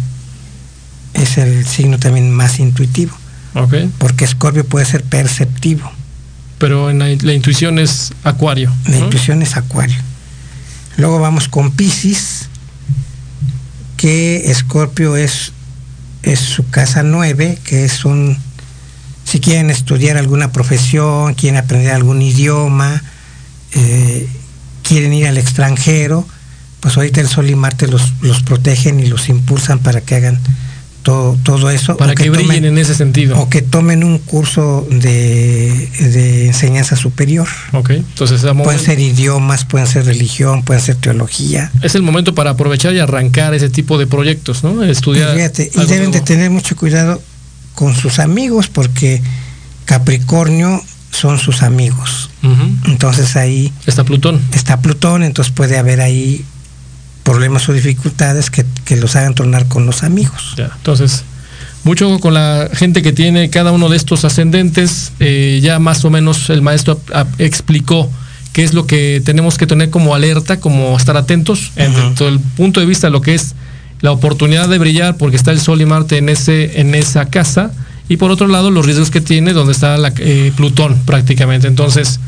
Es 1.14 1.38
el 1.38 1.64
signo 1.64 1.98
también 1.98 2.32
más 2.32 2.59
intuitivo. 2.59 3.16
Okay. 3.55 3.88
Porque 3.98 4.24
Escorpio 4.24 4.66
puede 4.66 4.86
ser 4.86 5.05
perceptivo. 5.05 5.90
Pero 6.59 6.90
en 6.90 6.98
la, 6.98 7.32
intuición 7.32 7.78
es 7.78 8.12
Acuario. 8.24 8.72
La 8.88 8.98
intuición 8.98 9.40
es 9.42 9.57
Acuario. 9.57 9.98
Luego 10.96 11.20
vamos 11.20 11.48
con 11.48 11.70
Pisces, 11.70 12.48
que 13.96 14.50
Escorpio 14.50 15.16
es, 15.16 15.53
es 16.24 16.40
su 16.40 16.68
casa 16.70 17.05
9, 17.05 17.59
que 17.64 17.84
es 17.84 18.05
un, 18.05 18.36
si 19.24 19.38
quieren 19.38 19.70
estudiar 19.70 20.16
alguna 20.16 20.50
profesión, 20.50 21.34
quieren 21.34 21.59
aprender 21.59 21.92
algún 21.92 22.20
idioma, 22.20 23.03
eh, 23.72 24.28
quieren 24.82 25.12
ir 25.14 25.26
al 25.26 25.38
extranjero, 25.38 26.26
pues 26.83 26.97
ahorita 26.97 27.20
el 27.20 27.28
Sol 27.28 27.49
y 27.49 27.55
Marte 27.55 27.87
los, 27.87 28.12
los 28.22 28.43
protegen 28.43 28.99
y 28.99 29.07
los 29.07 29.28
impulsan 29.28 29.78
para 29.78 30.01
que 30.01 30.16
hagan 30.16 30.41
todo, 31.05 31.39
todo 31.45 31.70
eso. 31.70 31.97
Para 31.97 32.16
que, 32.16 32.28
brillen 32.28 32.64
en 32.64 32.76
ese 32.76 32.97
sentido. 32.97 33.39
O 33.39 33.49
que 33.49 33.62
tomen 33.62 34.03
un 34.03 34.18
curso 34.18 34.87
de, 34.91 35.89
enseñanza 36.47 36.97
superior. 36.97 37.47
Ok, 37.70 37.91
entonces 37.91 38.43
Pueden 38.64 38.80
ser 38.80 38.99
idiomas, 38.99 39.64
pueden 39.64 39.87
ser 39.87 40.07
religión, 40.07 40.64
pueden 40.64 40.83
ser 40.83 40.97
teología. 40.97 41.70
Es 41.83 41.95
el 41.95 42.03
momento 42.03 42.35
para 42.35 42.51
aprovechar 42.51 42.93
y 42.95 42.99
arrancar 42.99 43.55
ese 43.55 43.68
tipo 43.68 43.97
de 43.97 44.09
proyectos, 44.09 44.64
¿no? 44.64 44.83
Estudiar. 44.83 45.37
y 45.37 45.87
deben 45.87 46.11
de 46.11 46.20
tener 46.20 46.51
mucho 46.51 46.74
cuidado 46.74 47.22
con 47.76 47.95
sus 47.95 48.18
amigos 48.18 48.66
porque 48.66 49.22
Capricornio 49.85 50.83
son 51.12 51.39
sus 51.39 51.62
amigos. 51.62 52.28
Entonces 52.87 53.37
ahí... 53.37 53.72
Está 53.87 54.03
Plutón. 54.03 54.41
Está 54.53 54.80
Plutón, 54.80 55.22
entonces 55.22 55.53
puede 55.53 55.78
haber 55.78 56.01
ahí 56.01 56.45
problemas 57.23 57.68
o 57.68 57.73
dificultades 57.73 58.51
que, 58.51 58.64
los 58.97 59.16
hagan 59.16 59.35
tornar 59.35 59.66
con 59.66 59.87
los 59.87 60.03
amigos. 60.03 60.55
entonces, 60.59 61.25
mucho 61.85 62.18
con 62.20 62.35
la 62.35 62.68
gente 62.73 63.03
que 63.03 63.12
tiene 63.12 63.51
cada 63.51 63.73
uno 63.73 63.89
de 63.89 63.97
estos 63.97 64.25
ascendentes, 64.25 65.12
eh, 65.18 65.61
ya 65.62 65.79
más 65.79 66.05
o 66.05 66.11
menos 66.11 66.51
el 66.51 66.62
maestro 66.62 67.01
explicó 67.39 68.11
qué 68.53 68.62
es 68.62 68.75
lo 68.75 68.87
que 68.87 69.23
tenemos 69.25 69.59
que 69.59 69.66
tener 69.66 69.91
como 69.91 70.14
alerta, 70.14 70.61
como 70.61 70.97
estar 70.97 71.16
atentos, 71.16 71.73
en 71.77 72.14
todo 72.14 72.29
el 72.29 72.39
punto 72.39 72.81
de 72.81 72.87
vista 72.87 73.07
de 73.07 73.12
lo 73.12 73.23
que 73.23 73.35
es 73.35 73.55
la 74.01 74.12
oportunidad 74.12 74.68
de 74.68 74.79
brillar, 74.79 75.16
porque 75.16 75.37
está 75.37 75.53
el 75.53 75.61
Sol 75.61 75.81
y 75.81 75.87
Marte 75.87 76.18
en, 76.18 76.29
ese, 76.29 76.81
en 76.81 76.95
esa 76.95 77.27
casa, 77.27 77.70
y 78.09 78.16
por 78.16 78.31
otro 78.31 78.47
lado 78.47 78.70
los 78.70 78.85
riesgos 78.85 79.11
que 79.11 79.20
tiene 79.20 79.53
donde 79.53 79.73
está 79.73 79.97
la, 79.97 80.12
eh, 80.18 80.53
Plutón 80.55 81.01
prácticamente. 81.07 81.66
Entonces, 81.66 82.20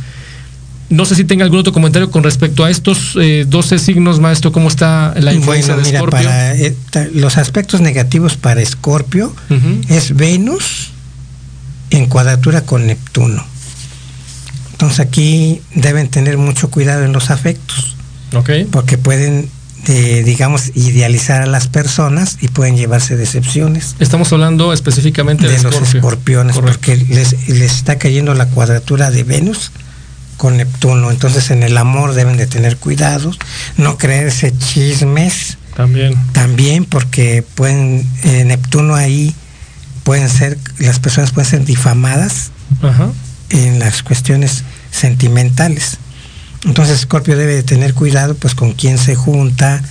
no 0.90 1.04
sé 1.04 1.14
si 1.14 1.24
tenga 1.24 1.44
algún 1.44 1.60
otro 1.60 1.72
comentario 1.72 2.10
con 2.10 2.22
respecto 2.22 2.64
a 2.64 2.70
estos 2.70 3.14
12 3.14 3.74
eh, 3.74 3.78
signos, 3.78 4.20
maestro, 4.20 4.52
cómo 4.52 4.68
está 4.68 5.14
la 5.18 5.32
influencia 5.32 5.76
de 5.76 5.82
Escorpio. 5.82 6.10
Para, 6.10 6.54
eh, 6.54 6.74
los 7.14 7.38
aspectos 7.38 7.80
negativos 7.80 8.36
para 8.36 8.60
Escorpio 8.60 9.34
es 9.88 10.14
Venus 10.14 10.90
en 11.90 12.06
cuadratura 12.06 12.62
con 12.62 12.86
Neptuno. 12.86 13.44
Entonces 14.72 15.00
aquí 15.00 15.62
deben 15.74 16.08
tener 16.08 16.36
mucho 16.36 16.70
cuidado 16.70 17.04
en 17.04 17.12
los 17.12 17.30
afectos. 17.30 17.96
Porque 18.72 18.98
pueden, 18.98 19.48
eh, 19.86 20.22
digamos, 20.24 20.72
idealizar 20.74 21.42
a 21.42 21.46
las 21.46 21.68
personas 21.68 22.38
y 22.40 22.48
pueden 22.48 22.76
llevarse 22.76 23.16
decepciones. 23.16 23.94
Estamos 24.00 24.32
hablando 24.32 24.72
específicamente 24.72 25.46
de, 25.46 25.62
los 25.62 25.94
escorpiones, 25.94 26.58
porque 26.58 26.96
les, 26.96 27.48
les 27.48 27.76
está 27.76 27.96
cayendo 27.96 28.34
la 28.34 28.46
cuadratura 28.46 29.12
de 29.12 29.22
Venus 29.22 29.70
con 30.36 30.56
Neptuno. 30.56 31.10
Entonces 31.10 31.50
en 31.50 31.62
el 31.62 31.76
amor 31.76 32.14
deben 32.14 32.36
de 32.36 32.46
tener 32.46 32.76
cuidados, 32.76 33.38
no 33.76 33.98
creerse 33.98 34.56
chismes. 34.56 35.58
También. 35.74 36.14
También 36.32 36.84
porque 36.84 37.44
pueden, 37.54 38.06
eh, 38.22 38.44
Neptuno 38.44 38.94
ahí 38.94 39.34
pueden 40.04 40.28
ser, 40.28 40.58
las 40.78 41.00
personas 41.00 41.32
pueden 41.32 41.50
ser 41.50 41.64
difamadas 41.64 42.50
en 43.50 43.78
las 43.78 44.02
cuestiones 44.02 44.62
sentimentales. 44.90 45.98
Entonces 46.64 47.00
Scorpio 47.00 47.36
debe 47.36 47.54
de 47.54 47.62
tener 47.62 47.94
cuidado 47.94 48.34
pues 48.34 48.54
con 48.54 48.72
quién 48.72 48.98
se 48.98 49.14
junta 49.14 49.82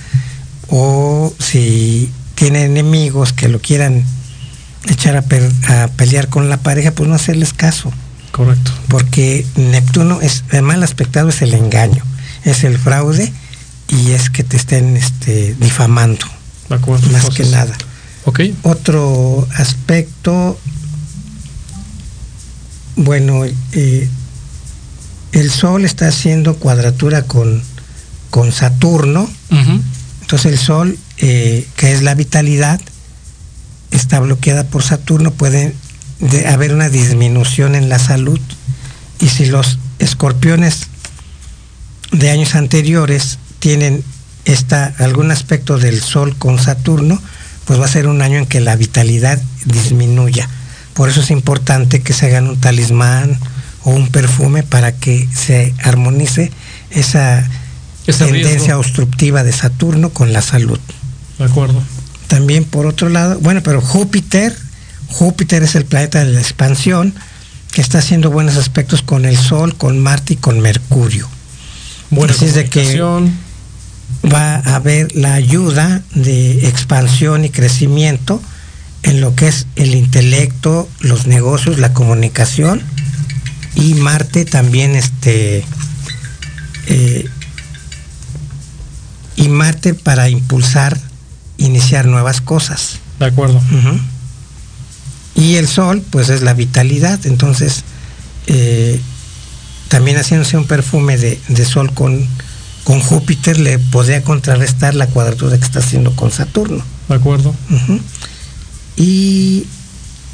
o 0.68 1.34
si 1.38 2.10
tiene 2.34 2.64
enemigos 2.64 3.32
que 3.32 3.48
lo 3.48 3.60
quieran 3.60 4.04
echar 4.88 5.16
a, 5.16 5.24
a 5.82 5.88
pelear 5.88 6.28
con 6.28 6.48
la 6.48 6.56
pareja, 6.56 6.92
pues 6.92 7.08
no 7.08 7.14
hacerles 7.14 7.52
caso 7.52 7.92
Correcto. 8.34 8.72
Porque 8.88 9.46
Neptuno 9.54 10.20
es, 10.20 10.42
el 10.50 10.62
mal 10.62 10.82
aspectado 10.82 11.28
es 11.28 11.40
el 11.40 11.54
engaño, 11.54 12.02
es 12.42 12.64
el 12.64 12.76
fraude 12.78 13.32
y 13.86 14.10
es 14.10 14.28
que 14.28 14.42
te 14.42 14.56
estén 14.56 14.96
este, 14.96 15.54
difamando. 15.60 16.26
De 16.68 16.74
acuerdo. 16.74 17.08
Más 17.10 17.30
que 17.30 17.44
nada. 17.44 17.72
Ok. 18.24 18.40
Otro 18.64 19.46
aspecto, 19.54 20.58
bueno, 22.96 23.44
eh, 23.44 24.08
el 25.30 25.50
Sol 25.52 25.84
está 25.84 26.08
haciendo 26.08 26.56
cuadratura 26.56 27.22
con, 27.22 27.62
con 28.30 28.50
Saturno. 28.50 29.30
Entonces 30.22 30.50
el 30.50 30.58
Sol, 30.58 30.98
eh, 31.18 31.68
que 31.76 31.92
es 31.92 32.02
la 32.02 32.16
vitalidad, 32.16 32.80
está 33.92 34.18
bloqueada 34.18 34.64
por 34.64 34.82
Saturno, 34.82 35.30
puede 35.30 35.72
de 36.30 36.48
haber 36.48 36.74
una 36.74 36.88
disminución 36.88 37.74
en 37.74 37.88
la 37.88 37.98
salud. 37.98 38.40
Y 39.20 39.28
si 39.28 39.46
los 39.46 39.78
escorpiones 39.98 40.88
de 42.12 42.30
años 42.30 42.54
anteriores 42.54 43.38
tienen 43.58 44.02
esta, 44.44 44.94
algún 44.98 45.30
aspecto 45.30 45.78
del 45.78 46.00
Sol 46.00 46.36
con 46.36 46.58
Saturno, 46.58 47.20
pues 47.64 47.80
va 47.80 47.86
a 47.86 47.88
ser 47.88 48.06
un 48.06 48.22
año 48.22 48.38
en 48.38 48.46
que 48.46 48.60
la 48.60 48.76
vitalidad 48.76 49.40
disminuya. 49.64 50.48
Por 50.94 51.08
eso 51.08 51.20
es 51.20 51.30
importante 51.30 52.02
que 52.02 52.12
se 52.12 52.26
hagan 52.26 52.48
un 52.48 52.60
talismán 52.60 53.38
o 53.82 53.90
un 53.90 54.08
perfume 54.08 54.62
para 54.62 54.92
que 54.92 55.28
se 55.34 55.74
armonice 55.82 56.52
esa 56.90 57.48
tendencia 58.06 58.78
obstructiva 58.78 59.42
de 59.44 59.52
Saturno 59.52 60.10
con 60.10 60.32
la 60.32 60.42
salud. 60.42 60.78
De 61.38 61.44
acuerdo. 61.44 61.82
también 62.28 62.64
por 62.64 62.86
otro 62.86 63.08
lado, 63.08 63.38
bueno, 63.40 63.60
pero 63.62 63.80
Júpiter, 63.80 64.56
Júpiter 65.14 65.62
es 65.62 65.76
el 65.76 65.84
planeta 65.84 66.24
de 66.24 66.32
la 66.32 66.40
expansión, 66.40 67.14
que 67.70 67.80
está 67.80 67.98
haciendo 67.98 68.30
buenos 68.30 68.56
aspectos 68.56 69.00
con 69.02 69.24
el 69.24 69.36
Sol, 69.36 69.76
con 69.76 70.00
Marte 70.00 70.34
y 70.34 70.36
con 70.36 70.58
Mercurio. 70.58 71.28
Buena 72.10 72.32
Así 72.32 72.46
es 72.46 72.54
de 72.54 72.68
que 72.68 73.00
va 74.24 74.56
a 74.56 74.74
haber 74.74 75.14
la 75.14 75.34
ayuda 75.34 76.02
de 76.14 76.66
expansión 76.66 77.44
y 77.44 77.50
crecimiento 77.50 78.42
en 79.04 79.20
lo 79.20 79.36
que 79.36 79.46
es 79.46 79.66
el 79.76 79.94
intelecto, 79.94 80.88
los 80.98 81.28
negocios, 81.28 81.78
la 81.78 81.92
comunicación 81.92 82.82
y 83.76 83.94
Marte 83.94 84.44
también 84.44 84.96
este 84.96 85.64
eh, 86.88 87.28
y 89.36 89.48
Marte 89.48 89.94
para 89.94 90.28
impulsar, 90.28 90.98
iniciar 91.56 92.06
nuevas 92.06 92.40
cosas. 92.40 92.98
De 93.20 93.26
acuerdo. 93.26 93.60
Y 95.34 95.56
el 95.56 95.66
Sol, 95.66 96.02
pues 96.10 96.28
es 96.28 96.42
la 96.42 96.54
vitalidad, 96.54 97.26
entonces 97.26 97.82
eh, 98.46 99.00
también 99.88 100.16
haciéndose 100.16 100.56
un 100.56 100.66
perfume 100.66 101.16
de, 101.16 101.64
Sol 101.64 101.92
con, 101.92 102.26
con, 102.84 103.00
Júpiter 103.00 103.58
le 103.58 103.78
podría 103.78 104.22
contrarrestar 104.22 104.94
la 104.94 105.06
cuadratura 105.06 105.58
que 105.58 105.64
está 105.64 105.80
haciendo 105.80 106.14
con 106.14 106.30
Saturno. 106.30 106.84
De 107.08 107.14
acuerdo. 107.16 107.54
Y 108.96 109.66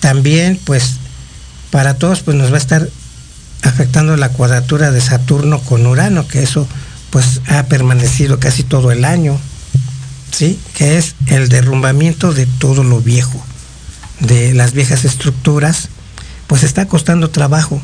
también, 0.01 0.61
pues, 0.65 0.97
para 1.71 1.95
todos, 1.95 2.21
pues 2.21 2.37
nos 2.37 2.51
va 2.51 2.57
a 2.57 2.59
estar 2.59 2.89
afectando 3.63 4.17
la 4.17 4.31
cuadratura 4.31 4.91
de 4.91 5.01
Saturno 5.01 5.61
con 5.61 5.87
Urano, 5.87 6.27
que 6.27 6.43
eso 6.43 6.67
pues 7.11 7.41
ha 7.49 7.65
permanecido 7.65 8.39
casi 8.39 8.63
todo 8.63 8.93
el 8.93 9.05
año, 9.05 9.39
¿sí? 10.31 10.59
Que 10.75 10.97
es 10.97 11.15
el 11.27 11.49
derrumbamiento 11.49 12.33
de 12.33 12.47
todo 12.47 12.85
lo 12.85 13.01
viejo, 13.01 13.45
de 14.21 14.55
las 14.55 14.73
viejas 14.73 15.05
estructuras, 15.05 15.89
pues 16.47 16.63
está 16.63 16.87
costando 16.87 17.31
trabajo 17.31 17.81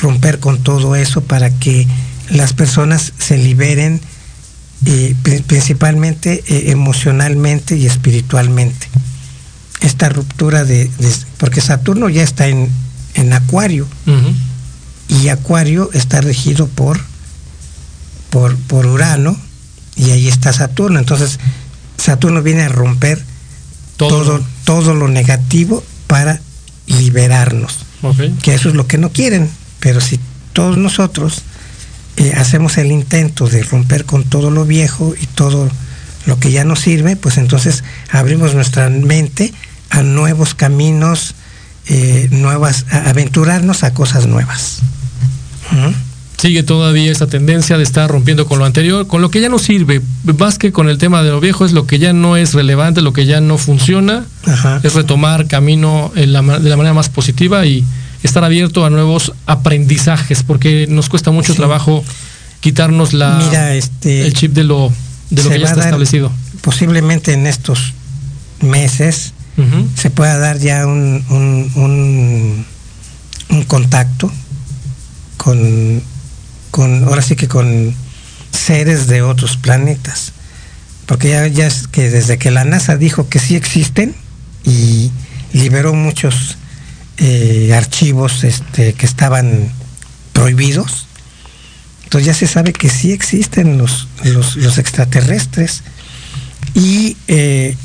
romper 0.00 0.40
con 0.40 0.62
todo 0.62 0.96
eso 0.96 1.22
para 1.22 1.50
que 1.50 1.86
las 2.30 2.52
personas 2.52 3.12
se 3.18 3.38
liberen 3.38 4.00
eh, 4.86 5.14
principalmente 5.46 6.42
eh, 6.46 6.70
emocionalmente 6.70 7.76
y 7.76 7.86
espiritualmente. 7.86 8.88
Esta 9.80 10.08
ruptura 10.08 10.64
de, 10.64 10.90
porque 11.38 11.60
Saturno 11.60 12.08
ya 12.08 12.22
está 12.22 12.48
en, 12.48 12.70
en 13.14 13.32
Acuario 13.32 13.86
y 15.08 15.28
Acuario 15.28 15.90
está 15.92 16.20
regido 16.20 16.66
por 16.66 16.98
por, 18.68 18.86
Urano 18.86 19.36
y 19.96 20.10
ahí 20.10 20.26
está 20.26 20.52
Saturno. 20.52 20.98
Entonces, 20.98 21.38
Saturno 21.96 22.42
viene 22.42 22.62
a 22.62 22.68
romper 22.68 23.22
todo, 23.96 24.24
todo, 24.24 24.44
lo 24.94 25.08
negativo 25.08 25.82
para 26.06 26.40
liberarnos. 26.86 27.78
Que 28.42 28.54
eso 28.54 28.68
es 28.68 28.74
lo 28.74 28.86
que 28.86 28.98
no 28.98 29.10
quieren. 29.10 29.48
Pero 29.80 30.00
si 30.00 30.20
todos 30.52 30.76
nosotros 30.76 31.42
eh, 32.16 32.32
hacemos 32.36 32.76
el 32.78 32.92
intento 32.92 33.48
de 33.48 33.62
romper 33.62 34.04
con 34.04 34.24
todo 34.24 34.50
lo 34.50 34.64
viejo 34.64 35.14
y 35.20 35.26
todo 35.26 35.70
lo 36.26 36.38
que 36.38 36.50
ya 36.50 36.64
no 36.64 36.76
sirve, 36.76 37.16
pues 37.16 37.38
entonces 37.38 37.84
abrimos 38.10 38.54
nuestra 38.54 38.88
mente 38.90 39.52
a 39.90 40.02
nuevos 40.02 40.54
caminos, 40.54 41.34
eh, 41.86 42.28
nuevas, 42.30 42.86
a 42.90 43.10
aventurarnos 43.10 43.84
a 43.84 43.94
cosas 43.94 44.26
nuevas. 44.26 44.80
¿Mm? 45.70 46.13
Sigue 46.36 46.62
todavía 46.62 47.10
esa 47.10 47.26
tendencia 47.26 47.76
de 47.78 47.84
estar 47.84 48.10
rompiendo 48.10 48.46
con 48.46 48.58
lo 48.58 48.64
anterior, 48.64 49.06
con 49.06 49.22
lo 49.22 49.30
que 49.30 49.40
ya 49.40 49.48
no 49.48 49.58
sirve, 49.58 50.02
más 50.38 50.58
que 50.58 50.72
con 50.72 50.88
el 50.88 50.98
tema 50.98 51.22
de 51.22 51.30
lo 51.30 51.40
viejo, 51.40 51.64
es 51.64 51.72
lo 51.72 51.86
que 51.86 51.98
ya 51.98 52.12
no 52.12 52.36
es 52.36 52.54
relevante, 52.54 53.02
lo 53.02 53.12
que 53.12 53.26
ya 53.26 53.40
no 53.40 53.58
funciona, 53.58 54.24
es 54.82 54.94
retomar 54.94 55.46
camino 55.46 56.12
de 56.14 56.26
la 56.26 56.42
manera 56.42 56.92
más 56.92 57.08
positiva 57.08 57.64
y 57.66 57.84
estar 58.22 58.44
abierto 58.44 58.84
a 58.84 58.90
nuevos 58.90 59.32
aprendizajes, 59.46 60.42
porque 60.42 60.86
nos 60.88 61.08
cuesta 61.08 61.30
mucho 61.30 61.54
trabajo 61.54 62.04
quitarnos 62.60 63.12
la 63.12 63.74
este, 63.74 64.26
el 64.26 64.32
chip 64.32 64.52
de 64.52 64.64
lo, 64.64 64.90
de 65.30 65.42
lo 65.42 65.50
que 65.50 65.60
ya 65.60 65.66
está 65.66 65.84
establecido. 65.84 66.32
Posiblemente 66.62 67.32
en 67.32 67.46
estos 67.46 67.92
meses 68.60 69.34
se 69.94 70.10
pueda 70.10 70.38
dar 70.38 70.58
ya 70.58 70.86
un, 70.86 71.22
un, 71.30 72.64
un 73.50 73.62
contacto 73.64 74.32
con 75.36 76.02
con, 76.74 77.04
ahora 77.04 77.22
sí 77.22 77.36
que 77.36 77.46
con 77.46 77.94
seres 78.50 79.06
de 79.06 79.22
otros 79.22 79.56
planetas. 79.56 80.32
Porque 81.06 81.28
ya, 81.28 81.46
ya 81.46 81.68
es 81.68 81.86
que 81.86 82.10
desde 82.10 82.36
que 82.36 82.50
la 82.50 82.64
NASA 82.64 82.96
dijo 82.96 83.28
que 83.28 83.38
sí 83.38 83.54
existen 83.54 84.12
y 84.64 85.12
liberó 85.52 85.94
muchos 85.94 86.58
eh, 87.18 87.72
archivos 87.76 88.42
este, 88.42 88.94
que 88.94 89.06
estaban 89.06 89.70
prohibidos, 90.32 91.06
entonces 92.02 92.26
ya 92.26 92.34
se 92.34 92.48
sabe 92.48 92.72
que 92.72 92.90
sí 92.90 93.12
existen 93.12 93.78
los, 93.78 94.08
los, 94.24 94.76
extraterrestres 94.76 95.84
y 96.74 97.16
eh, 97.28 97.76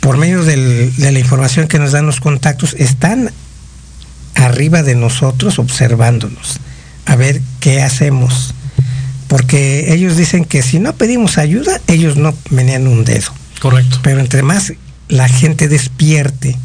por 0.00 0.16
medio 0.16 0.42
de 0.42 0.90
la 0.98 1.18
información 1.20 1.68
que 1.68 1.78
nos 1.78 1.92
dan 1.92 2.06
los 2.06 2.18
contactos 2.18 2.74
están 2.76 3.30
arriba 4.34 4.82
de 4.82 4.96
nosotros 4.96 5.60
observándonos 5.60 6.58
a 7.06 7.16
ver 7.16 7.40
qué 7.60 7.82
hacemos. 7.82 8.54
Porque 9.28 9.92
ellos 9.92 10.16
dicen 10.16 10.44
que 10.44 10.62
si 10.62 10.78
no 10.78 10.94
pedimos 10.94 11.38
ayuda, 11.38 11.80
ellos 11.86 12.16
no 12.16 12.34
menean 12.50 12.86
un 12.86 13.04
dedo. 13.04 13.30
Correcto. 13.60 14.00
Pero 14.02 14.20
entre 14.20 14.42
más 14.42 14.72
la 15.08 15.28
gente 15.28 15.68
despierte 15.68 16.56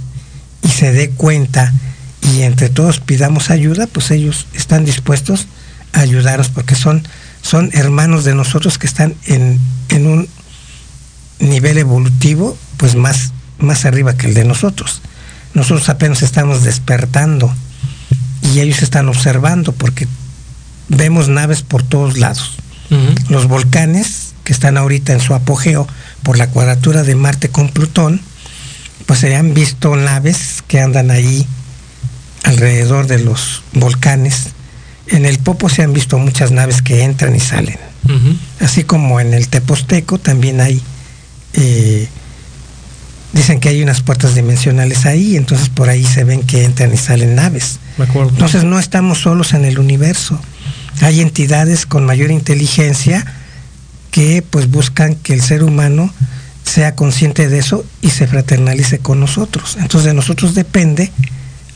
y 0.64 0.68
se 0.70 0.92
dé 0.92 1.10
cuenta 1.12 1.74
y 2.22 2.42
entre 2.42 2.70
todos 2.70 3.00
pidamos 3.00 3.50
ayuda, 3.50 3.88
pues 3.88 4.12
ellos 4.12 4.48
están 4.54 4.86
dispuestos 4.86 5.48
a 5.94 6.00
ayudarnos 6.00 6.50
porque 6.50 6.76
son, 6.76 7.04
son 7.42 7.70
hermanos 7.74 8.24
de 8.26 8.34
nosotros 8.34 8.78
que 8.78 8.88
están 8.88 9.14
en, 9.26 9.60
en 9.90 10.08
un 10.08 10.28
nivel 11.40 11.78
evolutivo 11.78 12.58
pues 12.78 12.96
más, 12.96 13.32
más 13.60 13.86
arriba 13.86 14.18
que 14.18 14.28
el 14.28 14.34
de 14.34 14.46
nosotros. 14.46 15.02
Nosotros 15.54 15.88
apenas 15.90 16.22
estamos 16.22 16.64
despertando 16.64 17.54
y 18.54 18.60
ellos 18.60 18.82
están 18.82 19.08
observando 19.08 19.72
porque 19.72 20.08
vemos 20.90 21.28
naves 21.28 21.62
por 21.62 21.84
todos 21.84 22.18
lados. 22.18 22.58
Los 23.30 23.48
volcanes, 23.48 24.34
que 24.44 24.54
están 24.54 24.78
ahorita 24.78 25.12
en 25.12 25.20
su 25.20 25.34
apogeo 25.34 25.88
por 26.22 26.38
la 26.38 26.48
cuadratura 26.48 27.04
de 27.04 27.16
Marte 27.16 27.50
con 27.50 27.70
Plutón, 27.70 28.22
pues 29.06 29.20
se 29.20 29.36
han 29.36 29.54
visto 29.54 29.96
naves 29.96 30.64
que 30.68 30.80
andan 30.80 31.10
ahí 31.10 31.48
alrededor 32.44 33.08
de 33.08 33.20
los 33.20 33.64
volcanes. 33.74 34.50
En 35.08 35.26
el 35.26 35.40
Popo 35.40 35.68
se 35.68 35.82
han 35.84 35.94
visto 35.94 36.18
muchas 36.20 36.52
naves 36.52 36.82
que 36.82 37.04
entran 37.04 37.36
y 37.36 37.40
salen. 37.40 37.80
Así 38.60 38.84
como 38.84 39.20
en 39.20 39.34
el 39.34 39.48
Teposteco 39.48 40.20
también 40.20 40.62
hay, 40.62 40.80
eh, 41.54 42.08
dicen 43.34 43.60
que 43.60 43.70
hay 43.70 43.82
unas 43.82 44.02
puertas 44.02 44.36
dimensionales 44.36 45.08
ahí, 45.08 45.36
entonces 45.36 45.70
por 45.70 45.90
ahí 45.90 46.06
se 46.06 46.24
ven 46.24 46.44
que 46.44 46.66
entran 46.66 46.94
y 46.94 46.98
salen 46.98 47.34
naves. 47.34 47.80
Entonces 47.98 48.64
no 48.64 48.78
estamos 48.78 49.22
solos 49.22 49.54
en 49.54 49.66
el 49.66 49.80
universo 49.80 50.40
hay 51.02 51.22
entidades 51.22 51.86
con 51.86 52.06
mayor 52.06 52.32
inteligencia 52.32 53.26
que 54.12 54.44
pues 54.50 54.70
buscan 54.70 55.16
que 55.16 55.34
el 55.34 55.42
ser 55.42 55.64
humano 55.64 56.12
sea 56.64 56.96
consciente 56.96 57.48
de 57.48 57.60
eso 57.60 57.86
y 58.02 58.10
se 58.10 58.28
fraternalice 58.28 59.00
con 59.00 59.20
nosotros. 59.20 59.78
Entonces 59.80 60.06
de 60.06 60.14
nosotros 60.14 60.56
depende 60.56 61.12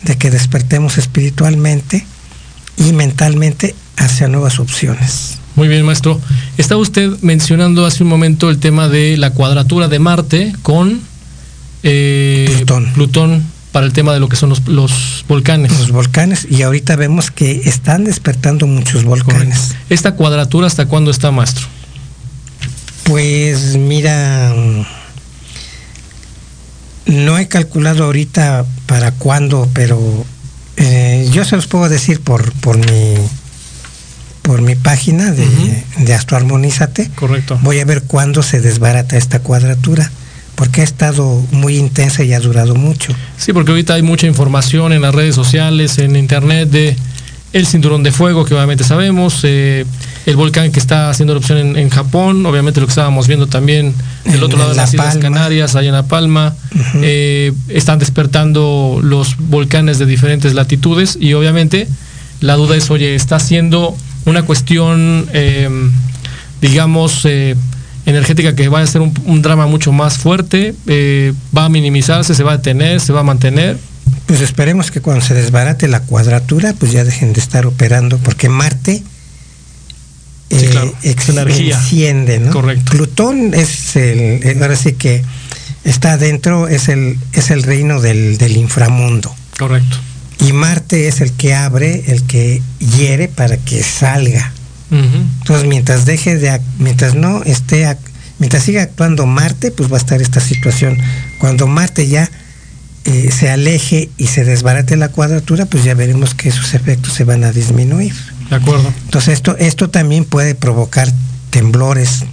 de 0.04 0.18
que 0.18 0.32
despertemos 0.32 0.98
espiritualmente 0.98 2.06
y 2.78 2.94
mentalmente 2.94 3.76
hacia 3.98 4.28
nuevas 4.28 4.60
opciones. 4.60 5.38
Muy 5.56 5.68
bien, 5.68 5.86
maestro. 5.86 6.20
Estaba 6.58 6.82
usted 6.82 7.12
mencionando 7.22 7.86
hace 7.86 8.04
un 8.04 8.10
momento 8.10 8.50
el 8.50 8.60
tema 8.60 8.88
de 8.88 9.18
la 9.18 9.32
cuadratura 9.32 9.90
de 9.90 10.00
Marte 10.00 10.54
con 10.62 11.02
eh, 11.84 12.50
Plutón. 12.56 12.94
Plutón 12.94 13.44
para 13.72 13.86
el 13.86 13.94
tema 13.94 14.14
de 14.14 14.20
lo 14.20 14.30
que 14.30 14.36
son 14.36 14.50
los, 14.50 15.26
volcanes. 15.28 15.78
Los 15.78 15.92
volcanes, 15.92 16.48
y 16.50 16.64
ahorita 16.64 16.96
vemos 16.96 17.32
que 17.32 17.62
están 17.66 18.04
despertando 18.04 18.68
muchos 18.68 19.04
volcanes. 19.04 19.76
¿Esta 19.90 20.14
cuadratura 20.14 20.68
hasta 20.68 20.88
cuándo 20.88 21.12
está, 21.12 21.32
maestro? 21.32 21.68
Pues 23.04 23.76
mira, 23.76 24.54
no 27.06 27.38
he 27.38 27.48
calculado 27.48 28.06
ahorita 28.06 28.66
para 28.86 29.12
cuándo, 29.12 29.68
pero 29.74 30.00
eh, 30.78 31.30
yo 31.32 31.46
se 31.46 31.56
los 31.56 31.68
puedo 31.68 31.90
decir 31.90 32.22
por, 32.22 32.52
por 32.54 32.78
mi 32.78 33.16
por 34.42 34.64
mi 34.64 34.74
página 34.74 35.32
de, 35.32 35.84
de 36.00 36.14
Astroarmonízate. 36.16 37.12
Correcto. 37.14 37.60
Voy 37.62 37.80
a 37.82 37.86
ver 37.86 38.02
cuándo 38.02 38.42
se 38.42 38.60
desbarata 38.60 39.16
esta 39.16 39.42
cuadratura 39.42 40.10
porque 40.60 40.82
ha 40.82 40.84
estado 40.84 41.42
muy 41.52 41.78
intensa 41.78 42.22
y 42.26 42.34
ha 42.34 42.40
durado 42.42 42.76
mucho. 42.76 43.16
Sí, 43.38 43.54
porque 43.54 43.72
ahorita 43.72 43.94
hay 43.94 44.02
mucha 44.02 44.28
información 44.28 44.92
en 44.92 45.02
las 45.02 45.16
redes 45.16 45.34
sociales, 45.34 45.98
en 46.00 46.18
internet, 46.18 46.70
de 46.70 46.98
el 47.54 47.66
cinturón 47.66 48.04
de 48.04 48.12
fuego, 48.12 48.44
que 48.44 48.56
obviamente 48.56 48.84
sabemos, 48.84 49.40
eh, 49.44 49.86
el 50.26 50.36
volcán 50.36 50.74
que 50.74 50.80
está 50.82 51.10
haciendo 51.10 51.32
erupción 51.32 51.78
en, 51.78 51.90
Japón, 51.90 52.46
obviamente 52.46 52.82
lo 52.82 52.88
que 52.88 52.92
estábamos 52.92 53.26
viendo 53.30 53.48
también 53.48 53.96
del 54.26 54.44
otro 54.44 54.58
lado 54.58 54.72
de 54.72 54.76
las 54.76 54.94
Islas 54.94 55.18
Canarias, 55.20 55.78
allá 55.78 55.88
en 55.88 55.94
La 55.94 56.08
Palma, 56.08 56.54
eh, 56.96 57.54
están 57.70 57.98
despertando 57.98 59.00
los 59.02 59.38
volcanes 59.38 59.98
de 59.98 60.08
diferentes 60.08 60.56
latitudes 60.56 61.18
y 61.22 61.36
obviamente 61.36 61.88
la 62.42 62.56
duda 62.56 62.76
es, 62.76 62.92
oye, 62.92 63.16
está 63.16 63.40
siendo 63.40 63.96
una 64.26 64.44
cuestión, 64.44 65.26
em, 65.32 65.90
digamos, 66.60 67.22
eh, 67.24 67.56
energética 68.10 68.56
que 68.56 68.68
va 68.70 68.82
a 68.82 68.88
ser 68.88 69.02
un, 69.02 69.42
drama 69.42 69.68
mucho 69.68 69.92
más 69.92 70.18
fuerte, 70.18 70.74
va 71.56 71.66
a 71.66 71.70
minimizarse, 71.70 72.36
se 72.36 72.44
va 72.44 72.54
a 72.54 72.58
detener, 72.58 73.00
se 73.00 73.14
va 73.14 73.22
a 73.22 73.24
mantener. 73.24 73.78
Pues 74.26 74.42
esperemos 74.42 74.92
que 74.92 75.02
cuando 75.02 75.24
se 75.24 75.34
desbarate 75.34 75.88
la 75.88 76.02
cuadratura, 76.02 76.74
pues 76.78 76.92
ya 76.92 77.04
dejen 77.04 77.34
de 77.34 77.40
estar 77.40 77.66
operando, 77.66 78.18
porque 78.18 78.50
Marte 78.50 79.04
eh, 80.50 80.94
enciende, 81.04 82.40
¿no? 82.40 82.52
Correcto. 82.52 82.92
Plutón 82.92 83.54
es 83.54 83.96
el, 83.96 84.58
ahora 84.62 84.76
sí 84.76 84.94
que 84.94 85.24
está 85.84 86.14
adentro, 86.14 86.68
es 86.68 86.90
el, 86.90 87.18
es 87.34 87.52
el 87.52 87.64
reino 87.64 88.02
del, 88.02 88.58
inframundo. 88.58 89.34
Correcto. 89.58 89.98
Y 90.40 90.54
Marte 90.54 91.08
es 91.08 91.22
el 91.22 91.34
que 91.34 91.54
abre, 91.54 92.04
el 92.08 92.24
que 92.24 92.62
hiere 92.80 93.28
para 93.28 93.58
que 93.58 93.84
salga. 93.84 94.54
Entonces, 94.92 95.68
mientras 95.68 96.06
deje 96.06 96.38
de, 96.38 96.60
mientras 96.80 97.14
no 97.16 97.44
esté, 97.44 97.96
mientras 98.40 98.64
siga 98.64 98.82
actuando 98.82 99.26
Marte, 99.26 99.72
pues 99.72 99.92
va 99.92 99.98
a 99.98 100.00
estar 100.00 100.22
esta 100.22 100.40
situación. 100.40 100.98
Cuando 101.40 101.68
Marte 101.68 102.08
ya 102.08 102.30
eh, 103.06 103.30
se 103.32 103.50
aleje 103.50 104.10
y 104.18 104.28
se 104.28 104.46
desbarate 104.46 104.98
la 104.98 105.10
cuadratura, 105.10 105.66
pues 105.66 105.84
ya 105.84 105.94
veremos 105.94 106.34
que 106.34 106.52
sus 106.52 106.74
efectos 106.74 107.14
se 107.14 107.24
van 107.24 107.44
a 107.44 107.52
disminuir. 107.52 108.14
De 108.50 108.56
acuerdo. 108.56 108.92
Entonces 109.04 109.36
esto, 109.36 109.56
esto 109.58 109.90
también 109.90 110.26
puede 110.26 110.56
provocar 110.56 111.12
temblores, 111.50 112.26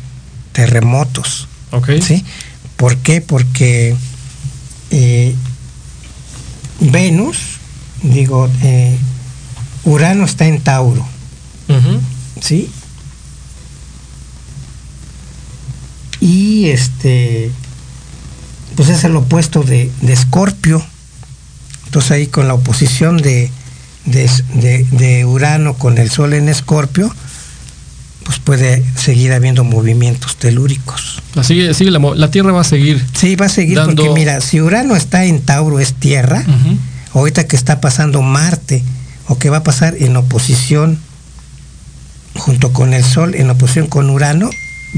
terremotos. 0.52 1.48
Ok. 1.72 1.90
¿Sí? 2.02 2.24
¿Por 2.76 2.96
qué? 2.96 3.20
Porque 3.20 3.94
eh, 4.90 5.34
Venus, 6.80 7.38
digo, 8.02 8.50
eh, 8.62 8.96
Urano 9.84 10.24
está 10.24 10.46
en 10.46 10.60
Tauro. 10.60 11.06
¿Sí? 12.40 12.70
Y 16.20 16.66
este, 16.66 17.50
pues 18.74 18.88
es 18.88 19.04
el 19.04 19.16
opuesto 19.16 19.62
de, 19.62 19.90
Escorpio. 20.06 20.84
Entonces 21.86 22.10
ahí 22.10 22.26
con 22.26 22.48
la 22.48 22.54
oposición 22.54 23.18
de, 23.18 23.50
de, 24.04 25.24
Urano 25.24 25.74
con 25.74 25.98
el 25.98 26.10
Sol 26.10 26.34
en 26.34 26.48
Escorpio, 26.48 27.14
pues 28.24 28.38
puede 28.38 28.84
seguir 28.96 29.32
habiendo 29.32 29.62
movimientos 29.62 30.36
telúricos. 30.36 31.22
Así 31.36 31.72
sigue 31.74 31.90
la, 31.90 32.30
Tierra 32.30 32.52
va 32.52 32.62
a 32.62 32.64
seguir. 32.64 33.04
Sí, 33.14 33.36
va 33.36 33.46
a 33.46 33.50
seguir 33.50 33.78
porque 33.84 34.10
mira, 34.10 34.40
si 34.40 34.60
Urano 34.60 34.96
está 34.96 35.24
en 35.24 35.40
Tauro 35.42 35.78
es 35.80 35.94
Tierra, 35.94 36.44
ahorita 37.12 37.46
que 37.46 37.56
está 37.56 37.80
pasando 37.80 38.20
Marte, 38.22 38.82
o 39.28 39.38
que 39.38 39.50
va 39.50 39.58
a 39.58 39.62
pasar 39.64 39.94
en 39.98 40.16
oposición 40.16 40.98
junto 42.46 42.72
con 42.72 42.94
el 42.94 43.02
Sol, 43.02 43.34
en 43.34 43.50
oposición 43.50 43.88
con 43.88 44.08
Urano, 44.08 44.48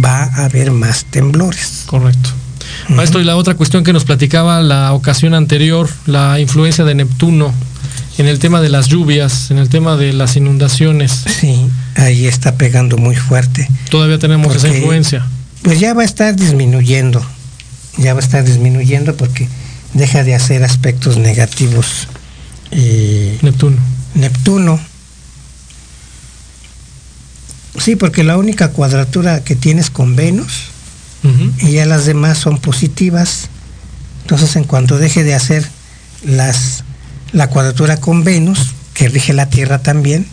va 0.05 0.25
a 0.25 0.45
haber 0.45 0.71
más 0.71 1.07
temblores. 1.07 1.85
Correcto. 1.87 2.29
Maestro, 2.91 3.23
y 3.23 3.25
la 3.25 3.37
otra 3.37 3.55
cuestión 3.55 3.85
que 3.85 3.95
nos 3.95 4.05
platicaba 4.05 4.61
la 4.61 4.93
ocasión 4.93 5.33
anterior, 5.33 5.89
la 6.05 6.39
influencia 6.41 6.85
de 6.85 6.95
Neptuno 6.95 7.55
en 8.19 8.27
el 8.27 8.39
tema 8.39 8.61
de 8.61 8.69
las 8.69 8.89
lluvias, 8.89 9.51
en 9.51 9.57
el 9.57 9.71
tema 9.71 9.97
de 9.97 10.13
las 10.13 10.37
inundaciones. 10.37 11.25
Sí, 11.41 11.67
ahí 11.95 12.27
está 12.27 12.57
pegando 12.57 12.99
muy 12.99 13.17
fuerte. 13.17 13.67
Todavía 13.89 14.19
tenemos 14.19 14.55
esa 14.55 14.69
influencia. 14.69 15.27
Pues 15.63 15.81
ya 15.81 15.95
va 15.95 16.03
a 16.03 16.05
estar 16.05 16.37
disminuyendo, 16.37 17.25
ya 17.97 18.13
va 18.13 18.21
a 18.21 18.23
estar 18.23 18.45
disminuyendo 18.45 19.17
porque 19.17 19.49
deja 19.95 20.23
de 20.23 20.35
hacer 20.35 20.65
aspectos 20.65 21.17
negativos. 21.17 22.09
Eh, 22.73 23.39
Neptuno. 23.41 23.79
Neptuno. 24.15 24.79
Sí, 27.79 27.97
porque 27.97 28.25
la 28.25 28.37
única 28.37 28.71
cuadratura 28.71 29.43
que 29.45 29.57
tienes 29.57 29.91
con 29.91 30.17
Venus 30.17 30.71
y 31.61 31.73
ya 31.73 31.85
las 31.85 32.07
demás 32.07 32.39
son 32.39 32.59
positivas. 32.59 33.49
Entonces, 34.23 34.57
en 34.57 34.65
cuanto 34.65 34.99
deje 34.99 35.25
de 35.25 35.35
hacer 35.35 35.69
las, 36.25 36.85
la 37.33 37.49
cuadratura 37.49 37.99
con 37.99 38.25
Venus, 38.25 38.71
que 38.95 39.09
rige 39.09 39.33
la 39.33 39.49
Tierra 39.49 39.79
también, 39.81 40.27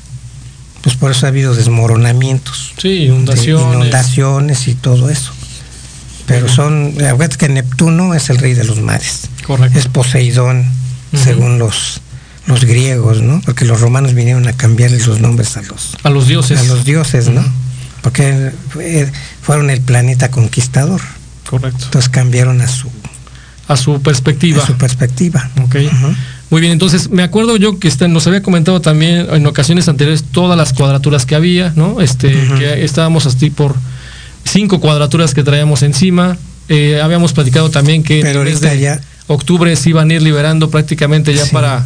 pues 0.82 0.96
por 0.96 1.12
eso 1.12 1.26
ha 1.26 1.30
habido 1.30 1.56
desmoronamientos. 1.56 2.74
Sí, 2.78 3.06
inundaciones. 3.06 3.76
inundaciones 3.76 4.68
y 4.68 4.76
todo 4.76 5.10
eso. 5.10 5.32
Pero 6.28 6.50
son, 6.50 6.94
acuérdate 7.04 7.38
que 7.38 7.50
Neptuno 7.50 8.14
es 8.14 8.30
el 8.30 8.38
rey 8.38 8.54
de 8.54 8.64
los 8.64 8.80
mares. 8.80 9.30
Correcto. 9.46 9.78
Es 9.78 9.88
Poseidón, 9.88 10.66
según 11.14 11.60
los, 11.60 12.02
los 12.48 12.66
griegos, 12.66 13.22
¿no? 13.22 13.42
Porque 13.46 13.66
los 13.66 13.82
romanos 13.82 14.14
vinieron 14.14 14.48
a 14.48 14.54
cambiarles 14.54 15.08
los 15.08 15.20
nombres 15.20 15.58
a 15.58 15.62
los, 15.64 15.98
a 16.04 16.10
los 16.10 16.28
dioses. 16.28 16.60
A 16.60 16.64
los 16.64 16.86
dioses, 16.86 17.30
¿no? 17.30 17.44
porque 18.06 18.52
fueron 19.42 19.72
el 19.72 19.82
planeta 19.82 20.30
conquistador. 20.30 21.02
Correcto. 21.50 21.86
Entonces 21.86 22.08
cambiaron 22.08 22.62
a 22.62 22.68
su 22.68 22.88
a 23.68 23.76
su 23.78 24.00
perspectiva. 24.00 24.62
A 24.62 24.68
su 24.68 24.76
perspectiva. 24.76 25.50
Ok. 25.64 25.78
Muy 26.52 26.62
bien, 26.62 26.72
entonces 26.72 27.10
me 27.10 27.24
acuerdo 27.24 27.58
yo 27.58 27.80
que 27.80 27.90
nos 28.08 28.28
había 28.28 28.44
comentado 28.44 28.80
también 28.80 29.26
en 29.32 29.48
ocasiones 29.48 29.88
anteriores 29.90 30.24
todas 30.24 30.56
las 30.56 30.72
cuadraturas 30.72 31.26
que 31.26 31.34
había, 31.34 31.74
¿no? 31.76 32.00
Este, 32.00 32.32
que 32.60 32.86
estábamos 32.86 33.26
así 33.26 33.50
por 33.50 33.74
cinco 34.44 34.80
cuadraturas 34.80 35.34
que 35.34 35.42
traíamos 35.42 35.82
encima. 35.82 36.38
Eh, 36.70 37.02
habíamos 37.02 37.34
platicado 37.34 37.72
también 37.72 38.04
que 38.04 38.24
desde 38.24 38.80
ya... 38.80 39.02
octubre 39.26 39.76
se 39.76 39.90
iban 39.90 40.12
a 40.12 40.14
ir 40.14 40.22
liberando 40.22 40.70
prácticamente 40.70 41.34
ya 41.34 41.48
para 41.48 41.84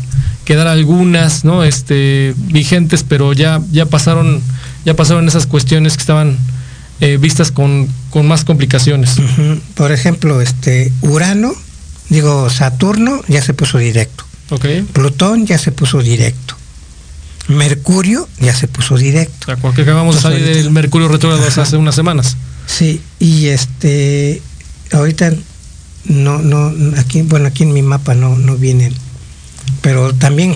quedar 0.50 0.68
algunas, 0.68 1.46
¿no? 1.46 1.64
Este, 1.64 2.34
vigentes, 2.48 3.04
pero 3.04 3.34
ya, 3.34 3.62
ya 3.72 3.86
pasaron 3.86 4.42
ya 4.84 4.96
pasaron 4.96 5.28
esas 5.28 5.46
cuestiones 5.46 5.94
que 5.94 6.02
estaban 6.02 6.40
eh, 7.02 7.18
vistas 7.18 7.52
con, 7.52 7.88
más 8.24 8.46
complicaciones. 8.46 9.18
Por 9.76 9.92
ejemplo, 9.92 10.42
este 10.42 10.92
Urano, 11.02 11.54
digo 12.10 12.50
Saturno 12.50 13.22
ya 13.28 13.44
se 13.44 13.54
puso 13.54 13.78
directo. 13.78 14.24
Okay. 14.50 14.82
Plutón 14.82 15.46
ya 15.46 15.60
se 15.60 15.72
puso 15.72 16.02
directo. 16.02 16.56
Mercurio 17.48 18.28
ya 18.40 18.56
se 18.56 18.68
puso 18.68 18.98
directo. 18.98 19.54
O 19.54 19.72
sea, 19.72 19.84
acabamos 19.84 20.16
de 20.16 20.22
salir 20.22 20.44
del 20.44 20.72
Mercurio 20.72 21.10
retrógrado 21.10 21.46
hace 21.46 21.78
unas 21.78 21.94
semanas. 21.94 22.38
Sí, 22.66 23.00
y 23.20 23.50
este 23.50 24.42
ahorita 24.92 25.32
no, 26.06 26.40
no, 26.40 26.74
aquí, 26.98 27.22
bueno, 27.22 27.50
aquí 27.50 27.62
en 27.62 27.74
mi 27.74 27.84
mapa 27.84 28.16
no, 28.16 28.36
no 28.36 28.56
vienen, 28.56 28.96
pero 29.82 30.14
también 30.14 30.56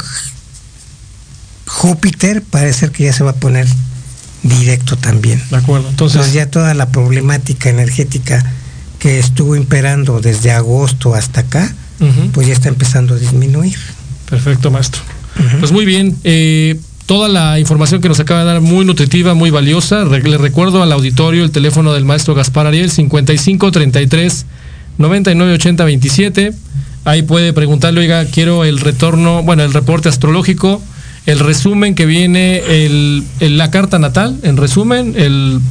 Júpiter 1.66 2.42
parece 2.42 2.92
que 2.92 3.06
ya 3.06 3.14
se 3.14 3.24
va 3.24 3.32
a 3.32 3.36
poner 3.36 3.68
directo 4.44 4.96
también. 4.98 5.42
De 5.50 5.58
acuerdo. 5.58 5.90
Entonces, 5.90 6.34
ya 6.34 6.50
toda 6.50 6.74
la 6.74 6.90
problemática 6.90 7.70
energética 7.70 8.44
que 9.00 9.20
estuvo 9.20 9.56
imperando 9.56 10.22
desde 10.22 10.52
agosto 10.52 11.16
hasta 11.16 11.42
acá, 11.42 11.74
pues 12.34 12.48
ya 12.48 12.54
está 12.54 12.70
empezando 12.70 13.16
a 13.16 13.18
disminuir. 13.18 13.78
Perfecto, 14.30 14.72
maestro. 14.72 15.02
Pues 15.60 15.72
muy 15.72 15.86
bien. 15.86 16.18
Eh, 16.24 16.80
toda 17.06 17.28
la 17.30 17.60
información 17.60 18.02
que 18.02 18.10
nos 18.10 18.20
acaba 18.20 18.42
de 18.42 18.46
dar 18.46 18.62
muy 18.62 18.86
nutritiva, 18.86 19.34
muy 19.34 19.50
valiosa. 19.50 20.04
le 20.04 20.38
recuerdo 20.38 20.84
al 20.84 20.92
auditorio 20.92 21.44
el 21.44 21.52
teléfono 21.52 21.94
del 21.94 22.06
maestro 22.06 22.36
Gaspar 22.36 22.68
Ariel, 22.68 22.92
55 22.92 23.72
33 23.72 24.46
99 24.98 25.54
80 25.54 25.86
27. 25.86 26.54
Ahí 27.06 27.22
puede 27.22 27.54
preguntarle, 27.54 28.02
oiga, 28.02 28.26
quiero 28.26 28.64
el 28.64 28.80
retorno, 28.80 29.44
bueno, 29.44 29.64
el 29.64 29.74
reporte 29.74 30.10
astrológico 30.10 30.82
el 31.26 31.40
resumen 31.40 31.96
que 31.96 32.06
viene, 32.06 32.86
el, 32.86 33.24
la 33.40 33.72
carta 33.72 33.98
natal, 34.00 34.38
en 34.44 34.58
resumen, 34.58 35.14
el, 35.18 35.62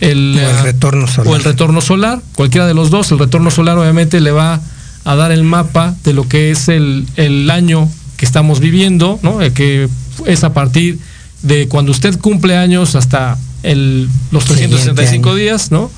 el, 0.00 0.40
o 0.44 0.50
el 0.50 0.64
retorno 0.64 1.06
solar. 1.06 1.32
O 1.32 1.36
el 1.36 1.44
retorno 1.44 1.80
solar, 1.80 2.20
cualquiera 2.34 2.66
de 2.66 2.74
los 2.74 2.90
dos. 2.90 3.12
El 3.12 3.18
retorno 3.18 3.50
solar 3.50 3.78
obviamente 3.78 4.20
le 4.20 4.32
va 4.32 4.60
a 5.04 5.14
dar 5.14 5.30
el 5.30 5.44
mapa 5.44 5.94
de 6.02 6.12
lo 6.12 6.28
que 6.28 6.50
es 6.50 6.68
el, 6.68 7.06
el 7.16 7.50
año 7.50 7.88
que 8.16 8.26
estamos 8.26 8.58
viviendo, 8.58 9.20
¿no? 9.22 9.40
Eh, 9.42 9.52
que 9.52 9.88
es 10.26 10.42
a 10.42 10.52
partir 10.52 10.98
de 11.42 11.68
cuando 11.68 11.92
usted 11.92 12.18
cumple 12.18 12.56
años 12.56 12.96
hasta 12.96 13.38
el, 13.62 14.08
los 14.32 14.44
365 14.46 15.36
días, 15.36 15.70
¿no? 15.70 15.90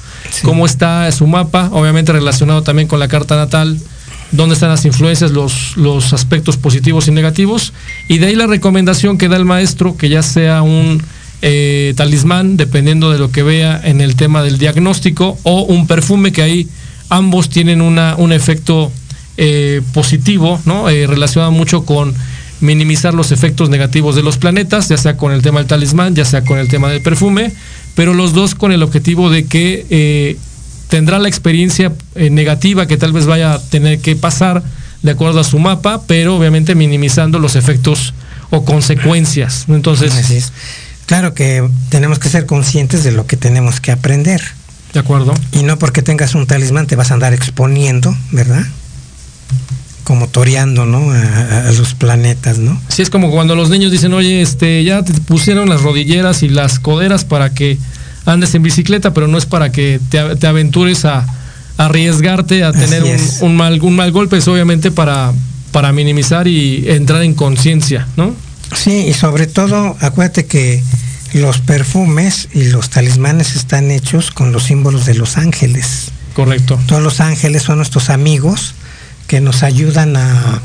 Cómo 0.43 0.67
está 0.67 1.11
su 1.13 1.27
mapa, 1.27 1.71
obviamente 1.73 2.13
relacionado 2.13 2.63
también 2.63 2.89
con 2.89 3.01
la 3.01 3.09
carta 3.09 3.37
natal 3.37 3.79
dónde 4.31 4.55
están 4.55 4.69
las 4.69 4.85
influencias, 4.85 5.31
los, 5.33 5.77
los 5.77 6.13
aspectos 6.13 6.57
positivos 6.57 7.09
y 7.09 7.13
negativos, 7.13 7.73
y 8.09 8.19
de 8.19 8.27
ahí 8.27 8.35
la 8.35 8.47
recomendación 8.47 9.19
que 9.19 9.29
da 9.29 9.37
el 9.37 9.45
maestro, 9.45 9.97
que 9.97 10.09
ya 10.09 10.23
sea 10.23 10.63
un 10.63 11.03
eh, 11.41 11.95
talismán, 11.97 12.57
dependiendo 12.57 13.11
de 13.11 13.19
lo 13.19 13.31
que 13.31 13.43
vea 13.43 13.81
en 13.83 14.01
el 14.01 14.17
tema 14.17 14.43
del 14.43 14.59
diagnóstico, 14.59 15.39
o 15.45 15.63
un 15.63 15.87
perfume 15.87 16.33
que 16.33 16.43
ahí 16.43 16.69
ambos 17.09 17.49
tienen 17.49 17.81
una, 17.81 18.17
un 18.17 18.33
efecto 18.33 18.93
eh, 19.37 19.81
positivo, 19.95 20.61
¿no? 20.67 20.89
Eh, 20.91 21.07
relacionado 21.07 21.53
mucho 21.53 21.85
con 21.85 22.15
minimizar 22.61 23.15
los 23.15 23.31
efectos 23.31 23.71
negativos 23.71 24.17
de 24.17 24.25
los 24.25 24.37
planetas, 24.37 24.89
ya 24.89 24.97
sea 24.97 25.17
con 25.17 25.33
el 25.33 25.43
tema 25.43 25.61
del 25.61 25.69
talismán, 25.69 26.17
ya 26.17 26.25
sea 26.25 26.45
con 26.45 26.59
el 26.59 26.67
tema 26.67 26.89
del 26.91 27.03
perfume, 27.03 27.53
pero 27.95 28.15
los 28.15 28.33
dos 28.33 28.57
con 28.57 28.73
el 28.73 28.83
objetivo 28.83 29.31
de 29.31 29.47
que 29.47 30.37
tendrá 30.89 31.19
la 31.19 31.29
experiencia 31.29 31.93
eh, 32.15 32.31
negativa 32.31 32.87
que 32.87 32.97
tal 32.97 33.13
vez 33.13 33.27
vaya 33.27 33.55
a 33.55 33.59
tener 33.61 34.01
que 34.01 34.17
pasar 34.17 34.63
de 35.03 35.11
acuerdo 35.11 35.41
a 35.41 35.45
su 35.45 35.59
mapa, 35.59 36.03
pero 36.07 36.37
obviamente 36.37 36.75
minimizando 36.75 37.39
los 37.39 37.57
efectos 37.57 38.15
o 38.51 38.65
consecuencias. 38.65 39.67
Entonces, 39.69 40.53
claro 41.07 41.35
que 41.35 41.69
tenemos 41.89 42.19
que 42.19 42.29
ser 42.29 42.47
conscientes 42.47 43.05
de 43.05 43.13
lo 43.13 43.27
que 43.27 43.37
tenemos 43.37 43.81
que 43.81 43.93
aprender. 43.93 44.43
De 44.93 45.01
acuerdo. 45.01 45.35
Y 45.53 45.63
no 45.63 45.79
porque 45.79 46.03
tengas 46.03 46.35
un 46.35 46.47
talismán 46.47 46.87
te 46.87 46.97
vas 46.97 47.11
a 47.11 47.15
andar 47.15 47.35
exponiendo, 47.35 48.17
¿verdad? 48.33 48.65
como 50.09 50.27
toreando, 50.27 50.87
¿no? 50.87 51.13
A, 51.13 51.71
los 51.73 51.93
planetas, 51.93 52.57
¿no? 52.57 52.81
Sí, 52.89 53.03
es 53.03 53.11
como 53.11 53.31
cuando 53.31 53.55
los 53.55 53.69
niños 53.69 53.93
dicen, 53.93 54.15
oye, 54.15 54.41
este, 54.41 54.83
ya 54.83 55.03
te 55.03 55.13
pusieron 55.13 55.69
las 55.69 55.83
rodilleras 55.83 56.43
y 56.43 56.49
las 56.49 56.79
coderas 56.79 57.27
para 57.27 57.53
que 57.53 57.77
andes 58.25 58.55
en 58.55 58.63
bicicleta, 58.63 59.15
pero 59.15 59.29
no 59.29 59.39
es 59.39 59.47
para 59.47 59.73
que 59.73 60.01
te, 60.11 60.47
aventures 60.47 61.05
a, 61.05 61.27
arriesgarte 61.77 62.65
a 62.65 62.73
tener 62.73 63.05
un, 63.41 63.57
mal, 63.57 63.81
un 63.83 63.97
mal 63.97 64.11
golpe, 64.11 64.39
es 64.39 64.49
obviamente 64.49 64.91
para, 64.91 65.33
para 65.71 65.93
minimizar 65.93 66.49
y 66.49 66.85
entrar 66.89 67.23
en 67.23 67.35
conciencia, 67.35 68.07
¿no? 68.17 68.35
Sí, 68.75 69.07
y 69.07 69.15
sobre 69.15 69.47
todo, 69.47 69.97
acuérdate 70.01 70.47
que 70.47 70.83
los 71.33 71.61
perfumes 71.61 72.49
y 72.53 72.65
los 72.65 72.91
talismanes 72.91 73.55
están 73.55 73.91
hechos 73.91 74.31
con 74.31 74.53
los 74.53 74.65
símbolos 74.65 75.07
de 75.07 75.15
los 75.15 75.37
ángeles. 75.37 76.11
Correcto. 76.35 76.79
Todos 76.87 77.03
los 77.03 77.21
ángeles 77.21 77.63
son 77.63 77.77
nuestros 77.77 78.11
amigos 78.11 78.75
que 79.27 79.41
nos 79.41 79.63
ayudan 79.63 80.17
a, 80.17 80.61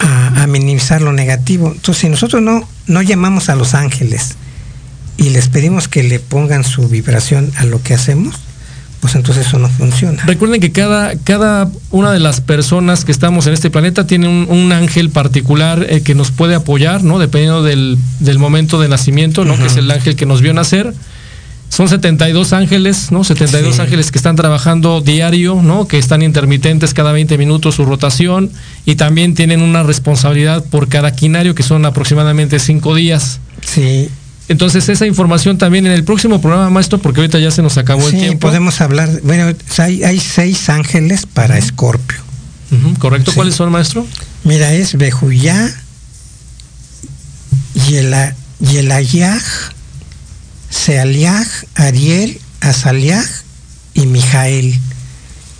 a, 0.00 0.46
minimizar 0.46 1.02
lo 1.02 1.12
negativo. 1.12 1.72
Entonces, 1.72 2.00
si 2.02 2.08
nosotros 2.08 2.42
no, 2.42 2.68
no 2.86 3.02
llamamos 3.02 3.48
a 3.48 3.54
los 3.54 3.74
ángeles 3.74 4.36
y 5.18 5.30
les 5.30 5.48
pedimos 5.48 5.88
que 5.88 6.02
le 6.02 6.20
pongan 6.20 6.64
su 6.64 6.88
vibración 6.88 7.52
a 7.56 7.64
lo 7.64 7.82
que 7.82 7.92
hacemos, 7.92 8.36
pues 9.00 9.14
entonces 9.14 9.46
eso 9.46 9.58
no 9.58 9.68
funciona. 9.68 10.24
Recuerden 10.24 10.60
que 10.60 10.72
cada, 10.72 11.14
cada 11.16 11.70
una 11.90 12.12
de 12.12 12.20
las 12.20 12.40
personas 12.40 13.04
que 13.04 13.12
estamos 13.12 13.46
en 13.46 13.52
este 13.52 13.68
planeta 13.68 14.06
tiene 14.06 14.28
un, 14.28 14.72
ángel 14.72 15.10
particular 15.10 15.86
eh, 15.88 16.02
que 16.02 16.14
nos 16.14 16.30
puede 16.30 16.54
apoyar, 16.54 17.04
¿no? 17.04 17.18
Dependiendo 17.18 17.62
del, 17.62 17.98
del 18.20 18.38
momento 18.38 18.80
de 18.80 18.88
nacimiento, 18.88 19.44
¿no? 19.44 19.56
Que 19.56 19.66
es 19.66 19.76
el 19.76 19.90
ángel 19.90 20.16
que 20.16 20.24
nos 20.24 20.40
vio 20.40 20.54
nacer 20.54 20.94
son 21.68 21.88
72 21.88 22.52
ángeles, 22.52 23.12
¿no? 23.12 23.24
72 23.24 23.78
ángeles 23.78 24.10
que 24.10 24.18
están 24.18 24.36
trabajando 24.36 25.00
diario, 25.00 25.60
¿no? 25.62 25.86
Que 25.86 25.98
están 25.98 26.22
intermitentes 26.22 26.94
cada 26.94 27.12
20 27.12 27.36
minutos 27.38 27.74
su 27.76 27.84
rotación 27.84 28.50
y 28.84 28.96
también 28.96 29.34
tienen 29.34 29.60
una 29.60 29.82
responsabilidad 29.82 30.64
por 30.64 30.88
cada 30.88 31.12
quinario 31.12 31.54
que 31.54 31.62
son 31.62 31.84
aproximadamente 31.84 32.58
5 32.58 32.94
días. 32.94 33.40
Sí. 33.62 34.08
Entonces 34.48 34.88
esa 34.88 35.06
información 35.06 35.58
también 35.58 35.86
en 35.86 35.92
el 35.92 36.04
próximo 36.04 36.40
programa, 36.40 36.70
maestro, 36.70 36.98
porque 36.98 37.20
ahorita 37.20 37.38
ya 37.38 37.50
se 37.50 37.62
nos 37.62 37.76
acabó 37.76 38.08
el 38.08 38.14
tiempo. 38.18 38.40
podemos 38.40 38.80
hablar, 38.80 39.08
bueno, 39.22 39.54
hay, 39.76 40.02
hay 40.02 40.18
seis 40.18 40.70
ángeles 40.70 41.26
para 41.26 41.58
Escorpio. 41.58 42.18
correcto, 42.98 43.32
¿cuáles 43.34 43.54
son, 43.54 43.70
maestro? 43.70 44.06
Mira, 44.44 44.72
es 44.72 44.96
Bejuyá, 44.96 45.70
Yelayaj, 48.60 49.42
Sealiaj, 50.70 51.46
Ariel, 51.74 52.40
Azaliaj 52.60 53.26
y 53.94 54.06
Mijael. 54.06 54.78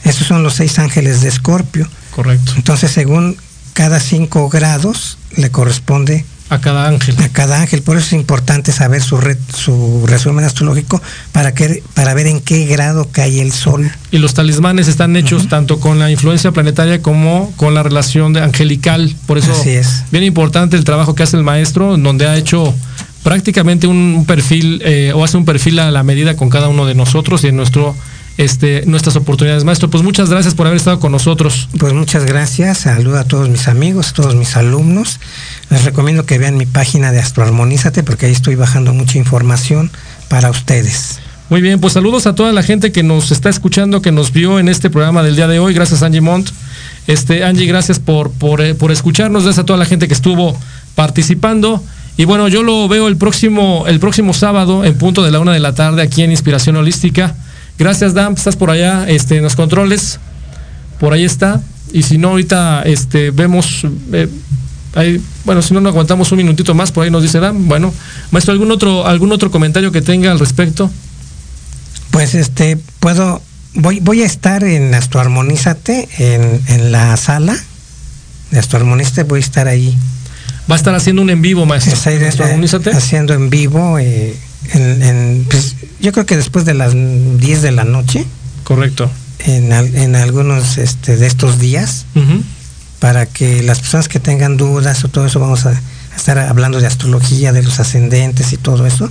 Esos 0.05 0.27
son 0.27 0.43
los 0.43 0.55
seis 0.55 0.79
ángeles 0.79 1.21
de 1.21 1.29
Escorpio. 1.29 1.89
Correcto. 2.15 2.53
Entonces, 2.57 2.91
según 2.91 3.37
cada 3.75 4.01
cinco 4.01 4.49
grados, 4.49 5.19
le 5.37 5.51
corresponde 5.51 6.25
a 6.51 6.61
cada 6.61 6.89
ángel. 6.89 7.17
A 7.23 7.29
cada 7.29 7.61
ángel. 7.61 7.83
Por 7.83 7.97
eso 7.97 8.07
es 8.07 8.13
importante 8.13 8.73
saber 8.73 9.03
su, 9.03 9.19
su 9.55 10.05
resumen 10.07 10.45
astrológico 10.45 11.01
para, 11.33 11.55
que, 11.55 11.83
para 11.95 12.15
ver 12.15 12.27
en 12.27 12.41
qué 12.41 12.67
grado 12.67 13.09
cae 13.11 13.41
el 13.41 13.53
sol. 13.53 13.91
Y 14.11 14.19
los 14.19 14.35
talismanes 14.35 14.89
están 14.89 15.17
hechos 15.17 15.49
tanto 15.49 15.81
con 15.81 15.99
la 15.99 16.11
influencia 16.11 16.53
planetaria 16.53 17.03
como 17.03 17.53
con 17.57 17.75
la 17.75 17.83
relación 17.83 18.33
de 18.33 18.43
angelical. 18.43 19.15
Por 19.27 19.39
eso 19.39 19.53
es 19.65 20.05
bien 20.11 20.25
importante 20.25 20.77
el 20.77 20.85
trabajo 20.85 21.15
que 21.15 21.23
hace 21.23 21.37
el 21.37 21.45
maestro, 21.45 21.97
donde 21.97 22.27
ha 22.27 22.37
hecho 22.37 22.75
prácticamente 23.23 23.87
un, 23.87 24.25
perfil 24.27 24.81
eh, 24.85 25.13
o 25.15 25.25
hace 25.25 25.37
un 25.37 25.45
perfil 25.45 25.79
a 25.81 25.91
la 25.91 26.03
medida 26.03 26.37
con 26.37 26.49
cada 26.49 26.69
uno 26.69 26.87
de 26.87 26.95
nosotros 26.95 27.45
y 27.45 27.49
en 27.49 27.57
nuestro 27.57 27.95
este, 28.39 28.85
nuestras 28.87 29.17
oportunidades. 29.17 29.65
Maestro, 29.65 29.91
pues 29.91 30.03
muchas 30.03 30.31
gracias 30.31 30.55
por 30.55 30.67
haber 30.67 30.79
estado 30.79 31.01
con 31.01 31.13
nosotros. 31.13 31.69
Pues 31.79 31.93
muchas 31.93 32.25
gracias, 32.25 32.79
saludo 32.79 33.19
a 33.19 33.25
todos 33.25 33.51
mis 33.51 33.69
amigos, 33.69 34.11
a 34.11 34.13
todos 34.15 34.37
mis 34.37 34.57
alumnos. 34.57 35.21
Les 35.69 35.85
recomiendo 35.85 36.25
que 36.25 36.39
vean 36.39 36.57
mi 36.57 36.65
página 36.65 37.13
de 37.13 37.19
Astroarmonízate 37.19 38.05
porque 38.05 38.27
ahí 38.27 38.33
estoy 38.33 38.55
bajando 38.55 38.95
mucha 38.95 39.19
información 39.19 39.91
para 40.29 40.51
ustedes. 40.51 41.19
Muy 41.51 41.61
bien, 41.61 41.81
pues 41.81 41.95
saludos 41.95 42.27
a 42.27 42.35
toda 42.35 42.53
la 42.53 42.63
gente 42.63 42.93
que 42.93 43.03
nos 43.03 43.33
está 43.33 43.49
escuchando, 43.49 44.03
que 44.03 44.13
nos 44.13 44.33
vio 44.33 44.61
en 44.61 44.69
este 44.69 44.89
programa 44.89 45.23
del 45.23 45.35
día 45.35 45.49
de 45.49 45.59
hoy. 45.59 45.75
Gracias 45.75 46.03
Angie 46.03 46.21
Mont. 46.21 46.51
Este, 47.09 47.43
Angie, 47.43 47.67
gracias 47.67 47.99
por, 47.99 48.31
por, 48.31 48.61
eh, 48.61 48.75
por 48.75 48.93
escucharnos. 48.93 49.43
Gracias 49.43 49.65
a 49.65 49.67
toda 49.67 49.79
la 49.79 49.85
gente 49.85 50.07
que 50.07 50.15
estuvo 50.15 50.57
participando. 50.95 51.83
Y 52.17 52.25
bueno, 52.25 52.47
yo 52.47 52.63
lo 52.63 52.87
veo 52.87 53.09
el 53.09 53.17
próximo, 53.17 53.87
el 53.89 53.99
próximo 53.99 54.33
sábado 54.33 54.85
en 54.85 54.97
punto 54.97 55.25
de 55.25 55.33
la 55.33 55.41
una 55.41 55.53
de 55.53 55.61
la 55.61 55.75
tarde 55.75 56.03
aquí 56.03 56.23
en 56.23 56.31
Inspiración 56.31 56.77
Holística. 56.77 57.35
Gracias, 57.79 58.15
Dan, 58.15 58.35
estás 58.35 58.57
por 58.57 58.71
allá, 58.71 59.09
este, 59.09 59.37
en 59.37 59.45
los 59.45 59.57
controles. 59.57 60.19
Por 60.99 61.13
ahí 61.13 61.25
está. 61.25 61.61
Y 61.93 62.03
si 62.03 62.19
no, 62.19 62.31
ahorita 62.31 62.83
este, 62.83 63.31
vemos. 63.31 63.87
Eh, 64.13 64.29
bueno, 65.45 65.63
si 65.63 65.75
no, 65.75 65.81
nos 65.81 65.93
aguantamos 65.93 66.33
un 66.33 66.39
minutito 66.39 66.75
más, 66.75 66.91
por 66.91 67.05
ahí 67.05 67.11
nos 67.11 67.23
dice 67.23 67.39
Dan. 67.39 67.69
Bueno, 67.69 67.93
maestro, 68.31 68.53
¿algún 68.53 68.71
otro, 68.71 69.07
algún 69.07 69.33
otro 69.33 69.51
comentario 69.51 69.93
que 69.93 70.03
tenga 70.03 70.33
al 70.33 70.39
respecto? 70.39 70.91
Pues 72.11 72.35
este, 72.35 72.79
puedo. 73.01 73.43
Voy, 73.75 74.01
voy 74.01 74.23
a 74.23 74.27
estar 74.27 74.65
en 74.65 74.93
Astroarmonízate, 74.95 76.09
en, 76.19 76.61
en 76.67 76.91
la 76.91 77.17
sala 77.17 77.57
de 78.51 78.59
Astroarmonízate, 78.59 79.23
voy 79.23 79.39
a 79.39 79.43
estar 79.43 79.69
ahí 79.69 79.97
Va 80.71 80.75
a 80.75 80.77
estar 80.77 80.95
haciendo 80.95 81.23
un 81.23 81.31
en 81.31 81.41
vivo, 81.41 81.65
maestro. 81.65 81.95
haciendo 82.93 83.33
en 83.33 83.49
vivo, 83.49 83.99
eh, 83.99 84.37
en, 84.73 85.47
pues, 85.51 85.77
yo 86.01 86.13
creo 86.13 86.27
que 86.27 86.37
después 86.37 86.65
de 86.65 86.75
las 86.75 86.93
10 86.95 87.63
de 87.63 87.73
la 87.73 87.85
noche. 87.85 88.27
Correcto. 88.65 89.11
En, 89.41 89.73
en 89.73 90.17
algunos 90.17 90.79
este, 90.79 91.17
de 91.17 91.27
estos 91.27 91.59
días, 91.59 92.07
para 92.99 93.27
que 93.27 93.63
las 93.63 93.81
personas 93.81 94.09
que 94.09 94.19
tengan 94.19 94.57
dudas 94.57 95.05
o 95.05 95.09
todo 95.09 95.27
eso, 95.27 95.39
vamos 95.41 95.65
a, 95.67 95.81
estar 96.19 96.39
hablando 96.39 96.81
de 96.81 96.87
astrología, 96.87 97.53
de 97.53 97.63
los 97.63 97.81
ascendentes 97.81 98.53
y 98.53 98.57
todo 98.57 98.87
eso. 98.87 99.09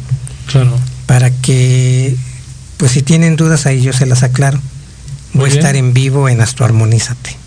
Claro. 0.47 0.77
Para 1.05 1.31
que, 1.31 2.15
pues 2.77 2.91
si 2.91 3.01
tienen 3.01 3.35
dudas, 3.35 3.65
ahí 3.65 3.81
yo 3.81 3.93
se 3.93 4.05
las 4.05 4.23
aclaro. 4.23 4.59
Voy 5.33 5.49
a 5.49 5.53
estar 5.53 5.75
en 5.75 5.93
vivo 5.93 6.29
en 6.29 6.41
Astroarmonízate. 6.41 7.37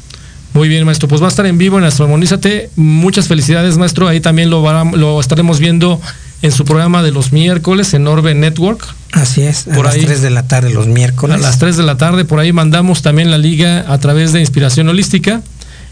Muy 0.52 0.68
bien, 0.68 0.84
maestro. 0.84 1.08
Pues 1.08 1.22
va 1.22 1.26
a 1.26 1.28
estar 1.28 1.46
en 1.46 1.58
vivo 1.58 1.78
en 1.78 1.84
Astromonízate. 1.84 2.70
Muchas 2.76 3.28
felicidades, 3.28 3.78
maestro. 3.78 4.08
Ahí 4.08 4.20
también 4.20 4.50
lo, 4.50 4.62
lo 4.96 5.20
estaremos 5.20 5.60
viendo 5.60 6.00
en 6.42 6.52
su 6.52 6.64
programa 6.64 7.02
de 7.02 7.12
los 7.12 7.32
miércoles 7.32 7.94
en 7.94 8.06
Orbe 8.06 8.34
Network. 8.34 8.94
Así 9.12 9.42
es, 9.42 9.66
a 9.68 9.76
las 9.82 9.96
3 9.96 10.22
de 10.22 10.30
la 10.30 10.44
tarde 10.44 10.70
los 10.70 10.86
miércoles. 10.86 11.36
A 11.36 11.38
las 11.38 11.58
3 11.58 11.76
de 11.76 11.82
la 11.82 11.96
tarde, 11.96 12.24
por 12.24 12.38
ahí 12.38 12.52
mandamos 12.52 13.02
también 13.02 13.30
la 13.30 13.38
liga 13.38 13.84
a 13.88 13.98
través 13.98 14.32
de 14.32 14.40
Inspiración 14.40 14.88
Holística. 14.88 15.42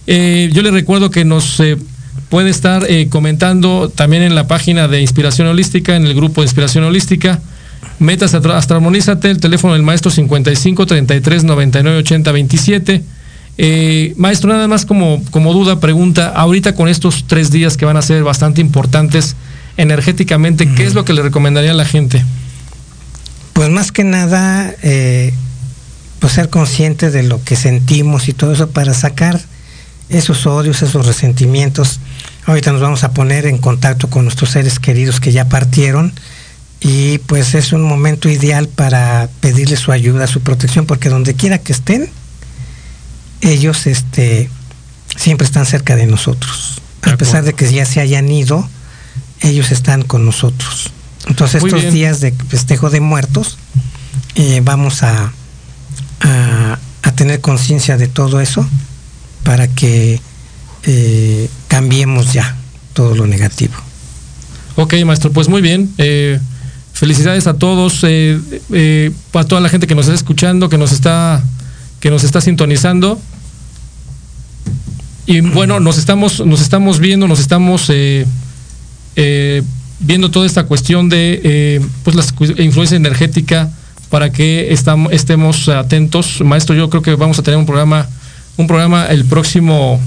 Eh, 0.06 0.50
yo 0.52 0.62
le 0.62 0.70
recuerdo 0.70 1.10
que 1.10 1.24
nos 1.24 1.60
eh, 1.60 1.76
puede 2.28 2.50
estar 2.50 2.84
eh, 2.88 3.08
comentando 3.08 3.90
también 3.94 4.22
en 4.22 4.34
la 4.34 4.46
página 4.46 4.88
de 4.88 5.00
Inspiración 5.00 5.48
Holística, 5.48 5.96
en 5.96 6.06
el 6.06 6.14
grupo 6.14 6.40
de 6.40 6.46
Inspiración 6.46 6.84
Holística. 6.84 7.40
Metas 7.98 8.34
Astromonízate, 8.34 9.30
el 9.30 9.40
teléfono 9.40 9.74
del 9.74 9.82
maestro 9.82 10.10
55 10.10 10.86
33 10.86 11.44
99 11.44 11.98
80 11.98 12.32
27 12.32 13.04
eh, 13.60 14.14
maestro, 14.16 14.52
nada 14.52 14.68
más 14.68 14.86
como, 14.86 15.20
como 15.32 15.52
duda, 15.52 15.80
pregunta, 15.80 16.28
ahorita 16.28 16.76
con 16.76 16.88
estos 16.88 17.24
tres 17.26 17.50
días 17.50 17.76
que 17.76 17.84
van 17.84 17.96
a 17.96 18.02
ser 18.02 18.22
bastante 18.22 18.60
importantes 18.60 19.34
energéticamente, 19.78 20.68
¿qué 20.74 20.84
es 20.84 20.92
lo 20.92 21.06
que 21.06 21.14
le 21.14 21.22
recomendaría 21.22 21.70
a 21.70 21.74
la 21.74 21.86
gente? 21.86 22.22
Pues 23.54 23.70
más 23.70 23.90
que 23.92 24.04
nada, 24.04 24.74
eh, 24.82 25.32
pues 26.18 26.34
ser 26.34 26.50
consciente 26.50 27.10
de 27.10 27.22
lo 27.22 27.42
que 27.42 27.56
sentimos 27.56 28.28
y 28.28 28.34
todo 28.34 28.52
eso 28.52 28.68
para 28.68 28.92
sacar 28.92 29.40
esos 30.10 30.46
odios, 30.46 30.82
esos 30.82 31.06
resentimientos. 31.06 32.00
Ahorita 32.44 32.72
nos 32.72 32.80
vamos 32.80 33.04
a 33.04 33.12
poner 33.12 33.46
en 33.46 33.58
contacto 33.58 34.10
con 34.10 34.24
nuestros 34.24 34.50
seres 34.50 34.78
queridos 34.80 35.20
que 35.20 35.32
ya 35.32 35.48
partieron 35.48 36.12
y 36.80 37.18
pues 37.18 37.54
es 37.54 37.72
un 37.72 37.82
momento 37.82 38.28
ideal 38.28 38.68
para 38.68 39.28
pedirle 39.40 39.76
su 39.76 39.92
ayuda, 39.92 40.26
su 40.26 40.40
protección, 40.40 40.86
porque 40.86 41.08
donde 41.08 41.34
quiera 41.34 41.58
que 41.58 41.72
estén, 41.72 42.10
ellos 43.42 43.86
este, 43.86 44.50
siempre 45.16 45.44
están 45.44 45.66
cerca 45.66 45.94
de 45.94 46.06
nosotros. 46.06 46.80
A 47.02 47.16
pesar 47.16 47.44
de 47.44 47.52
que 47.52 47.72
ya 47.72 47.84
se 47.84 48.00
hayan 48.00 48.28
ido, 48.28 48.68
ellos 49.40 49.70
están 49.70 50.02
con 50.02 50.24
nosotros. 50.24 50.90
Entonces 51.26 51.62
estos 51.62 51.92
días 51.92 52.20
de 52.20 52.32
festejo 52.32 52.90
de 52.90 53.00
muertos, 53.00 53.58
eh, 54.34 54.60
vamos 54.62 55.02
a, 55.02 55.32
a, 56.20 56.78
tener 57.14 57.40
conciencia 57.40 57.96
de 57.96 58.06
todo 58.06 58.40
eso 58.40 58.64
para 59.42 59.66
que 59.66 60.20
eh, 60.84 61.50
cambiemos 61.66 62.32
ya 62.32 62.56
todo 62.92 63.16
lo 63.16 63.26
negativo. 63.26 63.74
Ok, 64.76 64.94
maestro, 65.04 65.32
pues 65.32 65.48
muy 65.48 65.60
bien. 65.60 65.92
Eh, 65.98 66.38
felicidades 66.92 67.48
a 67.48 67.54
todos, 67.54 68.04
eh, 68.04 69.10
a 69.32 69.44
toda 69.44 69.60
la 69.60 69.68
gente 69.68 69.88
que 69.88 69.96
nos 69.96 70.06
está 70.06 70.14
escuchando, 70.14 70.68
que 70.68 70.78
nos 70.78 70.92
está, 70.92 71.42
que 71.98 72.10
nos 72.10 72.22
está 72.22 72.40
sintonizando. 72.40 73.20
Y 75.26 75.40
bueno, 75.40 75.80
nos 75.80 75.98
estamos, 75.98 76.46
nos 76.46 76.60
estamos 76.60 77.00
viendo, 77.00 77.26
nos 77.26 77.40
estamos 77.40 77.90
viendo 80.00 80.30
toda 80.30 80.46
esta 80.46 80.64
cuestión 80.64 81.08
de 81.08 81.82
pues 82.04 82.16
la 82.16 82.24
influencia 82.62 82.96
energética 82.96 83.70
para 84.10 84.30
que 84.30 84.72
estemos 84.72 85.68
atentos. 85.68 86.40
Maestro, 86.40 86.74
yo 86.74 86.88
creo 86.88 87.02
que 87.02 87.14
vamos 87.14 87.38
a 87.38 87.42
tener 87.42 87.58
un 87.58 87.66
programa, 87.66 88.08
un 88.56 88.66
programa 88.66 89.06
el 89.06 89.24
próximo 89.24 90.00